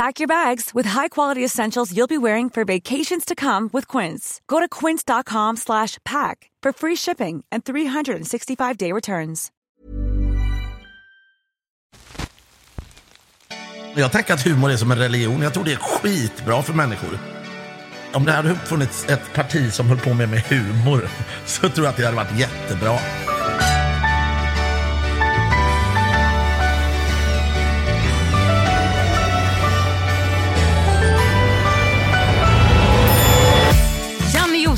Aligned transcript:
Pack 0.00 0.18
your 0.18 0.28
bags 0.28 0.70
with 0.74 0.88
high-quality 0.88 1.44
essentials 1.44 1.92
you'll 1.92 2.06
be 2.06 2.16
wearing 2.18 2.50
for 2.50 2.64
vacations 2.64 3.24
to 3.24 3.34
come 3.34 3.68
with 3.72 3.98
Quince. 3.98 4.40
Go 4.46 4.60
to 4.60 4.68
quince.com/pack 4.80 6.50
for 6.64 6.72
free 6.72 6.96
shipping 6.96 7.44
and 7.52 7.64
365-day 7.64 8.92
returns. 8.92 9.52
Jag 13.94 14.12
tänker 14.12 14.34
att 14.34 14.46
humor 14.46 14.70
är 14.70 14.76
som 14.76 14.90
en 14.90 14.98
religion. 14.98 15.42
Jag 15.42 15.54
tror 15.54 15.64
det 15.64 15.72
är 15.72 15.76
skitbra 15.76 16.62
för 16.62 16.72
människor. 16.72 17.18
Om 18.14 18.24
det 18.24 18.32
hade 18.32 18.54
funnits 18.54 19.08
ett 19.08 19.34
parti 19.34 19.72
som 19.72 19.86
höll 19.86 19.98
på 19.98 20.14
med, 20.14 20.28
med 20.28 20.40
humor 20.40 21.08
så 21.46 21.68
tror 21.68 21.86
jag 21.86 21.92
att 21.92 21.96
det 21.96 22.04
hade 22.04 22.16
varit 22.16 22.38
jättebra. 22.38 22.98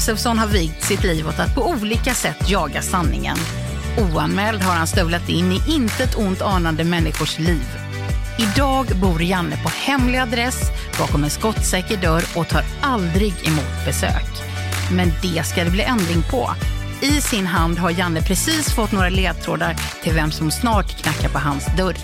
Josefsson 0.03 0.39
har 0.39 0.47
vigt 0.47 0.83
sitt 0.83 1.05
liv 1.05 1.29
åt 1.29 1.39
att 1.39 1.55
på 1.55 1.69
olika 1.69 2.15
sätt 2.15 2.51
jaga 2.51 2.83
sanningen. 2.83 3.37
Oanmäld 3.99 4.63
har 4.63 4.75
han 4.75 4.87
stövlat 4.87 5.29
in 5.29 5.53
i 5.53 5.63
intet 5.69 6.19
ont 6.19 6.43
anande 6.43 6.85
människors 6.85 7.39
liv. 7.39 7.67
Idag 8.39 8.87
bor 9.03 9.23
Janne 9.23 9.57
på 9.63 9.69
hemlig 9.69 10.19
adress 10.19 10.61
bakom 10.99 11.25
en 11.25 11.31
skottsäker 11.31 11.97
dörr 11.97 12.25
och 12.37 12.49
tar 12.49 12.65
aldrig 12.81 13.35
emot 13.49 13.85
besök. 13.87 14.31
Men 14.93 15.13
det 15.23 15.43
ska 15.45 15.65
det 15.65 15.71
bli 15.71 15.83
ändring 15.83 16.23
på. 16.31 16.51
I 17.01 17.21
sin 17.21 17.47
hand 17.47 17.79
har 17.79 17.91
Janne 17.91 18.23
precis 18.23 18.75
fått 18.75 18.93
några 18.93 19.09
ledtrådar 19.09 19.77
till 20.03 20.13
vem 20.13 20.31
som 20.31 20.51
snart 20.51 21.03
knackar 21.03 21.29
på 21.29 21.39
hans 21.39 21.67
dörr. 21.77 21.97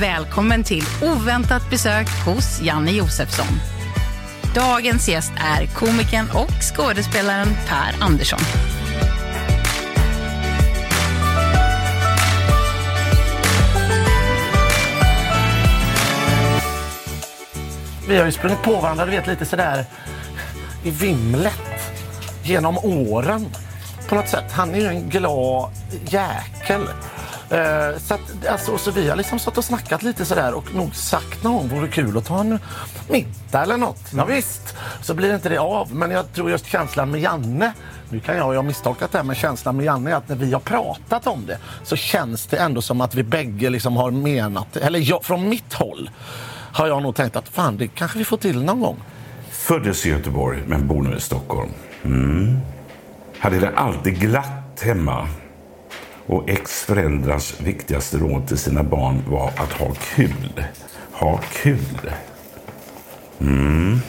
Välkommen 0.00 0.64
till 0.64 0.84
oväntat 1.02 1.70
besök 1.70 2.06
hos 2.26 2.62
Janne 2.62 2.90
Josefsson. 2.90 3.75
Dagens 4.56 5.08
gäst 5.08 5.32
är 5.36 5.66
komikern 5.66 6.30
och 6.34 6.50
skådespelaren 6.76 7.48
Per 7.66 8.04
Andersson. 8.04 8.38
Vi 18.08 18.18
har 18.18 18.26
ju 18.26 18.32
sprungit 18.32 18.62
på 18.62 18.80
varandra, 18.80 19.04
du 19.04 19.10
vet 19.10 19.26
lite 19.26 19.44
sådär 19.44 19.84
i 20.84 20.90
vimlet 20.90 21.92
genom 22.42 22.78
åren 22.78 23.46
på 24.08 24.14
något 24.14 24.28
sätt. 24.28 24.52
Han 24.52 24.74
är 24.74 24.78
ju 24.78 24.86
en 24.86 25.08
glad 25.08 25.70
jäkel. 26.04 26.82
Eh, 27.50 27.98
så, 27.98 28.14
att, 28.14 28.46
alltså, 28.50 28.78
så 28.78 28.90
vi 28.90 29.08
har 29.08 29.16
liksom 29.16 29.38
stått 29.38 29.58
och 29.58 29.64
snackat 29.64 30.02
lite 30.02 30.24
sådär 30.24 30.54
och 30.54 30.74
nog 30.74 30.94
sagt 30.94 31.42
någon 31.42 31.52
gång 31.54 31.68
vore 31.68 31.88
kul 31.88 32.18
att 32.18 32.24
ta 32.24 32.40
en 32.40 32.58
middag 33.08 33.62
eller 33.62 33.76
något. 33.76 34.12
Mm. 34.12 34.28
Ja, 34.28 34.34
visst, 34.34 34.76
så 35.02 35.14
blir 35.14 35.34
inte 35.34 35.48
det 35.48 35.58
av. 35.58 35.94
Men 35.94 36.10
jag 36.10 36.32
tror 36.32 36.50
just 36.50 36.66
känslan 36.66 37.10
med 37.10 37.20
Janne 37.20 37.72
nu 38.10 38.20
kan 38.20 38.36
jag, 38.36 38.54
jag 38.54 38.58
ha 38.58 38.62
misstolkat 38.62 39.12
det 39.12 39.18
här, 39.18 39.24
men 39.24 39.36
känslan 39.36 39.76
med 39.76 39.84
Janne 39.84 40.10
är 40.10 40.14
att 40.14 40.28
när 40.28 40.36
vi 40.36 40.52
har 40.52 40.60
pratat 40.60 41.26
om 41.26 41.46
det 41.46 41.58
så 41.82 41.96
känns 41.96 42.46
det 42.46 42.56
ändå 42.56 42.82
som 42.82 43.00
att 43.00 43.14
vi 43.14 43.22
bägge 43.22 43.70
liksom 43.70 43.96
har 43.96 44.10
menat, 44.10 44.76
eller 44.76 44.98
jag, 44.98 45.24
från 45.24 45.48
mitt 45.48 45.72
håll 45.72 46.10
har 46.72 46.86
jag 46.86 47.02
nog 47.02 47.14
tänkt 47.14 47.36
att 47.36 47.48
fan, 47.48 47.76
det 47.76 47.88
kanske 47.88 48.18
vi 48.18 48.24
får 48.24 48.36
till 48.36 48.62
någon 48.62 48.80
gång. 48.80 48.96
Föddes 49.50 50.06
i 50.06 50.10
Göteborg 50.10 50.62
men 50.66 50.86
bor 50.86 51.02
nu 51.02 51.16
i 51.16 51.20
Stockholm. 51.20 51.70
Mm. 52.04 52.58
Hade 53.38 53.58
det 53.58 53.70
alltid 53.76 54.20
glatt 54.20 54.82
hemma. 54.82 55.28
Och 56.26 56.48
ex-föräldrars 56.48 57.60
viktigaste 57.60 58.18
råd 58.18 58.48
till 58.48 58.58
sina 58.58 58.82
barn 58.82 59.22
var 59.28 59.48
att 59.48 59.72
ha 59.72 59.92
kul. 60.14 60.64
Ha 61.12 61.40
kul. 61.52 62.10
Mm. 63.40 64.00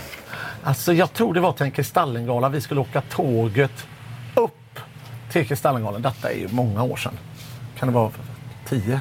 Alltså 0.63 0.93
jag 0.93 1.13
tror 1.13 1.33
det 1.33 1.39
var 1.39 1.51
till 1.51 1.65
en 1.65 1.71
Kristallengala. 1.71 2.49
Vi 2.49 2.61
skulle 2.61 2.81
åka 2.81 3.01
tåget 3.01 3.87
upp 4.35 4.79
till 5.31 5.47
Kristallengalan. 5.47 6.01
Detta 6.01 6.31
är 6.31 6.35
ju 6.37 6.47
många 6.51 6.83
år 6.83 6.95
sedan. 6.95 7.13
Kan 7.79 7.87
det 7.87 7.93
vara 7.93 8.11
10, 8.69 8.99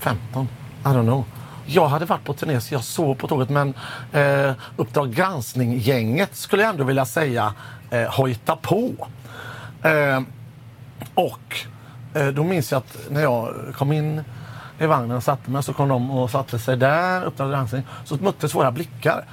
15? 0.00 0.48
I 0.84 0.88
don't 0.88 1.02
know. 1.02 1.24
Jag 1.66 1.88
hade 1.88 2.04
varit 2.04 2.24
på 2.24 2.34
turné 2.34 2.60
så 2.60 2.74
jag 2.74 2.84
sov 2.84 3.14
på 3.14 3.28
tåget 3.28 3.50
men 3.50 3.74
eh, 4.12 4.52
Uppdrag 4.76 5.12
granskning-gänget 5.14 6.36
skulle 6.36 6.62
jag 6.62 6.70
ändå 6.70 6.84
vilja 6.84 7.04
säga 7.04 7.54
eh, 7.90 8.02
hojta 8.02 8.56
på. 8.56 9.08
Eh, 9.82 10.20
och 11.14 11.56
Eh, 12.16 12.26
då 12.26 12.44
minns 12.44 12.72
jag 12.72 12.78
att 12.78 13.10
när 13.10 13.22
jag 13.22 13.54
kom 13.76 13.92
in 13.92 14.22
i 14.78 14.86
vagnen 14.86 15.16
och 15.16 15.22
satte 15.22 15.50
mig 15.50 15.62
så 15.62 15.72
kom 15.72 15.88
de 15.88 16.10
och 16.10 16.30
satte 16.30 16.58
sig 16.58 16.76
där, 16.76 17.26
öppnade 17.26 17.52
dansen. 17.52 17.82
Så 18.04 18.16
möttes 18.16 18.54
våra 18.54 18.72
blickar. 18.72 19.24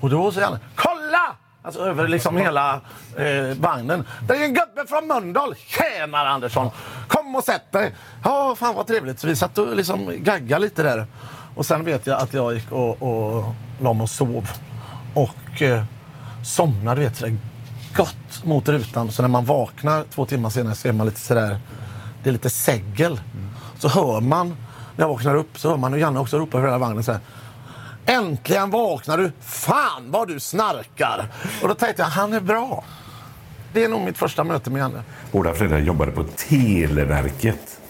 Och 0.00 0.10
då 0.10 0.32
säger 0.32 0.46
han 0.46 0.58
Kolla! 0.74 1.36
Alltså 1.62 1.80
över 1.80 2.08
liksom 2.08 2.36
hela 2.36 2.80
eh, 3.16 3.56
vagnen. 3.60 4.04
Det 4.28 4.34
är 4.34 4.44
en 4.44 4.54
gubbe 4.54 4.86
från 4.88 5.06
Mölndal! 5.06 5.54
Tjenare 5.54 6.28
Andersson! 6.28 6.70
Kom 7.08 7.36
och 7.36 7.44
sätt 7.44 7.72
dig! 7.72 7.94
Ja, 8.24 8.54
fan 8.58 8.74
vad 8.74 8.86
trevligt. 8.86 9.20
Så 9.20 9.26
vi 9.26 9.36
satt 9.36 9.58
och 9.58 9.76
liksom 9.76 10.12
gaggade 10.18 10.64
lite 10.64 10.82
där. 10.82 11.06
Och 11.54 11.66
sen 11.66 11.84
vet 11.84 12.06
jag 12.06 12.20
att 12.20 12.34
jag 12.34 12.54
gick 12.54 12.72
och, 12.72 13.02
och 13.02 13.44
la 13.80 13.92
mig 13.92 14.02
och 14.02 14.10
sov. 14.10 14.50
Och 15.14 15.62
eh, 15.62 15.84
somnade, 16.44 17.00
vet 17.00 17.16
sådär 17.16 17.36
gott 17.96 18.44
mot 18.44 18.68
rutan. 18.68 19.12
Så 19.12 19.22
när 19.22 19.28
man 19.28 19.44
vaknar 19.44 20.04
två 20.14 20.26
timmar 20.26 20.50
senare 20.50 20.74
så 20.74 20.88
är 20.88 20.92
man 20.92 21.06
lite 21.06 21.20
sådär, 21.20 21.58
det 22.22 22.30
är 22.30 22.32
lite 22.32 22.50
segel. 22.50 23.20
Så 23.78 23.88
hör 23.88 24.20
man, 24.20 24.48
när 24.96 25.04
jag 25.04 25.08
vaknar 25.08 25.34
upp, 25.34 25.58
så 25.58 25.68
hör 25.68 25.76
man 25.76 25.92
hur 25.92 26.00
Janne 26.00 26.20
också 26.20 26.38
ropa 26.38 26.58
över 26.58 26.68
hela 26.68 26.78
vagnen 26.78 27.04
så 27.04 27.12
här. 27.12 27.20
Äntligen 28.06 28.70
vaknar 28.70 29.18
du! 29.18 29.32
Fan 29.40 30.10
vad 30.10 30.28
du 30.28 30.40
snarkar! 30.40 31.26
Och 31.62 31.68
då 31.68 31.74
tänkte 31.74 32.02
jag, 32.02 32.08
han 32.08 32.32
är 32.32 32.40
bra. 32.40 32.84
Det 33.72 33.84
är 33.84 33.88
nog 33.88 34.00
mitt 34.00 34.18
första 34.18 34.44
möte 34.44 34.70
med 34.70 34.80
Janne. 34.80 35.02
Båda 35.32 35.54
föräldrar 35.54 35.78
jobbade 35.78 36.12
på 36.12 36.24
Televerket. 36.24 37.80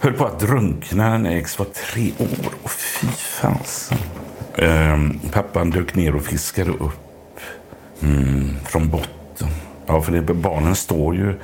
Höll 0.00 0.12
på 0.12 0.26
att 0.26 0.40
drunkna 0.40 1.18
när 1.18 1.36
ex 1.36 1.58
var 1.58 1.66
tre 1.66 2.12
år. 2.18 2.52
Och 2.62 2.70
fy 2.70 3.06
fasen. 3.06 3.98
Ehm, 4.54 5.20
pappan 5.32 5.70
dök 5.70 5.94
ner 5.94 6.14
och 6.16 6.22
fiskade 6.22 6.70
upp 6.70 7.40
mm, 8.02 8.56
från 8.64 8.88
botten. 8.88 9.48
Ja, 9.86 10.02
för 10.02 10.12
det, 10.12 10.34
barnen 10.34 10.76
står 10.76 11.14
ju... 11.16 11.40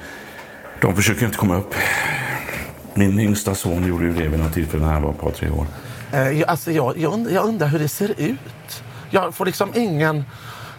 De 0.82 0.96
försöker 0.96 1.26
inte 1.26 1.38
komma 1.38 1.56
upp. 1.56 1.74
Min 2.94 3.20
yngsta 3.20 3.54
son 3.54 3.86
gjorde 3.86 4.04
ju 4.04 4.12
det 4.12 4.28
vid 4.28 4.40
något 4.40 4.54
tillfälle 4.54 4.84
när 4.84 4.92
han 4.92 5.02
var 5.02 5.10
ett 5.10 5.20
par, 5.20 5.30
tre 5.30 5.50
år. 5.50 5.66
Eh, 6.12 6.44
alltså 6.48 6.72
jag, 6.72 6.98
jag, 6.98 7.12
undrar, 7.12 7.32
jag 7.32 7.44
undrar 7.44 7.66
hur 7.66 7.78
det 7.78 7.88
ser 7.88 8.20
ut. 8.20 8.82
Jag 9.10 9.34
får 9.34 9.46
liksom 9.46 9.72
ingen... 9.74 10.24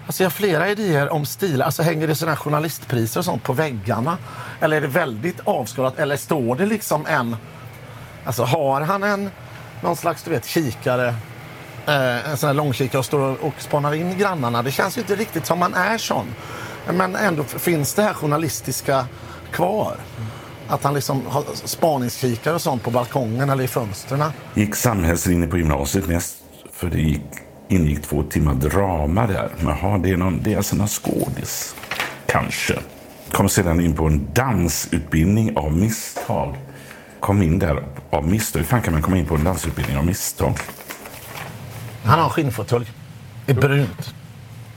Alltså 0.06 0.24
jag 0.24 0.30
har 0.30 0.34
flera 0.34 0.70
idéer 0.70 1.10
om 1.10 1.26
stilar. 1.26 1.66
Alltså 1.66 1.84
hänger 1.84 2.08
det 2.08 2.16
sådana 2.16 2.38
journalistpriser 2.38 3.20
och 3.20 3.26
sånt 3.26 3.44
på 3.44 3.54
väggarna? 3.54 4.18
Eller 4.60 4.78
är 4.78 4.82
det 4.82 4.88
väldigt 4.88 5.40
avskalat? 5.44 6.00
Eller 6.00 6.18
står 6.18 6.56
det 6.56 6.66
liksom 6.66 7.06
en... 7.06 7.36
Alltså 8.26 8.44
har 8.44 8.82
han 8.82 9.04
en 9.04 9.30
någon 9.82 9.96
slags 9.96 10.24
du 10.24 10.32
vet 10.32 10.46
kikare 10.46 11.08
eh, 11.88 12.30
en 12.30 12.38
sån 12.38 12.48
här 12.48 12.54
långkikare 12.54 13.00
och 13.00 13.06
står 13.06 13.20
och, 13.20 13.48
och 13.48 13.54
spanar 13.58 13.94
in 13.94 14.18
grannarna. 14.18 14.62
Det 14.62 14.72
känns 14.72 14.98
ju 14.98 15.02
inte 15.02 15.16
riktigt 15.16 15.46
som 15.46 15.60
man 15.60 15.74
är 15.74 15.98
sån. 15.98 16.26
Men 16.94 17.16
ändå 17.16 17.44
finns 17.44 17.94
det 17.94 18.02
här 18.02 18.14
journalistiska 18.14 19.06
kvar. 19.54 19.96
Att 20.68 20.84
han 20.84 20.94
liksom 20.94 21.26
har 21.28 21.44
spaningskikare 21.54 22.56
och 22.56 22.62
sånt 22.62 22.84
på 22.84 22.92
balkongen 22.92 23.50
eller 23.50 23.64
i 23.64 23.68
fönstren. 23.68 24.24
Gick 24.54 24.76
samhällslinje 24.76 25.48
på 25.48 25.58
gymnasiet 25.58 26.08
mest 26.08 26.36
för 26.74 26.90
det 26.90 27.02
gick, 27.02 27.22
ingick 27.68 28.02
två 28.02 28.24
timmar 28.24 28.54
drama 28.54 29.28
där. 29.28 29.50
Jaha, 29.64 29.98
det 29.98 30.10
är, 30.10 30.18
någon, 30.18 30.44
det 30.44 30.54
är 30.54 30.58
alltså 30.58 30.76
någon 30.76 30.88
skådis. 30.88 31.76
Kanske. 32.26 32.80
Kom 33.32 33.50
sedan 33.50 33.80
in 33.80 33.96
på 33.96 34.06
en 34.06 34.34
dansutbildning 34.34 35.58
av 35.58 35.78
misstag. 35.78 36.56
Kom 37.20 37.44
in 37.44 37.60
där 37.60 37.84
av 38.10 38.28
misstag. 38.28 38.60
Hur 38.60 38.68
fan 38.68 38.82
kan 38.82 38.94
man 38.94 39.02
komma 39.02 39.18
in 39.18 39.26
på 39.26 39.36
en 39.36 39.44
dansutbildning 39.44 39.98
av 39.98 40.06
misstag? 40.06 40.58
Han 42.04 42.20
har 42.20 42.26
en 42.26 42.32
skinnfåtölj 42.32 42.92
i 43.48 43.54
brunt. 43.54 44.14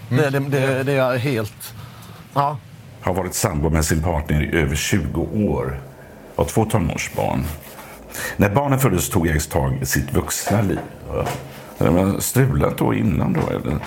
Det, 0.09 0.31
det, 0.31 0.39
det, 0.39 0.83
det 0.83 0.93
är 0.93 1.17
helt... 1.19 1.75
Ja. 2.35 2.57
Har 3.07 3.15
varit 3.15 3.35
sambo 3.35 3.71
med 3.71 3.85
sin 3.85 4.03
partner 4.03 4.43
i 4.43 4.57
över 4.57 4.77
20 4.77 5.21
år. 5.21 5.81
Har 6.37 6.45
två 6.45 6.65
tonårsbarn. 6.65 7.45
När 8.37 8.51
barnen 8.51 8.79
föddes 8.79 9.11
tog 9.11 9.27
jag 9.27 9.49
tag 9.49 9.79
i 9.83 9.87
sitt 9.87 10.13
vuxna 10.13 10.63
liv. 10.63 10.79
Strulat 12.19 12.79
då 12.79 12.95
innan 12.95 13.33
då 13.33 13.41
eller? 13.41 13.79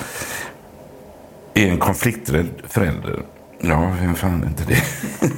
Är 1.54 1.72
en 1.72 1.78
konflikträdd 1.78 2.50
förälder. 2.68 3.20
Ja, 3.62 3.96
vem 4.02 4.16
fan 4.16 4.44
är 4.44 4.48
inte 4.48 4.64
det? 4.66 4.84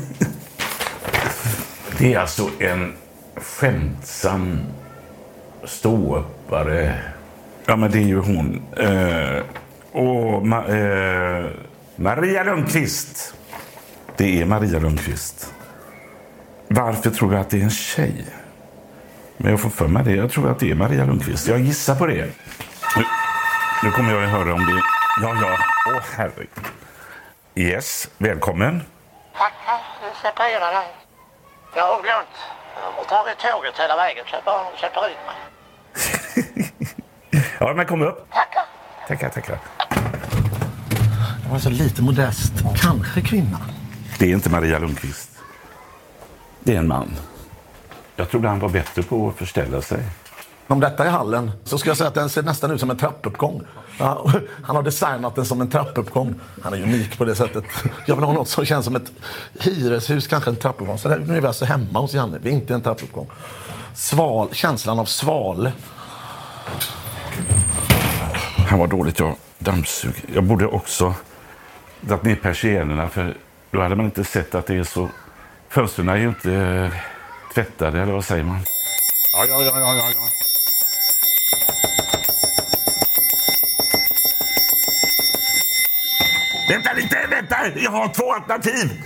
det 1.97 2.13
är 2.13 2.19
alltså 2.19 2.49
en 2.59 2.93
skämtsam 3.35 4.59
ståuppare. 5.63 6.99
Ja, 7.65 7.75
men 7.75 7.91
det 7.91 7.97
är 7.97 8.07
ju 8.07 8.19
hon. 8.19 8.61
Eh, 8.77 9.43
och 9.91 10.47
Ma 10.47 10.67
eh, 10.67 11.45
Maria 11.95 12.43
Lundqvist. 12.43 13.35
Det 14.17 14.41
är 14.41 14.45
Maria 14.45 14.79
Lundqvist. 14.79 15.53
Varför 16.67 17.09
tror 17.09 17.33
jag 17.33 17.41
att 17.41 17.49
det 17.49 17.59
är 17.59 17.63
en 17.63 17.69
tjej? 17.69 18.25
Men 19.37 19.51
jag 19.51 19.59
får 19.59 19.69
för 19.69 19.87
mig 19.87 20.03
det. 20.03 20.11
Jag 20.11 20.31
tror 20.31 20.51
att 20.51 20.59
det 20.59 20.71
är 20.71 20.75
Maria 20.75 21.05
Lundqvist. 21.05 21.47
Jag 21.47 21.59
gissar 21.59 21.95
på 21.95 22.05
det. 22.05 22.29
Nu, 22.97 23.03
nu 23.83 23.91
kommer 23.91 24.13
jag 24.13 24.23
att 24.23 24.29
höra 24.29 24.53
om 24.53 24.65
det. 24.65 24.81
Ja, 25.21 25.35
ja. 25.41 25.57
Åh, 25.87 25.97
oh, 25.97 26.01
herregud. 26.17 26.49
Yes, 27.55 28.09
välkommen. 28.17 28.83
Tackar, 29.33 29.79
du 30.01 30.29
separerar 30.29 30.73
dig. 30.73 30.87
Jag 31.75 31.83
har 31.83 32.01
glömt. 32.01 32.37
Jag 32.75 32.91
har 32.91 33.03
tagit 33.03 33.39
tåget 33.39 33.79
hela 33.79 33.95
vägen 33.95 34.23
så 34.27 34.35
jag 34.35 34.43
bara 34.43 34.77
sätter 34.81 35.07
ut 35.09 35.17
mig. 35.27 35.37
ja, 37.59 37.73
men 37.73 37.85
kom 37.85 38.01
upp. 38.01 38.29
Tackar. 38.31 38.63
Tackar, 39.07 39.29
tackar. 39.29 39.59
Jag 41.43 41.51
var 41.51 41.59
så 41.59 41.69
lite 41.69 42.01
modest. 42.01 42.53
Kanske 42.81 43.21
kvinna. 43.21 43.59
Det 44.21 44.25
är 44.25 44.33
inte 44.33 44.49
Maria 44.49 44.79
Lundqvist. 44.79 45.29
Det 46.63 46.75
är 46.75 46.77
en 46.77 46.87
man. 46.87 47.11
Jag 48.15 48.29
trodde 48.29 48.47
han 48.47 48.59
var 48.59 48.69
bättre 48.69 49.03
på 49.03 49.29
att 49.29 49.35
förställa 49.35 49.81
sig. 49.81 49.99
Om 50.67 50.79
detta 50.79 51.05
är 51.05 51.09
hallen 51.09 51.51
så 51.63 51.77
ska 51.77 51.89
jag 51.89 51.97
säga 51.97 52.07
att 52.07 52.13
den 52.13 52.29
ser 52.29 52.43
nästan 52.43 52.71
ut 52.71 52.79
som 52.79 52.89
en 52.89 52.97
trappuppgång. 52.97 53.61
Ja, 53.99 54.31
han 54.63 54.75
har 54.75 54.83
designat 54.83 55.35
den 55.35 55.45
som 55.45 55.61
en 55.61 55.69
trappuppgång. 55.69 56.35
Han 56.61 56.73
är 56.73 56.83
unik 56.83 57.17
på 57.17 57.25
det 57.25 57.35
sättet. 57.35 57.63
Jag 58.05 58.15
vill 58.15 58.25
ha 58.25 58.33
något 58.33 58.47
som 58.47 58.65
känns 58.65 58.85
som 58.85 58.95
ett 58.95 59.11
hyreshus, 59.59 60.27
kanske 60.27 60.49
en 60.49 60.55
trappuppgång. 60.55 60.97
Så 60.97 61.09
nu 61.09 61.37
är 61.37 61.41
vi 61.41 61.47
alltså 61.47 61.65
hemma 61.65 61.99
hos 61.99 62.13
Janne. 62.13 62.39
Vi 62.41 62.49
är 62.49 62.53
inte 62.53 62.73
en 62.73 62.81
trappuppgång. 62.81 63.29
Sval, 63.93 64.49
känslan 64.51 64.99
av 64.99 65.05
sval. 65.05 65.71
Han 68.69 68.79
var 68.79 68.87
dåligt 68.87 69.19
jag 69.19 69.35
dammsug. 69.59 70.25
Jag 70.33 70.43
borde 70.43 70.67
också 70.67 71.13
dragit 72.01 72.23
ner 72.23 72.35
persiennerna 72.35 73.09
för 73.09 73.37
då 73.71 73.81
hade 73.81 73.95
man 73.95 74.05
inte 74.05 74.23
sett 74.23 74.55
att 74.55 74.65
det 74.65 74.75
är 74.75 74.83
så... 74.83 75.09
Fönstren 75.69 76.09
är 76.09 76.15
ju 76.15 76.27
inte 76.27 76.53
eh, 76.53 76.93
tvättade, 77.53 78.01
eller 78.01 78.13
vad 78.13 78.25
säger 78.25 78.43
man? 78.43 78.59
Ja, 79.33 79.45
ja, 79.49 79.61
ja, 79.61 79.79
ja, 79.79 80.11
ja. 80.15 80.27
Vänta 86.69 86.93
lite, 86.93 87.27
vänta! 87.29 87.55
Jag 87.75 87.91
har 87.91 88.07
två 88.07 88.33
alternativ. 88.33 89.03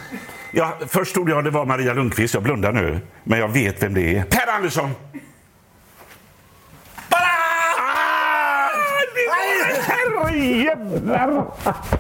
Jag, 0.52 0.74
först 0.88 1.14
trodde 1.14 1.32
jag 1.32 1.44
det 1.44 1.50
var 1.50 1.66
Maria 1.66 1.94
Lundqvist. 1.94 2.34
Jag 2.34 2.44
blundar 2.44 2.72
nu. 2.72 3.00
Men 3.24 3.40
jag 3.40 3.48
vet 3.48 3.84
vem 3.84 3.94
det 3.94 4.18
är. 4.18 4.24
Per 4.24 4.52
Andersson! 4.56 4.90
Herrejävlar! 10.36 11.46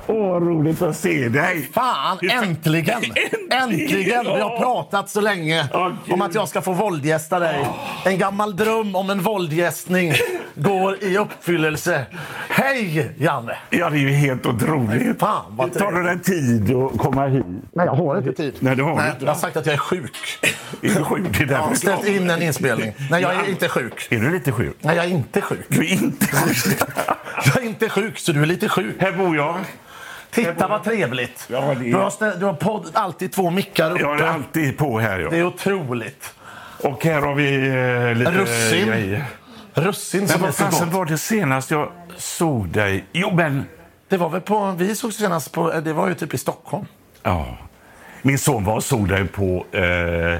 Åh, 0.07 0.39
roligt 0.39 0.81
att 0.81 0.97
se 0.97 1.29
dig. 1.29 1.69
Fan, 1.73 2.19
äntligen! 2.31 3.01
äntligen! 3.51 4.23
Vi 4.23 4.41
har 4.41 4.57
pratat 4.57 5.09
så 5.09 5.21
länge 5.21 5.67
om 6.09 6.21
att 6.21 6.35
jag 6.35 6.47
ska 6.47 6.61
få 6.61 6.73
våldgästa 6.73 7.39
dig. 7.39 7.67
En 8.05 8.17
gammal 8.17 8.55
dröm 8.55 8.95
om 8.95 9.09
en 9.09 9.21
våldgästning 9.21 10.13
går 10.55 11.03
i 11.03 11.17
uppfyllelse. 11.17 12.05
Hej, 12.49 13.11
Janne! 13.17 13.57
Ja, 13.69 13.89
det 13.89 13.97
är 13.97 13.99
ju 13.99 14.09
helt 14.09 14.45
otroligt. 14.45 15.19
Fan, 15.19 15.43
vad 15.49 15.73
Tar 15.73 15.91
det 15.91 16.03
dig 16.03 16.19
tid 16.19 16.75
att 16.75 16.97
komma 16.97 17.27
hit? 17.27 17.45
Nej, 17.73 17.85
jag 17.85 17.93
har 17.95 18.17
inte 18.17 18.33
tid. 18.33 18.53
Nej, 18.59 18.75
det 18.75 18.83
har 18.83 18.89
du 18.91 18.95
Nej, 18.97 19.09
inte. 19.11 19.25
jag 19.25 19.31
har 19.33 19.39
sagt 19.39 19.57
att 19.57 19.65
jag 19.65 19.73
är 19.73 19.77
sjuk. 19.79 20.39
Är 20.81 20.87
du 20.89 21.03
sjuk? 21.03 21.23
Det 21.37 21.43
är 21.43 21.47
Jag 21.51 21.57
har 21.57 21.73
ställt 21.75 22.07
in 22.07 22.29
en 22.29 22.41
inspelning. 22.41 22.93
Nej, 23.11 23.21
jag 23.21 23.33
är 23.35 23.49
inte 23.49 23.69
sjuk. 23.69 24.07
Är 24.09 24.19
du 24.19 24.31
lite 24.31 24.51
sjuk? 24.51 24.77
Nej, 24.81 24.95
jag 24.95 25.05
är 25.05 25.09
inte 25.09 25.41
sjuk. 25.41 25.65
Du 25.67 25.79
är 25.85 25.93
inte 25.93 26.25
sjuk. 26.27 26.79
Jag 27.45 27.57
är 27.57 27.65
inte 27.67 27.89
sjuk, 27.89 28.17
så 28.19 28.31
du 28.31 28.41
är 28.41 28.45
lite 28.45 28.69
sjuk. 28.69 28.95
Här 28.99 29.11
bor 29.11 29.35
jag. 29.35 29.55
Titta 30.31 30.67
vad 30.67 30.83
trevligt. 30.83 31.45
Ja, 31.47 31.61
det 31.61 31.71
är- 31.87 31.91
Du 31.91 31.95
har, 31.95 32.09
stä- 32.09 32.39
du 32.39 32.45
har 32.45 32.53
podd, 32.53 32.89
alltid 32.93 33.31
två 33.31 33.49
mickar 33.49 33.91
uppe. 33.91 34.01
Jag 34.01 34.19
är 34.19 34.23
alltid 34.27 34.77
på 34.77 34.99
här. 34.99 35.17
Det 35.17 35.23
Ja. 35.23 35.31
är 35.31 35.45
otroligt. 35.45 36.33
Och 36.81 37.03
här 37.05 37.21
har 37.21 37.35
vi 37.35 37.55
eh, 37.55 38.17
lite 38.17 38.31
Russin. 38.31 38.87
grejer. 38.87 39.23
Russin 39.75 40.19
Men 40.19 40.29
som 40.29 40.41
är 40.41 40.45
vad 40.45 40.55
så 40.55 40.63
fasen 40.63 40.87
gott. 40.87 40.97
var 40.97 41.05
det 41.05 41.17
senast 41.17 41.71
jag 41.71 41.91
såg 42.17 42.67
dig? 42.67 43.05
Jo, 43.11 43.31
men... 43.35 43.65
Det 44.09 44.17
var 44.17 44.29
väl 44.29 44.41
på, 44.41 44.71
vi 44.77 44.95
såg 44.95 45.13
senast 45.13 45.51
på, 45.51 45.71
det 45.71 45.93
var 45.93 46.07
ju 46.07 46.13
typ 46.13 46.33
i 46.33 46.37
Stockholm. 46.37 46.85
Ja. 47.23 47.57
Min 48.21 48.39
son 48.39 48.63
var 48.63 48.75
och 48.75 48.83
såg 48.83 49.07
dig 49.07 49.27
på 49.27 49.65
eh, 49.71 50.39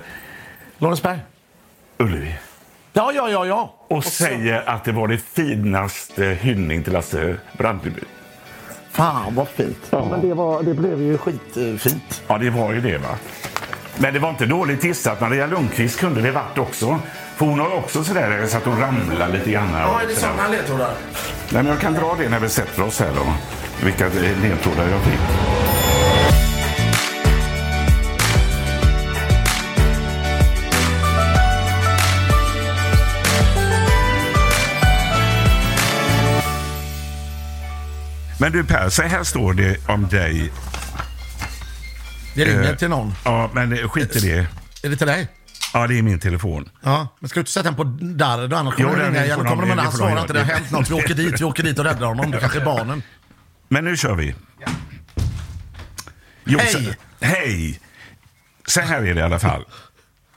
Lorensberg. 0.77 1.19
Ullevi. 1.97 2.35
Ja, 2.93 3.11
ja, 3.15 3.29
ja, 3.29 3.45
ja. 3.45 3.75
Och, 3.87 4.03
säger 4.03 4.69
att 4.69 4.83
det 4.83 4.91
var 4.91 5.07
det 5.07 5.17
finaste 5.17 6.25
hyllning 6.25 6.83
till 6.83 6.93
Lasse 6.93 7.35
Brandeby. 7.57 8.01
Fan 8.91 9.35
vad 9.35 9.47
fint. 9.47 9.87
Ja. 9.89 10.07
Men 10.11 10.21
det, 10.21 10.33
var, 10.33 10.63
det 10.63 10.73
blev 10.73 11.01
ju 11.01 11.17
skitfint. 11.17 12.23
Ja, 12.27 12.37
det 12.37 12.49
var 12.49 12.73
ju 12.73 12.81
det 12.81 12.97
va. 12.97 13.15
Men 13.97 14.13
det 14.13 14.19
var 14.19 14.29
inte 14.29 14.45
dåligt 14.45 14.83
gissat. 14.83 15.21
Maria 15.21 15.47
Lundqvist 15.47 15.99
kunde 15.99 16.21
det 16.21 16.31
varit 16.31 16.57
också. 16.57 16.99
För 17.37 17.45
hon 17.45 17.59
har 17.59 17.75
också 17.75 18.03
sådär 18.03 18.47
så 18.47 18.57
att 18.57 18.63
hon 18.65 18.79
ramlar 18.79 19.29
lite 19.29 19.51
grann. 19.51 19.69
Ja, 19.73 20.01
är 20.01 20.07
det 20.07 20.15
sådana 20.15 20.47
ledtrådar? 20.47 20.91
Nej, 21.49 21.63
men 21.63 21.65
jag 21.67 21.79
kan 21.79 21.93
dra 21.93 22.15
det 22.19 22.29
när 22.29 22.39
vi 22.39 22.49
sätter 22.49 22.83
oss 22.83 22.99
här 22.99 23.11
då. 23.15 23.33
Vilka 23.85 24.07
ledtrådar 24.41 24.87
jag 24.89 25.01
fick. 25.01 25.19
Men 38.39 38.51
du 38.51 38.63
Per, 38.63 38.89
så 38.89 39.01
här 39.03 39.23
står 39.23 39.53
det 39.53 39.77
om 39.89 40.07
dig. 40.07 40.51
Det 42.35 42.45
ringer 42.45 42.71
Eh, 42.71 42.75
till 42.75 42.89
någon. 42.89 43.13
Ja, 43.25 43.49
men 43.53 43.89
skit 43.89 44.15
i 44.15 44.19
det. 44.19 44.47
Är 44.83 44.89
det 44.89 44.95
till 44.95 45.07
dig? 45.07 45.27
Ja, 45.75 45.87
det 45.87 45.97
är 45.97 46.01
min 46.01 46.19
telefon. 46.19 46.69
Ja. 46.81 47.07
Men 47.19 47.29
ska 47.29 47.37
du 47.37 47.41
inte 47.41 47.51
sätta 47.51 47.63
den 47.71 47.75
på 47.75 47.83
darr 48.05 48.47
då? 48.47 48.55
Annars 48.55 48.75
kommer 48.75 48.89
det 48.97 49.03
den 49.03 49.13
ringa 49.13 49.25
igen. 49.25 49.45
Kommer 49.45 49.65
de 49.67 49.77
han 49.77 49.91
svarar 49.91 50.21
inte. 50.21 50.33
Det 50.33 50.39
har 50.39 50.45
hänt 50.53 50.71
något. 50.71 50.89
Vi 50.89 50.93
åker 50.93 51.13
dit. 51.13 51.41
Vi 51.41 51.45
åker 51.45 51.63
dit 51.63 51.79
och 51.79 51.85
räddar 51.85 52.07
honom. 52.07 52.31
Det 52.31 52.37
kanske 52.39 52.59
är 52.61 52.65
barnen. 52.65 53.01
Men 53.67 53.83
nu 53.85 53.97
kör 53.97 54.15
vi. 54.15 54.35
Jo, 56.45 56.59
Hej! 56.59 56.71
Så, 57.19 57.25
hej! 57.25 57.79
Så 58.67 58.81
här 58.81 59.01
är 59.01 59.13
det 59.13 59.19
i 59.19 59.23
alla 59.23 59.39
fall. 59.39 59.65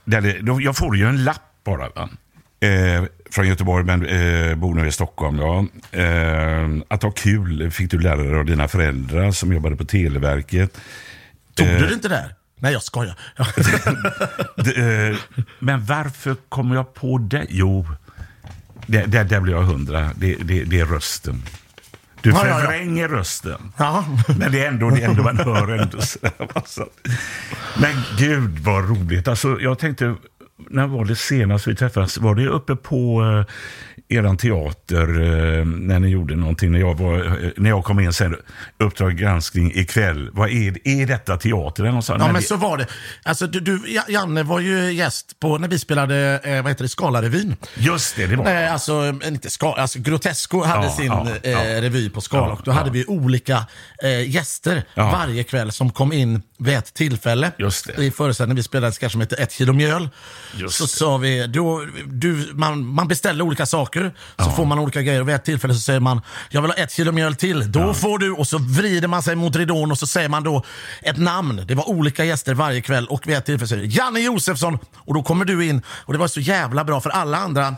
Där 0.05 0.21
det, 0.21 0.63
jag 0.63 0.77
får 0.77 0.97
ju 0.97 1.07
en 1.09 1.25
lapp 1.25 1.43
bara. 1.65 1.89
Va? 1.89 2.09
Eh, 2.61 3.05
från 3.31 3.49
Göteborg, 3.49 3.85
men 3.85 4.07
eh, 4.07 4.55
bor 4.55 4.75
nu 4.75 4.87
i 4.89 4.93
Stockholm. 4.93 5.39
Ja. 5.39 5.67
Eh, 5.99 6.69
att 6.89 7.03
ha 7.03 7.11
kul 7.11 7.71
fick 7.71 7.91
du 7.91 7.99
lära 7.99 8.17
dig 8.17 8.35
av 8.39 8.45
dina 8.45 8.69
föräldrar 8.69 9.31
som 9.31 9.53
jobbade 9.53 9.77
på 9.77 9.85
Televerket. 9.85 10.79
Tog 11.55 11.67
Eh. 11.67 11.79
du 11.79 11.87
det 11.87 11.95
inte 11.95 12.09
där? 12.09 12.35
Nej, 12.59 12.73
jag 12.73 12.83
skojar. 12.83 13.15
D- 14.57 15.11
eh, 15.11 15.17
men 15.59 15.85
varför 15.85 16.37
kommer 16.49 16.75
jag 16.75 16.95
på 16.95 17.19
det? 17.19 17.47
Jo, 17.49 17.87
där, 18.87 19.07
där, 19.07 19.25
där 19.25 19.41
blir 19.41 19.55
jag 19.55 19.63
hundra. 19.63 20.11
Det, 20.17 20.35
det, 20.35 20.65
det 20.65 20.81
är 20.81 20.87
rösten. 20.87 21.43
Du 22.23 22.31
Ja, 22.31 22.37
ja, 22.43 22.49
ja. 22.49 22.59
förvränger 22.59 23.09
rösten. 23.09 23.73
Ja. 23.77 24.05
Men 24.39 24.53
det 24.53 24.65
är 24.65 24.69
ändå 24.69 24.91
det 24.91 25.03
ändå 25.03 25.23
man 25.23 25.37
hör 25.39 25.69
ändå. 25.69 25.99
Men 27.81 28.03
gud 28.19 28.59
vad 28.59 28.89
roligt. 28.89 29.29
Alltså, 29.29 29.61
jag 29.61 29.79
tänkte, 29.79 30.15
när 30.71 30.87
var 30.87 31.05
det 31.05 31.17
senast 31.17 31.67
vi 31.67 31.75
träffades? 31.77 32.19
Var 32.19 32.35
det 32.35 32.47
uppe 32.49 32.77
på 32.77 33.23
eh, 34.09 34.17
eran 34.19 34.37
teater 34.37 35.03
eh, 35.03 35.65
när 35.65 35.99
ni 36.01 36.09
gjorde 36.09 36.37
någonting? 36.37 36.73
När 36.73 36.79
jag, 36.79 36.95
var, 36.99 37.19
eh, 37.45 37.51
när 37.57 37.71
jag 37.71 37.85
kom 37.85 38.01
in 38.01 38.13
sen, 38.13 38.37
Uppdrag 38.79 39.17
granskning 39.17 39.73
ikväll. 39.75 40.31
Vad 40.33 40.49
är, 40.51 40.89
är 40.89 41.07
detta 41.07 41.37
teater? 41.37 41.83
Eller 41.83 41.93
något 41.93 42.05
sånt? 42.05 42.19
Ja, 42.21 42.25
Nej, 42.25 42.33
men 42.33 42.43
det- 42.43 42.49
så 42.49 42.57
var 42.57 42.79
det. 42.79 42.87
Alltså, 43.23 43.47
du, 43.47 43.61
du, 43.61 43.83
Ja- 43.87 44.05
Janne 44.09 44.43
var 44.43 44.61
ju 44.61 44.93
gäst 44.93 45.41
på 45.41 45.59
när 45.59 45.69
vi 45.69 45.79
spelade 45.79 46.41
eh, 46.45 46.63
vad 46.63 46.71
heter 46.73 46.83
det, 46.85 46.89
Skalarevyn. 46.89 47.57
Just 47.77 48.17
det, 48.17 48.27
det 48.27 48.37
var 48.37 48.47
Eh, 48.47 48.73
alltså, 48.73 49.15
inte 49.25 49.51
ska, 49.51 49.73
alltså, 49.75 49.99
Grotesco 49.99 50.63
hade 50.63 50.85
Ja, 50.87 50.91
sin 50.93 51.07
ja, 51.07 51.27
eh, 51.43 51.51
ja. 51.53 51.83
revy 51.83 52.11
på 52.11 52.21
Skala 52.21 52.53
och 52.53 52.61
då 52.65 52.71
hade 52.71 52.91
vi 52.91 53.05
olika 53.07 53.67
eh, 54.03 54.31
gäster 54.31 54.83
varje 54.97 55.45
kväll 55.45 55.73
som 55.73 55.91
kom 55.91 56.13
in 56.13 56.43
vid 56.59 56.75
ett 56.75 56.95
tillfälle. 56.95 57.53
I 57.99 58.11
föreställningen 58.11 58.57
vi 58.57 58.63
spelade 58.63 58.87
en 58.87 58.93
sketch 58.93 59.13
som 59.13 59.21
heter 59.21 59.41
Ett 59.41 59.53
kilo 59.53 59.73
mjöl. 59.73 60.09
Just 60.57 60.75
så 60.79 60.85
det. 60.85 60.89
sa 60.89 61.17
vi, 61.17 61.47
då, 61.47 61.85
du, 62.07 62.51
man, 62.53 62.87
man 62.87 63.09
beställer 63.09 63.45
olika 63.45 63.67
saker, 63.67 64.15
så 64.39 64.51
får 64.51 64.65
man 64.65 64.79
olika 64.79 65.03
grejer 65.03 65.23
vid 65.23 65.35
ett 65.35 65.45
tillfälle 65.45 65.75
så 65.75 65.81
säger 65.81 66.01
man, 66.01 66.21
jag 66.51 66.63
vill 66.63 66.71
ha 66.71 66.77
ett 66.77 66.93
kilo 66.93 67.13
mjöl 67.13 67.35
till. 67.35 67.73
Då 67.73 67.95
får 67.95 68.19
du, 68.19 68.33
och 68.33 68.49
så 68.49 68.59
vrider 68.59 69.09
man 69.09 69.23
sig 69.23 69.37
mot 69.37 69.57
ridån 69.57 69.91
och 69.91 69.99
så 69.99 70.07
säger 70.07 70.29
man 70.29 70.45
då 70.45 70.65
ett 71.03 71.17
namn. 71.19 71.65
Det 71.67 71.75
var 71.75 71.89
olika 71.89 72.25
gäster 72.25 72.55
varje 72.55 72.81
kväll 72.81 73.07
och 73.07 73.27
vid 73.27 73.37
ett 73.37 73.47
tillfälle 73.47 73.69
säger 73.69 73.99
Janne 73.99 74.21
Josefsson 74.21 74.79
och 74.97 75.15
då 75.15 75.23
kommer 75.23 75.45
du 75.45 75.67
in 75.67 75.83
och 75.89 76.13
det 76.13 76.19
var 76.19 76.29
så 76.29 76.41
jävla 76.41 76.85
bra 76.85 77.01
för 77.01 77.11
alla 77.11 77.39
andra, 77.39 77.67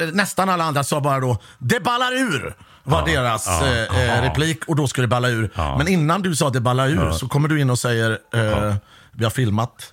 eh, 0.00 0.08
nästan 0.12 0.48
alla 0.48 0.64
andra 0.64 0.84
sa 0.84 1.00
bara 1.00 1.20
då, 1.20 1.38
det 1.58 1.80
ballar 1.80 2.12
ur. 2.12 2.54
Var 2.84 3.06
deras 3.06 3.48
eh, 3.62 4.16
eh, 4.16 4.22
replik 4.22 4.64
och 4.66 4.76
då 4.76 4.86
skulle 4.86 5.04
det 5.04 5.08
balla 5.08 5.28
ur. 5.28 5.50
Men 5.78 5.88
innan 5.88 6.22
du 6.22 6.36
sa 6.36 6.50
det 6.50 6.60
ballar 6.60 6.88
ur 6.88 7.12
så 7.12 7.28
kommer 7.28 7.48
du 7.48 7.60
in 7.60 7.70
och 7.70 7.78
säger, 7.78 8.10
eh, 8.34 8.74
vi 9.12 9.24
har 9.24 9.30
filmat, 9.30 9.92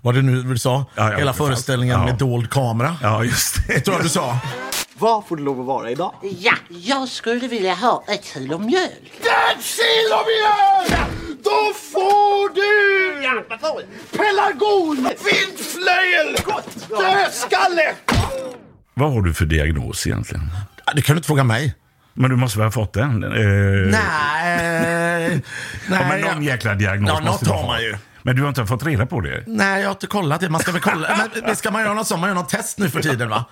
vad 0.00 0.14
det 0.14 0.22
nu 0.22 0.42
du 0.42 0.58
sa, 0.58 0.84
Ja, 0.94 1.10
ja, 1.10 1.16
hela 1.18 1.32
föreställningen 1.32 1.98
ja. 2.00 2.04
med 2.06 2.14
dold 2.18 2.50
kamera. 2.50 2.96
Ja, 3.02 3.24
just 3.24 3.66
det. 3.68 3.80
Tror 3.80 3.96
jag 3.96 4.04
du 4.04 4.08
sa. 4.08 4.38
Var 4.98 5.22
får 5.22 5.36
det 5.36 5.42
lov 5.42 5.60
att 5.60 5.66
vara 5.66 5.90
idag? 5.90 6.14
Ja, 6.38 6.54
jag 6.68 7.08
skulle 7.08 7.48
vilja 7.48 7.74
ha 7.74 8.04
ett 8.08 8.24
kilo 8.24 8.58
mjöl. 8.58 8.80
Ett 8.82 9.64
kilo 9.64 10.16
mjöl! 10.26 11.06
Då 11.44 11.74
får 11.92 12.54
du 12.54 13.22
Ja, 13.24 13.42
vad 13.50 13.60
får 13.60 13.82
jag? 13.82 14.18
pelargon, 14.20 14.96
vindflöjel, 14.96 16.36
dödskalle! 16.88 17.94
Vad 18.94 19.12
har 19.12 19.22
du 19.22 19.34
för 19.34 19.44
diagnos 19.44 20.06
egentligen? 20.06 20.50
Det 20.94 21.02
kan 21.02 21.14
du 21.14 21.18
inte 21.18 21.26
fråga 21.26 21.44
mig. 21.44 21.74
Men 22.14 22.30
du 22.30 22.36
måste 22.36 22.58
väl 22.58 22.66
ha 22.66 22.72
fått 22.72 22.92
den? 22.92 23.24
Eh, 23.24 23.30
Nej. 23.90 23.92
Nej, 25.28 25.40
ja, 25.90 26.08
men 26.08 26.20
någon 26.20 26.42
jäkla 26.42 26.74
diagnos 26.74 27.08
Ja, 27.10 27.14
något 27.14 27.24
måste 27.24 27.44
du 27.44 27.50
har 27.50 27.58
ha. 27.58 27.66
man 27.66 27.82
ju. 27.82 27.96
Men 28.22 28.36
du 28.36 28.42
har 28.42 28.48
inte 28.48 28.66
fått 28.66 28.86
reda 28.86 29.06
på 29.06 29.20
det? 29.20 29.44
Nej, 29.46 29.80
jag 29.80 29.88
har 29.88 29.92
inte 29.94 30.06
kollat 30.06 30.40
det. 30.40 30.48
Man 30.48 30.60
ska 30.60 30.72
väl 30.72 30.80
kolla. 30.80 31.28
Men, 31.46 31.56
ska 31.56 31.70
man 31.70 31.82
göra 31.82 31.94
något 31.94 32.06
sånt? 32.06 32.20
Man 32.20 32.28
gör 32.30 32.34
något 32.34 32.48
test 32.48 32.78
nu 32.78 32.90
för 32.90 33.02
tiden 33.02 33.28
va? 33.28 33.44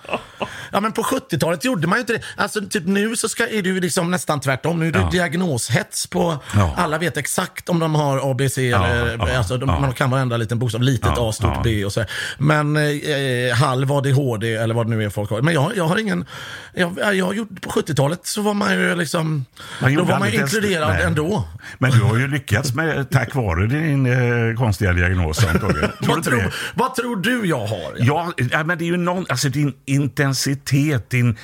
Ja, 0.71 0.79
men 0.79 0.91
på 0.91 1.01
70-talet 1.03 1.65
gjorde 1.65 1.87
man 1.87 1.97
ju 1.97 1.99
inte 2.01 2.13
det. 2.13 2.21
Alltså, 2.37 2.61
typ 2.69 2.85
nu 2.85 3.15
så 3.15 3.29
ska, 3.29 3.47
är 3.47 3.61
det 3.61 3.69
ju 3.69 3.79
liksom 3.79 4.11
nästan 4.11 4.39
tvärtom. 4.39 4.79
Nu 4.79 4.87
är 4.87 4.91
det 4.91 4.99
Ja. 4.99 5.09
diagnoshets 5.11 6.07
på... 6.07 6.37
Ja. 6.55 6.73
Alla 6.77 6.97
vet 6.97 7.17
exakt 7.17 7.69
om 7.69 7.79
de 7.79 7.95
har 7.95 8.31
ABC 8.31 8.57
eller... 8.57 9.17
ja, 9.17 9.37
alltså, 9.37 9.57
de. 9.57 9.65
Man 9.67 9.93
kan 9.93 10.09
varenda 10.09 10.37
liten 10.37 10.59
bokstav. 10.59 10.81
Litet 10.81 11.17
A, 11.17 11.31
stort. 11.31 11.63
B 11.63 11.85
och 11.85 11.93
så. 11.93 12.03
Men 12.37 12.77
eh, 12.77 13.55
halv 13.55 13.91
ADHD 13.91 14.55
eller 14.55 14.73
vad 14.73 14.85
det 14.85 14.89
nu 14.95 15.03
är 15.03 15.09
folk 15.09 15.29
har. 15.29 15.41
Men 15.41 15.53
jag, 15.53 15.71
jag 15.75 15.83
har 15.87 15.97
ingen... 15.97 16.25
Jag, 16.73 16.97
jag 17.13 17.25
har 17.25 17.33
gjort, 17.33 17.61
på 17.61 17.69
70-talet 17.69 18.19
så 18.23 18.41
var 18.41 18.53
man 18.53 18.73
ju 18.73 18.95
liksom... 18.95 19.45
Man 19.81 19.95
då 19.95 20.03
var 20.03 20.19
man 20.19 20.33
inkluderad 20.33 21.01
ändå. 21.01 21.43
Men 21.77 21.91
du 21.91 21.99
har 22.01 22.17
ju 22.17 22.27
lyckats 22.27 22.73
med, 22.73 23.09
tack 23.09 23.35
vare 23.35 23.67
din 23.67 24.05
eh, 24.05 24.55
konstiga 24.61 24.93
diagnos 24.93 25.45
antagligen. 25.45 25.91
Vad 25.99 26.23
tror, 26.23 26.53
vad 26.75 26.95
tror 26.95 27.15
du 27.15 27.45
jag 27.45 27.65
har? 27.67 27.93
Ja, 27.97 28.31
ja, 28.51 28.63
men 28.63 28.77
det 28.77 28.83
är 28.83 28.87
ju 28.87 28.97
någon, 28.97 29.25
alltså 29.29 29.49
din 29.49 29.73
intensitet, 29.85 31.09
din... 31.09 31.37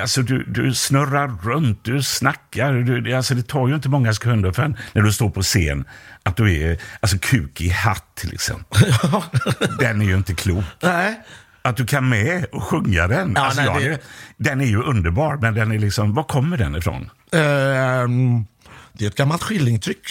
Alltså 0.00 0.22
du, 0.22 0.44
du 0.44 0.74
snurrar 0.74 1.28
runt, 1.42 1.84
du 1.84 2.02
snackar. 2.02 2.72
Du, 2.72 3.14
alltså 3.14 3.34
det 3.34 3.42
tar 3.42 3.68
ju 3.68 3.74
inte 3.74 3.88
många 3.88 4.12
sekunder 4.14 4.52
för 4.52 4.74
när 4.92 5.02
du 5.02 5.12
står 5.12 5.30
på 5.30 5.42
scen 5.42 5.84
att 6.22 6.36
du 6.36 6.62
är... 6.62 6.78
Alltså 7.00 7.18
kuk 7.18 7.60
i 7.60 7.68
hatt 7.68 8.14
till 8.14 8.34
exempel. 8.34 8.92
Den 9.78 10.00
är 10.02 10.06
ju 10.06 10.14
inte 10.16 10.34
klok. 10.34 10.64
Nej. 10.82 11.20
Att 11.62 11.76
du 11.76 11.86
kan 11.86 12.08
med 12.08 12.44
och 12.52 12.62
sjunga 12.62 13.06
den. 13.06 13.32
Ja, 13.36 13.42
alltså, 13.42 13.62
nej, 13.62 13.70
jag 13.84 13.92
det- 13.92 14.02
Den 14.36 14.60
är 14.60 14.64
ju 14.66 14.82
underbar, 14.82 15.36
men 15.36 15.54
den 15.54 15.72
är 15.72 15.78
liksom... 15.78 16.14
Var 16.14 16.22
kommer 16.24 16.56
den 16.56 16.74
ifrån? 16.76 17.10
Ehm, 17.32 18.44
det 18.92 19.04
är 19.04 19.08
ett 19.08 19.16
gammalt 19.16 19.42
skillingtryck. 19.42 20.06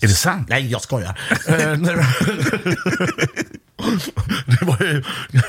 Är 0.00 0.06
det 0.06 0.14
sant? 0.14 0.48
Nej, 0.48 0.70
jag 0.70 0.82
skojar. 0.82 1.18
Eh, 1.48 1.56
det 4.46 4.64
var 4.64 4.78
ju 4.82 5.02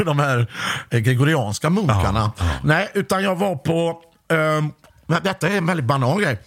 de 0.05 0.19
här 0.19 0.47
eh, 0.89 0.99
gregorianska 0.99 1.69
munkarna. 1.69 2.31
Nej, 2.63 2.89
utan 2.93 3.23
jag 3.23 3.35
var 3.35 3.55
på... 3.55 4.01
men 5.07 5.23
detta 5.23 5.47
är 5.49 5.57
en 5.57 5.65
väldigt 5.65 5.85
banal 5.85 6.21
grej. 6.21 6.39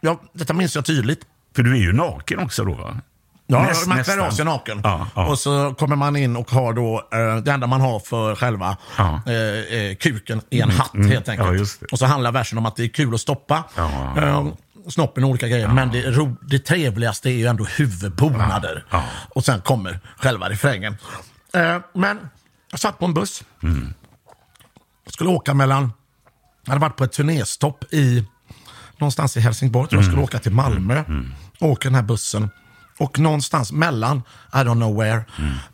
Jag, 0.00 0.18
detta 0.32 0.52
minns 0.54 0.74
jag 0.74 0.84
tydligt. 0.84 1.20
För 1.56 1.62
du 1.62 1.72
är 1.72 1.80
ju 1.80 1.92
naken 1.92 2.38
också 2.38 2.64
då, 2.64 2.72
va? 2.74 2.96
Ja, 3.50 3.58
Näst- 3.62 3.86
man 3.88 4.04
klär 4.04 4.18
av 4.18 4.30
sig 4.30 4.44
naken. 4.44 4.80
Ja, 4.84 5.06
ja. 5.14 5.26
Och 5.26 5.38
så 5.38 5.74
kommer 5.78 5.96
man 5.96 6.16
in 6.16 6.36
och 6.36 6.50
har 6.50 6.72
då, 6.72 7.08
eh, 7.12 7.36
det 7.36 7.52
enda 7.52 7.66
man 7.66 7.80
har 7.80 8.00
för 8.00 8.34
själva 8.34 8.76
Ja. 8.98 9.20
eh, 9.26 9.78
eh, 9.80 9.94
kuken 9.96 10.40
i 10.50 10.60
en 10.60 10.70
hatt 10.70 10.90
helt 11.08 11.28
enkelt. 11.28 11.78
Ja. 11.80 11.86
Och 11.92 11.98
så 11.98 12.06
handlar 12.06 12.32
versen 12.32 12.58
om 12.58 12.66
att 12.66 12.76
det 12.76 12.84
är 12.84 12.88
kul 12.88 13.14
att 13.14 13.20
stoppa 13.20 13.64
Ja. 13.76 14.14
eh, 14.16 14.46
snoppen 14.88 15.24
och 15.24 15.30
olika 15.30 15.48
grejer. 15.48 15.68
Men 15.68 15.90
det, 15.90 16.02
ro, 16.10 16.36
det 16.42 16.58
trevligaste 16.58 17.30
är 17.30 17.32
ju 17.34 17.46
ändå 17.46 17.64
huvudbonader. 17.64 18.84
Ja. 18.90 19.04
Och 19.28 19.44
sen 19.44 19.60
kommer 19.60 20.00
själva 20.16 20.50
refrängen. 20.50 20.96
Eh, 21.54 21.78
men 21.94 22.18
jag 22.70 22.80
satt 22.80 22.98
på 22.98 23.04
en 23.04 23.14
buss. 23.14 23.44
Mm. 23.62 23.94
Jag 25.04 25.12
skulle 25.12 25.30
åka 25.30 25.54
mellan, 25.54 25.92
jag 26.64 26.70
hade 26.72 26.80
varit 26.80 26.96
på 26.96 27.04
ett 27.04 27.12
turnéstopp 27.12 27.84
i 27.92 28.26
någonstans 28.98 29.36
i 29.36 29.40
Helsingborg. 29.40 29.88
Tror 29.88 29.98
jag 30.02 30.04
Mm. 30.04 30.12
skulle 30.12 30.24
åka 30.24 30.38
till 30.38 30.52
Malmö. 30.52 31.04
Åker 31.60 31.88
den 31.88 31.94
här 31.94 32.02
bussen. 32.02 32.50
Och 32.98 33.18
någonstans 33.18 33.72
mellan, 33.72 34.22
I 34.52 34.56
don't 34.56 34.74
know 34.74 34.96
where, 34.96 35.24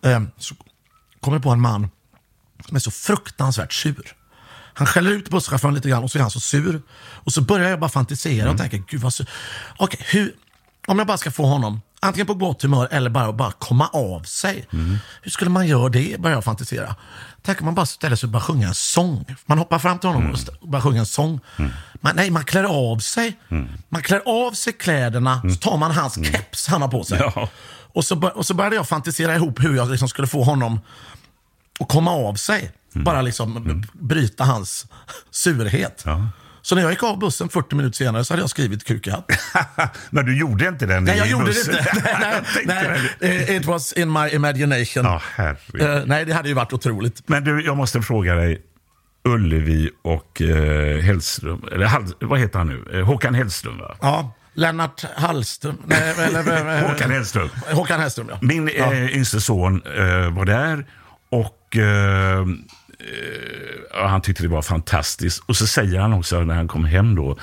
eh, 0.03 0.23
så 0.39 0.55
kommer 1.21 1.37
jag 1.37 1.43
på 1.43 1.51
en 1.51 1.61
man 1.61 1.89
som 2.67 2.77
är 2.77 2.81
så 2.81 2.91
fruktansvärt 2.91 3.73
sur. 3.73 4.13
Han 4.75 4.87
skäller 4.87 5.11
ut 5.11 5.31
busschauffören 5.31 5.75
lite 5.75 5.89
grann 5.89 6.03
och 6.05 6.11
så 6.11 6.19
är 6.19 6.23
han 6.23 6.31
så 6.31 6.41
sur. 6.41 6.83
Och 6.99 7.33
så 7.33 7.41
börjar 7.41 7.71
jag 7.71 7.81
bara 7.81 7.91
fantisera 7.91 8.51
och 8.51 8.59
tänka, 8.59 8.77
gud 8.89 9.01
vad 9.01 9.15
sur. 9.15 9.27
Okej, 9.77 10.01
hur, 10.11 10.35
om 10.87 10.99
jag 10.99 11.07
bara 11.07 11.19
ska 11.19 11.31
få 11.31 11.47
honom 11.47 11.81
antingen 12.01 12.27
på 12.27 12.35
gott 12.35 12.63
humör 12.63 12.89
eller 12.91 13.11
bara, 13.11 13.33
bara 13.33 13.53
komma 13.53 13.89
av 13.89 14.23
sig. 14.23 14.67
Hur 15.23 15.31
skulle 15.31 15.51
man 15.51 15.67
göra 15.67 15.89
det? 15.89 16.21
Börjar 16.21 16.37
jag 16.37 16.45
fantisera. 16.45 16.97
Tänk 17.43 17.61
om 17.61 17.65
man 17.65 17.75
bara 17.75 17.87
ställer 17.87 18.17
sig 18.17 18.27
och 18.27 18.31
bara 18.33 18.43
sjunger 18.43 18.67
en 18.69 18.75
sång. 18.75 19.25
Man 19.47 19.59
hoppar 19.59 19.79
fram 19.79 19.99
till 19.99 20.09
honom 20.09 20.31
och 20.31 20.39
st- 20.39 20.53
och 20.61 20.69
bara 20.69 20.83
sjunger 20.83 20.99
en 21.01 21.07
sång. 21.07 21.41
Man, 22.01 22.17
nej, 22.17 22.31
man 22.31 22.45
klär 22.45 22.65
av 22.65 22.99
sig. 22.99 23.39
Man 23.89 24.03
klär 24.03 24.23
av 24.27 24.53
sig 24.53 24.73
kläderna, 24.73 25.41
så 25.43 25.57
tar 25.71 25.77
man 25.77 25.91
hans 25.91 26.15
keps 26.27 26.67
han 26.67 26.83
har 26.83 26.89
på 26.89 27.05
sig. 27.05 27.19
Ja. 27.35 27.49
Och, 27.93 28.05
så, 28.05 28.29
och 28.35 28.47
så 28.47 28.55
började 28.55 28.77
jag 28.77 28.89
fantisera 28.89 29.35
ihop 29.35 29.65
hur 29.65 29.77
jag 29.77 29.91
liksom 29.91 30.09
skulle 30.09 30.29
få 30.29 30.43
honom 30.43 30.81
att 31.81 31.89
komma 31.89 32.11
av 32.11 32.35
sig. 32.35 32.73
Bara 32.95 33.23
liksom 33.23 33.83
bryta 33.93 34.45
hans 34.45 34.87
surhet. 35.31 36.03
Ja. 36.07 36.29
Så 36.63 36.75
när 36.75 36.83
jag 36.83 36.91
gick 36.91 37.03
av 37.03 37.19
bussen 37.19 37.49
40 37.49 37.75
minuter 37.77 37.97
senare 37.97 38.25
så 38.25 38.33
hade 38.33 38.43
jag 38.43 38.51
skrivit 38.51 38.85
kuk 38.85 39.07
i 39.07 39.11
hatt. 39.11 39.31
Men 40.11 40.27
du 40.27 40.39
gjorde 40.39 40.69
inte 40.69 40.87
den 40.87 41.05
Nej, 41.05 41.19
jag 41.19 41.29
gjorde 41.29 41.45
det 41.45 41.51
bussen? 41.51 41.75
inte. 41.79 42.45
nej, 42.65 42.87
nej, 42.91 43.11
det. 43.21 43.51
eh, 43.51 43.57
it 43.57 43.65
was 43.67 43.93
in 43.93 44.13
my 44.13 44.29
imagination. 44.29 45.05
Ja, 45.05 45.23
herregud. 45.35 45.83
Eh, 45.83 46.03
nej, 46.07 46.25
det 46.25 46.33
hade 46.35 46.49
ju 46.49 46.55
varit 46.55 46.73
otroligt. 46.73 47.29
Men 47.29 47.45
du, 47.45 47.65
jag 47.65 47.77
måste 47.77 48.03
fråga 48.03 48.35
dig. 48.35 48.63
Ullevi 49.29 49.91
och 50.03 50.43
eh, 50.43 51.01
Hellström, 51.03 51.65
eller 51.73 51.87
Hall, 51.87 52.13
vad 52.21 52.39
heter 52.41 52.59
han 52.59 52.69
nu? 52.69 52.99
Eh, 52.99 53.05
Håkan 53.07 53.35
Hellström 53.35 53.79
va? 53.79 53.97
Ja, 54.01 54.35
Lennart 54.55 55.05
Hallström. 55.17 55.77
Nej, 55.87 56.15
eller, 56.19 56.89
Håkan 56.89 57.11
Hellström. 57.11 57.49
Håkan 57.73 58.01
Hellström, 58.01 58.27
ja. 58.31 58.39
Min 58.43 58.71
ja. 58.79 58.93
eh, 58.93 59.17
yngste 59.17 59.41
son 59.41 59.83
eh, 59.87 60.31
var 60.31 60.45
där 60.45 60.87
och 61.31 61.77
eh, 61.77 62.39
eh, 62.39 62.47
han 63.93 64.23
tyckte 64.23 64.43
det 64.43 64.49
var 64.49 64.63
fantastiskt. 64.63 65.43
Och 65.47 65.57
så 65.57 65.67
säger 65.67 66.01
han 66.01 66.13
också 66.13 66.41
när 66.41 66.55
han 66.55 66.69
kom 66.69 66.85
hem 66.85 67.15
då, 67.15 67.39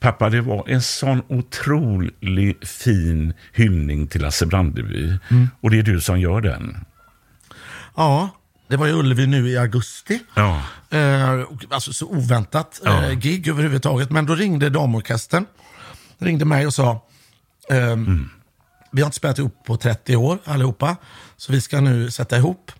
pappa 0.00 0.30
det 0.30 0.40
var 0.40 0.68
en 0.68 0.82
sån 0.82 1.22
otrolig 1.28 2.66
fin 2.66 3.34
hyllning 3.52 4.06
till 4.06 4.22
Lasse 4.22 4.46
Brandeby. 4.46 5.18
Mm. 5.30 5.48
Och 5.60 5.70
det 5.70 5.78
är 5.78 5.82
du 5.82 6.00
som 6.00 6.20
gör 6.20 6.40
den. 6.40 6.84
ja, 7.96 8.30
det 8.68 8.76
var 8.76 8.86
ju 8.86 8.92
Ullevi 8.92 9.26
nu 9.26 9.48
i 9.48 9.58
augusti. 9.58 10.20
Ja. 10.34 10.62
Eh, 10.90 11.44
alltså 11.70 11.92
så 11.92 12.06
oväntat 12.06 12.80
eh, 12.86 13.10
gig 13.10 13.48
överhuvudtaget. 13.48 14.10
Men 14.10 14.26
då 14.26 14.34
ringde 14.34 14.70
damorkestern. 14.70 15.46
Ringde 16.18 16.44
mig 16.44 16.66
och 16.66 16.74
sa, 16.74 17.06
ehm, 17.70 18.30
vi 18.92 19.02
har 19.02 19.06
inte 19.06 19.16
spelat 19.16 19.38
ihop 19.38 19.64
på 19.66 19.76
30 19.76 20.16
år 20.16 20.38
allihopa. 20.44 20.96
Så 21.36 21.52
vi 21.52 21.60
ska 21.60 21.80
nu 21.80 22.10
sätta 22.10 22.36
ihop 22.36 22.72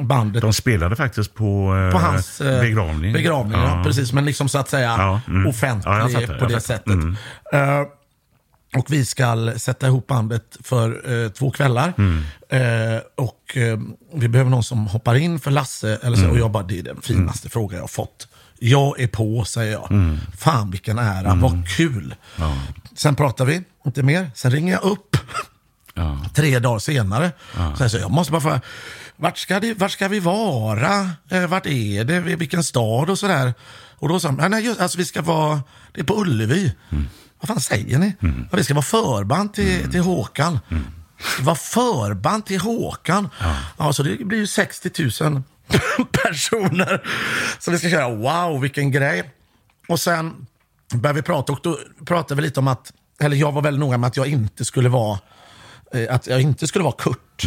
bandet 0.00 0.42
De 0.42 0.52
spelade 0.52 0.96
faktiskt 0.96 1.34
på, 1.34 1.76
eh, 1.76 1.92
på 1.92 1.98
hans 1.98 2.40
eh, 2.40 2.60
begravning. 2.60 3.12
begravning 3.12 3.60
ja. 3.60 3.82
precis. 3.86 4.12
Men 4.12 4.24
liksom 4.24 4.48
så 4.48 4.58
att 4.58 4.68
säga 4.68 4.96
Ja, 4.98 5.20
mm. 5.28 5.46
offentlig 5.46 5.92
Ja, 5.92 6.02
på 6.02 6.08
det 6.10 6.38
fattar. 6.38 6.58
sättet. 6.58 6.86
Mm. 6.86 7.16
Eh, 7.52 7.82
och 8.76 8.86
vi 8.88 9.04
ska 9.04 9.52
sätta 9.56 9.86
ihop 9.86 10.06
bandet 10.06 10.56
för 10.64 11.12
eh, 11.24 11.28
två 11.28 11.50
kvällar. 11.50 11.92
Mm. 11.98 12.24
Eh, 12.48 13.00
och 13.16 13.56
eh, 13.56 13.78
vi 14.14 14.28
behöver 14.28 14.50
någon 14.50 14.64
som 14.64 14.86
hoppar 14.86 15.14
in 15.14 15.40
för 15.40 15.50
Lasse. 15.50 15.98
Eller 16.02 16.16
så. 16.16 16.22
Mm. 16.22 16.32
Och 16.32 16.38
jag 16.38 16.50
bara, 16.50 16.62
det 16.62 16.78
är 16.78 16.82
den 16.82 17.00
finaste 17.02 17.48
fråga 17.48 17.76
jag 17.76 17.82
har 17.82 17.88
fått. 17.88 18.28
Jag 18.58 19.00
är 19.00 19.06
på, 19.08 19.44
säger 19.44 19.72
jag. 19.72 19.90
Mm. 19.90 20.18
Fan 20.38 20.70
vilken 20.70 20.98
ära, 20.98 21.34
vad 21.34 21.68
kul. 21.68 22.14
Sen 22.96 23.14
pratar 23.14 23.44
vi, 23.44 23.62
inte 23.86 24.02
mer. 24.02 24.30
Sen 24.34 24.50
ringer 24.50 24.72
jag 24.72 24.82
upp 24.82 25.16
tre 26.34 26.58
dagar 26.58 26.78
senare. 26.78 27.32
Så 27.76 27.82
jag 27.82 27.90
säger, 27.90 28.04
jag 28.04 28.10
måste 28.10 28.32
bara 28.32 28.40
få, 28.40 28.60
vart 29.22 29.38
ska, 29.38 29.60
det, 29.60 29.74
vart 29.74 29.90
ska 29.90 30.08
vi 30.08 30.20
vara? 30.20 31.10
Eh, 31.30 31.46
vart 31.46 31.66
är 31.66 32.04
det? 32.04 32.20
Vilken 32.20 32.64
stad 32.64 33.10
och 33.10 33.18
sådär? 33.18 33.54
Och 33.98 34.08
då 34.08 34.20
sa 34.20 34.28
han, 34.28 34.50
"Nej, 34.50 34.64
just, 34.64 34.80
alltså 34.80 34.98
vi 34.98 35.04
ska 35.04 35.22
vara, 35.22 35.62
det 35.92 36.00
är 36.00 36.04
på 36.04 36.20
Ullevi. 36.20 36.74
Vad 37.40 37.48
fan 37.48 37.60
säger 37.60 37.98
ni? 37.98 38.16
Ja, 38.20 38.56
vi 38.56 38.64
ska 38.64 38.74
vara 38.74 38.82
förband 38.84 39.54
till, 39.54 39.90
till 39.90 40.00
Håkan. 40.00 40.58
Det 41.38 41.42
var 41.42 41.54
förband 41.54 42.46
till 42.46 42.60
Håkan. 42.60 43.28
Ja. 43.78 43.92
så 43.92 44.02
det 44.02 44.24
blir 44.24 44.38
ju 44.38 44.46
60 44.46 44.90
000 45.24 45.42
personer. 46.24 47.02
Så 47.58 47.70
vi 47.70 47.78
ska 47.78 47.90
köra, 47.90 48.08
wow 48.14 48.60
vilken 48.60 48.90
grej. 48.90 49.32
Och 49.88 50.00
sen 50.00 50.46
började 50.94 51.16
vi 51.16 51.22
prata 51.22 51.52
och 51.52 51.58
då 51.62 51.78
pratade 52.06 52.34
vi 52.40 52.46
lite 52.46 52.60
om 52.60 52.68
att, 52.68 52.92
eller 53.20 53.36
jag 53.36 53.52
var 53.52 53.62
väldigt 53.62 53.80
noga 53.80 53.98
med 53.98 54.08
att 54.08 54.16
jag 54.16 54.26
inte 54.26 54.64
skulle 54.64 54.88
vara, 54.88 55.18
eh, 55.94 56.14
att 56.14 56.26
jag 56.26 56.40
inte 56.40 56.66
skulle 56.66 56.84
vara 56.84 56.94
Kurt. 56.98 57.42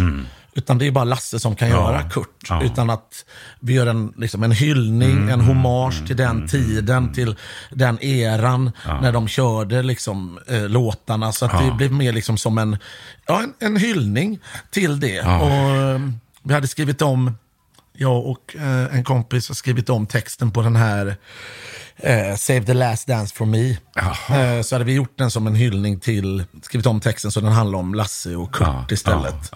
Utan 0.57 0.77
det 0.77 0.88
är 0.88 0.91
bara 0.91 1.03
Lasse 1.03 1.39
som 1.39 1.55
kan 1.55 1.69
göra 1.69 2.03
Kurt. 2.03 2.45
Ja. 2.50 2.63
Utan 2.63 2.89
att 2.89 3.25
vi 3.59 3.74
gör 3.74 3.88
en, 3.88 4.13
liksom 4.17 4.43
en 4.43 4.51
hyllning, 4.51 5.29
en 5.29 5.41
hommage 5.41 6.07
till 6.07 6.15
den 6.15 6.47
tiden, 6.47 7.13
till 7.13 7.35
den 7.71 8.03
eran 8.03 8.71
när 9.01 9.12
de 9.12 9.27
körde 9.27 9.83
liksom, 9.83 10.39
eh, 10.47 10.69
låtarna. 10.69 11.31
Så 11.31 11.45
att 11.45 11.65
det 11.65 11.71
blev 11.71 11.91
mer 11.91 12.13
liksom 12.13 12.38
som 12.38 12.57
en, 12.57 12.77
ja, 13.27 13.41
en, 13.43 13.53
en 13.59 13.77
hyllning 13.77 14.39
till 14.71 15.00
det. 15.00 15.21
Och, 15.21 15.50
eh, 15.50 16.00
vi 16.43 16.53
hade 16.53 16.67
skrivit 16.67 17.01
om, 17.01 17.38
jag 17.93 18.25
och 18.25 18.55
eh, 18.55 18.95
en 18.95 19.03
kompis 19.03 19.47
har 19.47 19.55
skrivit 19.55 19.89
om 19.89 20.05
texten 20.05 20.51
på 20.51 20.62
den 20.62 20.75
här 20.75 21.15
eh, 21.95 22.35
Save 22.35 22.63
the 22.63 22.74
last 22.74 23.07
dance 23.07 23.35
for 23.35 23.45
me. 23.45 23.69
Eh, 24.29 24.62
så 24.62 24.75
hade 24.75 24.85
vi 24.85 24.93
gjort 24.93 25.17
den 25.17 25.31
som 25.31 25.47
en 25.47 25.55
hyllning 25.55 26.00
till, 26.00 26.43
skrivit 26.62 26.85
om 26.85 27.00
texten 27.00 27.31
så 27.31 27.39
den 27.39 27.51
handlar 27.51 27.79
om 27.79 27.93
Lasse 27.93 28.35
och 28.35 28.53
Kurt 28.53 28.67
Ja, 28.67 28.85
istället. 28.89 29.51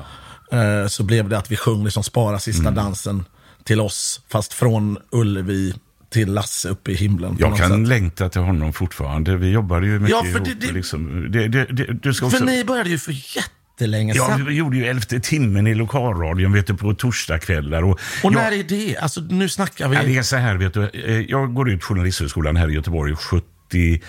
Eh, 0.52 0.88
så 0.88 1.04
blev 1.04 1.30
det 1.30 1.38
att 1.38 1.52
vi 1.52 1.56
sjöng 1.58 1.84
liksom 1.84 2.04
Spara 2.04 2.40
sista 2.40 2.62
Mm. 2.62 2.74
dansen 2.76 3.26
till 3.64 3.82
oss, 3.82 4.22
fast 4.30 4.54
från 4.54 4.98
Ullevi 5.12 5.74
till 6.10 6.34
Lasse 6.34 6.70
uppe 6.70 6.92
i 6.92 6.96
himlen. 6.96 7.38
Jag 7.40 7.58
kan 7.58 7.70
sätt. 7.70 7.88
längta 7.88 8.30
till 8.30 8.42
honom 8.42 8.74
fortfarande. 8.74 9.38
Vi 9.38 9.50
jobbade 9.50 9.88
ju 9.88 10.00
mycket 10.00 10.10
Ja, 10.10 10.22
för 10.24 10.30
ihop. 10.30 10.46
det- 10.46 10.68
det- 10.68 10.74
liksom. 10.74 11.32
det, 11.32 11.48
det, 11.48 12.14
ska 12.14 12.26
också... 12.26 12.38
För 12.38 12.46
ni 12.46 12.64
började 12.64 12.90
ju 12.90 12.98
för 12.98 13.16
jättelänge 13.38 14.14
Ja, 14.16 14.28
sedan. 14.28 14.46
vi 14.46 14.54
gjorde 14.54 14.78
ju 14.78 14.86
elfte 14.86 15.20
timmen 15.20 15.68
i 15.68 15.76
lokalradion 15.76 16.54
vet 16.54 16.68
du, 16.68 16.74
på 16.74 16.94
torsdagskvällar. 16.94 17.84
Och, 17.84 17.90
Och 17.92 18.00
jag, 18.24 18.34
när 18.34 18.52
är 18.52 18.64
det? 18.64 18.98
Alltså 18.98 19.22
nu 19.22 19.50
snackar 19.50 19.88
vi... 19.88 19.96
Ja, 19.96 20.04
det 20.04 20.18
är 20.18 20.22
så 20.24 20.36
här, 20.36 20.56
vet 20.56 20.74
du. 20.74 20.90
eh, 20.94 21.20
Jag 21.22 21.54
går 21.54 21.70
ut 21.70 21.84
Journalisthögskolan 21.84 22.56
här 22.56 22.70
i 22.70 22.74
Göteborg 22.74 23.16
70, 23.16 24.02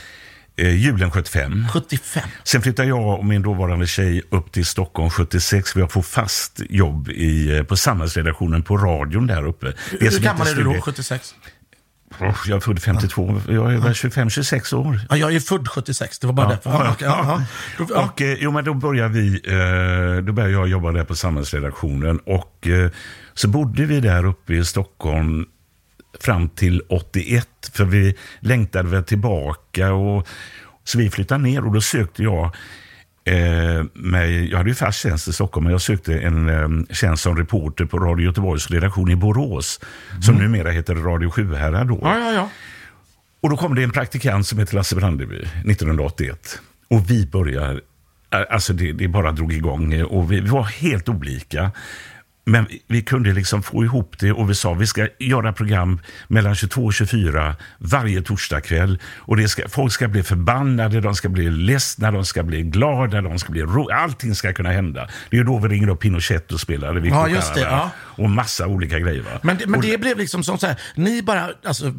eh, 0.61 0.75
julen 0.77 1.11
75. 1.11 1.67
75. 1.73 2.23
Sen 2.45 2.63
flyttar 2.63 2.85
jag 2.85 3.19
och 3.19 3.25
min 3.25 3.43
dåvarande 3.43 3.87
tjej 3.87 4.23
upp 4.31 4.53
till 4.53 4.67
Stockholm 4.67 5.11
76. 5.11 5.77
Vi 5.77 5.81
har 5.81 5.89
fått 5.89 6.07
fast 6.07 6.61
jobb 6.71 7.09
i, 7.09 7.57
eh, 7.57 7.63
på 7.63 7.77
samhällsredaktionen 7.77 8.63
på 8.63 8.77
radion 8.77 9.27
där 9.27 9.47
uppe. 9.47 9.73
Hur 10.01 10.21
gammal 10.21 10.47
är 10.47 10.55
du 10.55 10.63
då? 10.63 10.71
Studio- 10.71 10.81
76? 10.81 11.35
Oh, 12.21 12.37
Jag 12.47 12.57
är 12.57 12.61
född 12.61 12.83
52. 12.83 13.41
Jag 13.49 13.75
är 13.75 13.79
väl 13.79 13.93
25-26 13.95 14.73
år. 14.77 15.01
Ja, 15.11 15.17
jag 15.17 15.35
är 15.35 15.41
född 15.41 15.69
76, 15.69 16.19
det 16.19 16.27
var 16.27 16.35
bara 16.35 16.49
därför. 16.49 16.71
Ja, 16.71 16.91
okej, 16.93 17.07
ja, 17.09 17.25
ja. 17.27 17.43
Då- 17.79 17.95
ja. 17.95 18.05
Och, 18.05 18.23
eh, 18.23 18.37
jo, 18.41 18.51
men 18.51 18.65
då 18.65 18.75
började 18.75 19.15
vi, 19.21 19.29
eh, 19.35 20.25
då 20.25 20.33
började 20.33 20.53
jag 20.55 20.69
jobba 20.69 20.93
där 20.93 21.05
på 21.05 21.15
samhällsredaktionen 21.15 22.19
och 22.19 22.69
så 23.35 23.49
bodde 23.49 23.85
vi 23.85 24.01
där 24.01 24.25
uppe 24.25 24.55
i 24.55 24.65
Stockholm 24.65 25.45
fram 26.21 26.49
till 26.49 26.83
81, 26.89 27.49
för 27.73 27.85
vi 27.85 28.17
längtade 28.41 28.89
väl 28.89 29.05
tillbaka 29.05 29.93
och 29.93 30.29
så 30.85 30.99
vi 30.99 31.11
flyttade 31.11 31.43
ner 31.43 31.67
och 31.67 31.73
då 31.73 31.81
sökte 31.81 32.23
jag 32.23 32.45
eh, 33.25 33.85
mig, 33.95 34.51
jag 34.51 34.59
hade 34.59 34.71
ju 34.71 34.75
fast 34.75 35.01
tjänst 35.01 35.29
i 35.29 35.33
Stockholm, 35.33 35.65
men 35.65 35.73
jag 35.73 35.81
sökte 35.81 36.19
en 36.19 36.49
eh, 36.49 36.95
tjänst 36.95 37.23
som 37.23 37.37
reporter 37.37 37.85
på 37.85 37.99
Radio 37.99 38.27
Göteborgs 38.27 38.71
redaktion 38.71 39.11
i 39.11 39.17
Borås, 39.17 39.81
som 40.23 40.35
numera 40.35 40.71
heter 40.71 40.95
Radio 40.95 41.31
Sjuhärad 41.31 41.89
då. 41.89 41.99
Ja, 42.03 42.19
ja, 42.19 42.33
ja. 42.33 42.51
Och 43.43 43.51
då 43.51 43.57
kom 43.57 43.75
det 43.75 43.83
en 43.83 43.91
praktikant 43.91 44.47
som 44.47 44.59
heter 44.59 44.75
Lasse 44.75 44.97
Brandeby 44.97 45.37
1981. 45.37 46.61
Och 46.89 47.11
vi 47.11 47.27
börjar, 47.27 47.81
alltså 48.51 48.73
det, 48.73 48.93
det 48.93 49.09
bara 49.09 49.33
drog 49.33 49.53
igång 49.53 50.03
och 50.03 50.33
vi, 50.33 50.41
vi 50.41 50.49
var 50.49 50.63
helt 50.63 51.09
olika. 51.09 51.71
Men 52.51 52.65
vi- 52.71 52.83
vi 52.87 53.03
kunde 53.03 53.33
liksom 53.33 53.63
få 53.63 53.85
ihop 53.85 54.17
det 54.19 54.33
och 54.33 54.51
vi 54.51 54.55
sa 54.55 54.73
vi 54.75 54.87
ska 54.87 55.09
göra 55.19 55.53
program 55.53 56.01
mellan 56.29 56.55
22 56.55 56.85
och 56.85 56.95
24 56.95 57.57
varje 57.79 58.23
torsdagkväll. 58.23 58.99
Och 59.19 59.37
det 59.37 59.49
ska, 59.49 59.69
folk 59.69 59.93
ska 59.93 60.09
bli 60.09 60.23
förbannade, 60.23 61.01
de 61.01 61.15
ska 61.15 61.29
bli 61.29 61.51
ledsna, 61.51 62.11
de 62.11 62.25
ska 62.25 62.43
bli 62.43 62.63
glada, 62.63 63.21
de 63.23 63.39
ska 63.39 63.53
bli 63.53 63.63
ro- 63.63 63.91
Allting 63.93 64.35
ska 64.35 64.53
kunna 64.53 64.71
hända. 64.73 65.09
Det 65.31 65.39
är 65.39 65.45
då 65.45 65.59
vi 65.59 65.69
ringer 65.69 65.89
upp 65.89 66.01
Pinochet 66.01 66.53
och 66.53 66.61
spelar 66.61 66.95
Victor 66.95 67.21
Ja, 67.21 67.29
just 67.29 67.55
det, 67.55 67.61
ja. 67.61 67.91
Och 67.99 68.31
massa 68.31 68.67
olika 68.67 68.99
grejer. 68.99 69.23
Va? 69.23 69.31
Men, 69.43 69.57
det- 69.57 69.67
men 69.67 69.81
det 69.81 69.99
blev 70.01 70.19
liksom 70.19 70.45
som 70.45 70.59
så 70.59 70.67
här, 70.67 70.77
ni 70.95 71.23
bara, 71.23 71.51
alltså, 71.65 71.93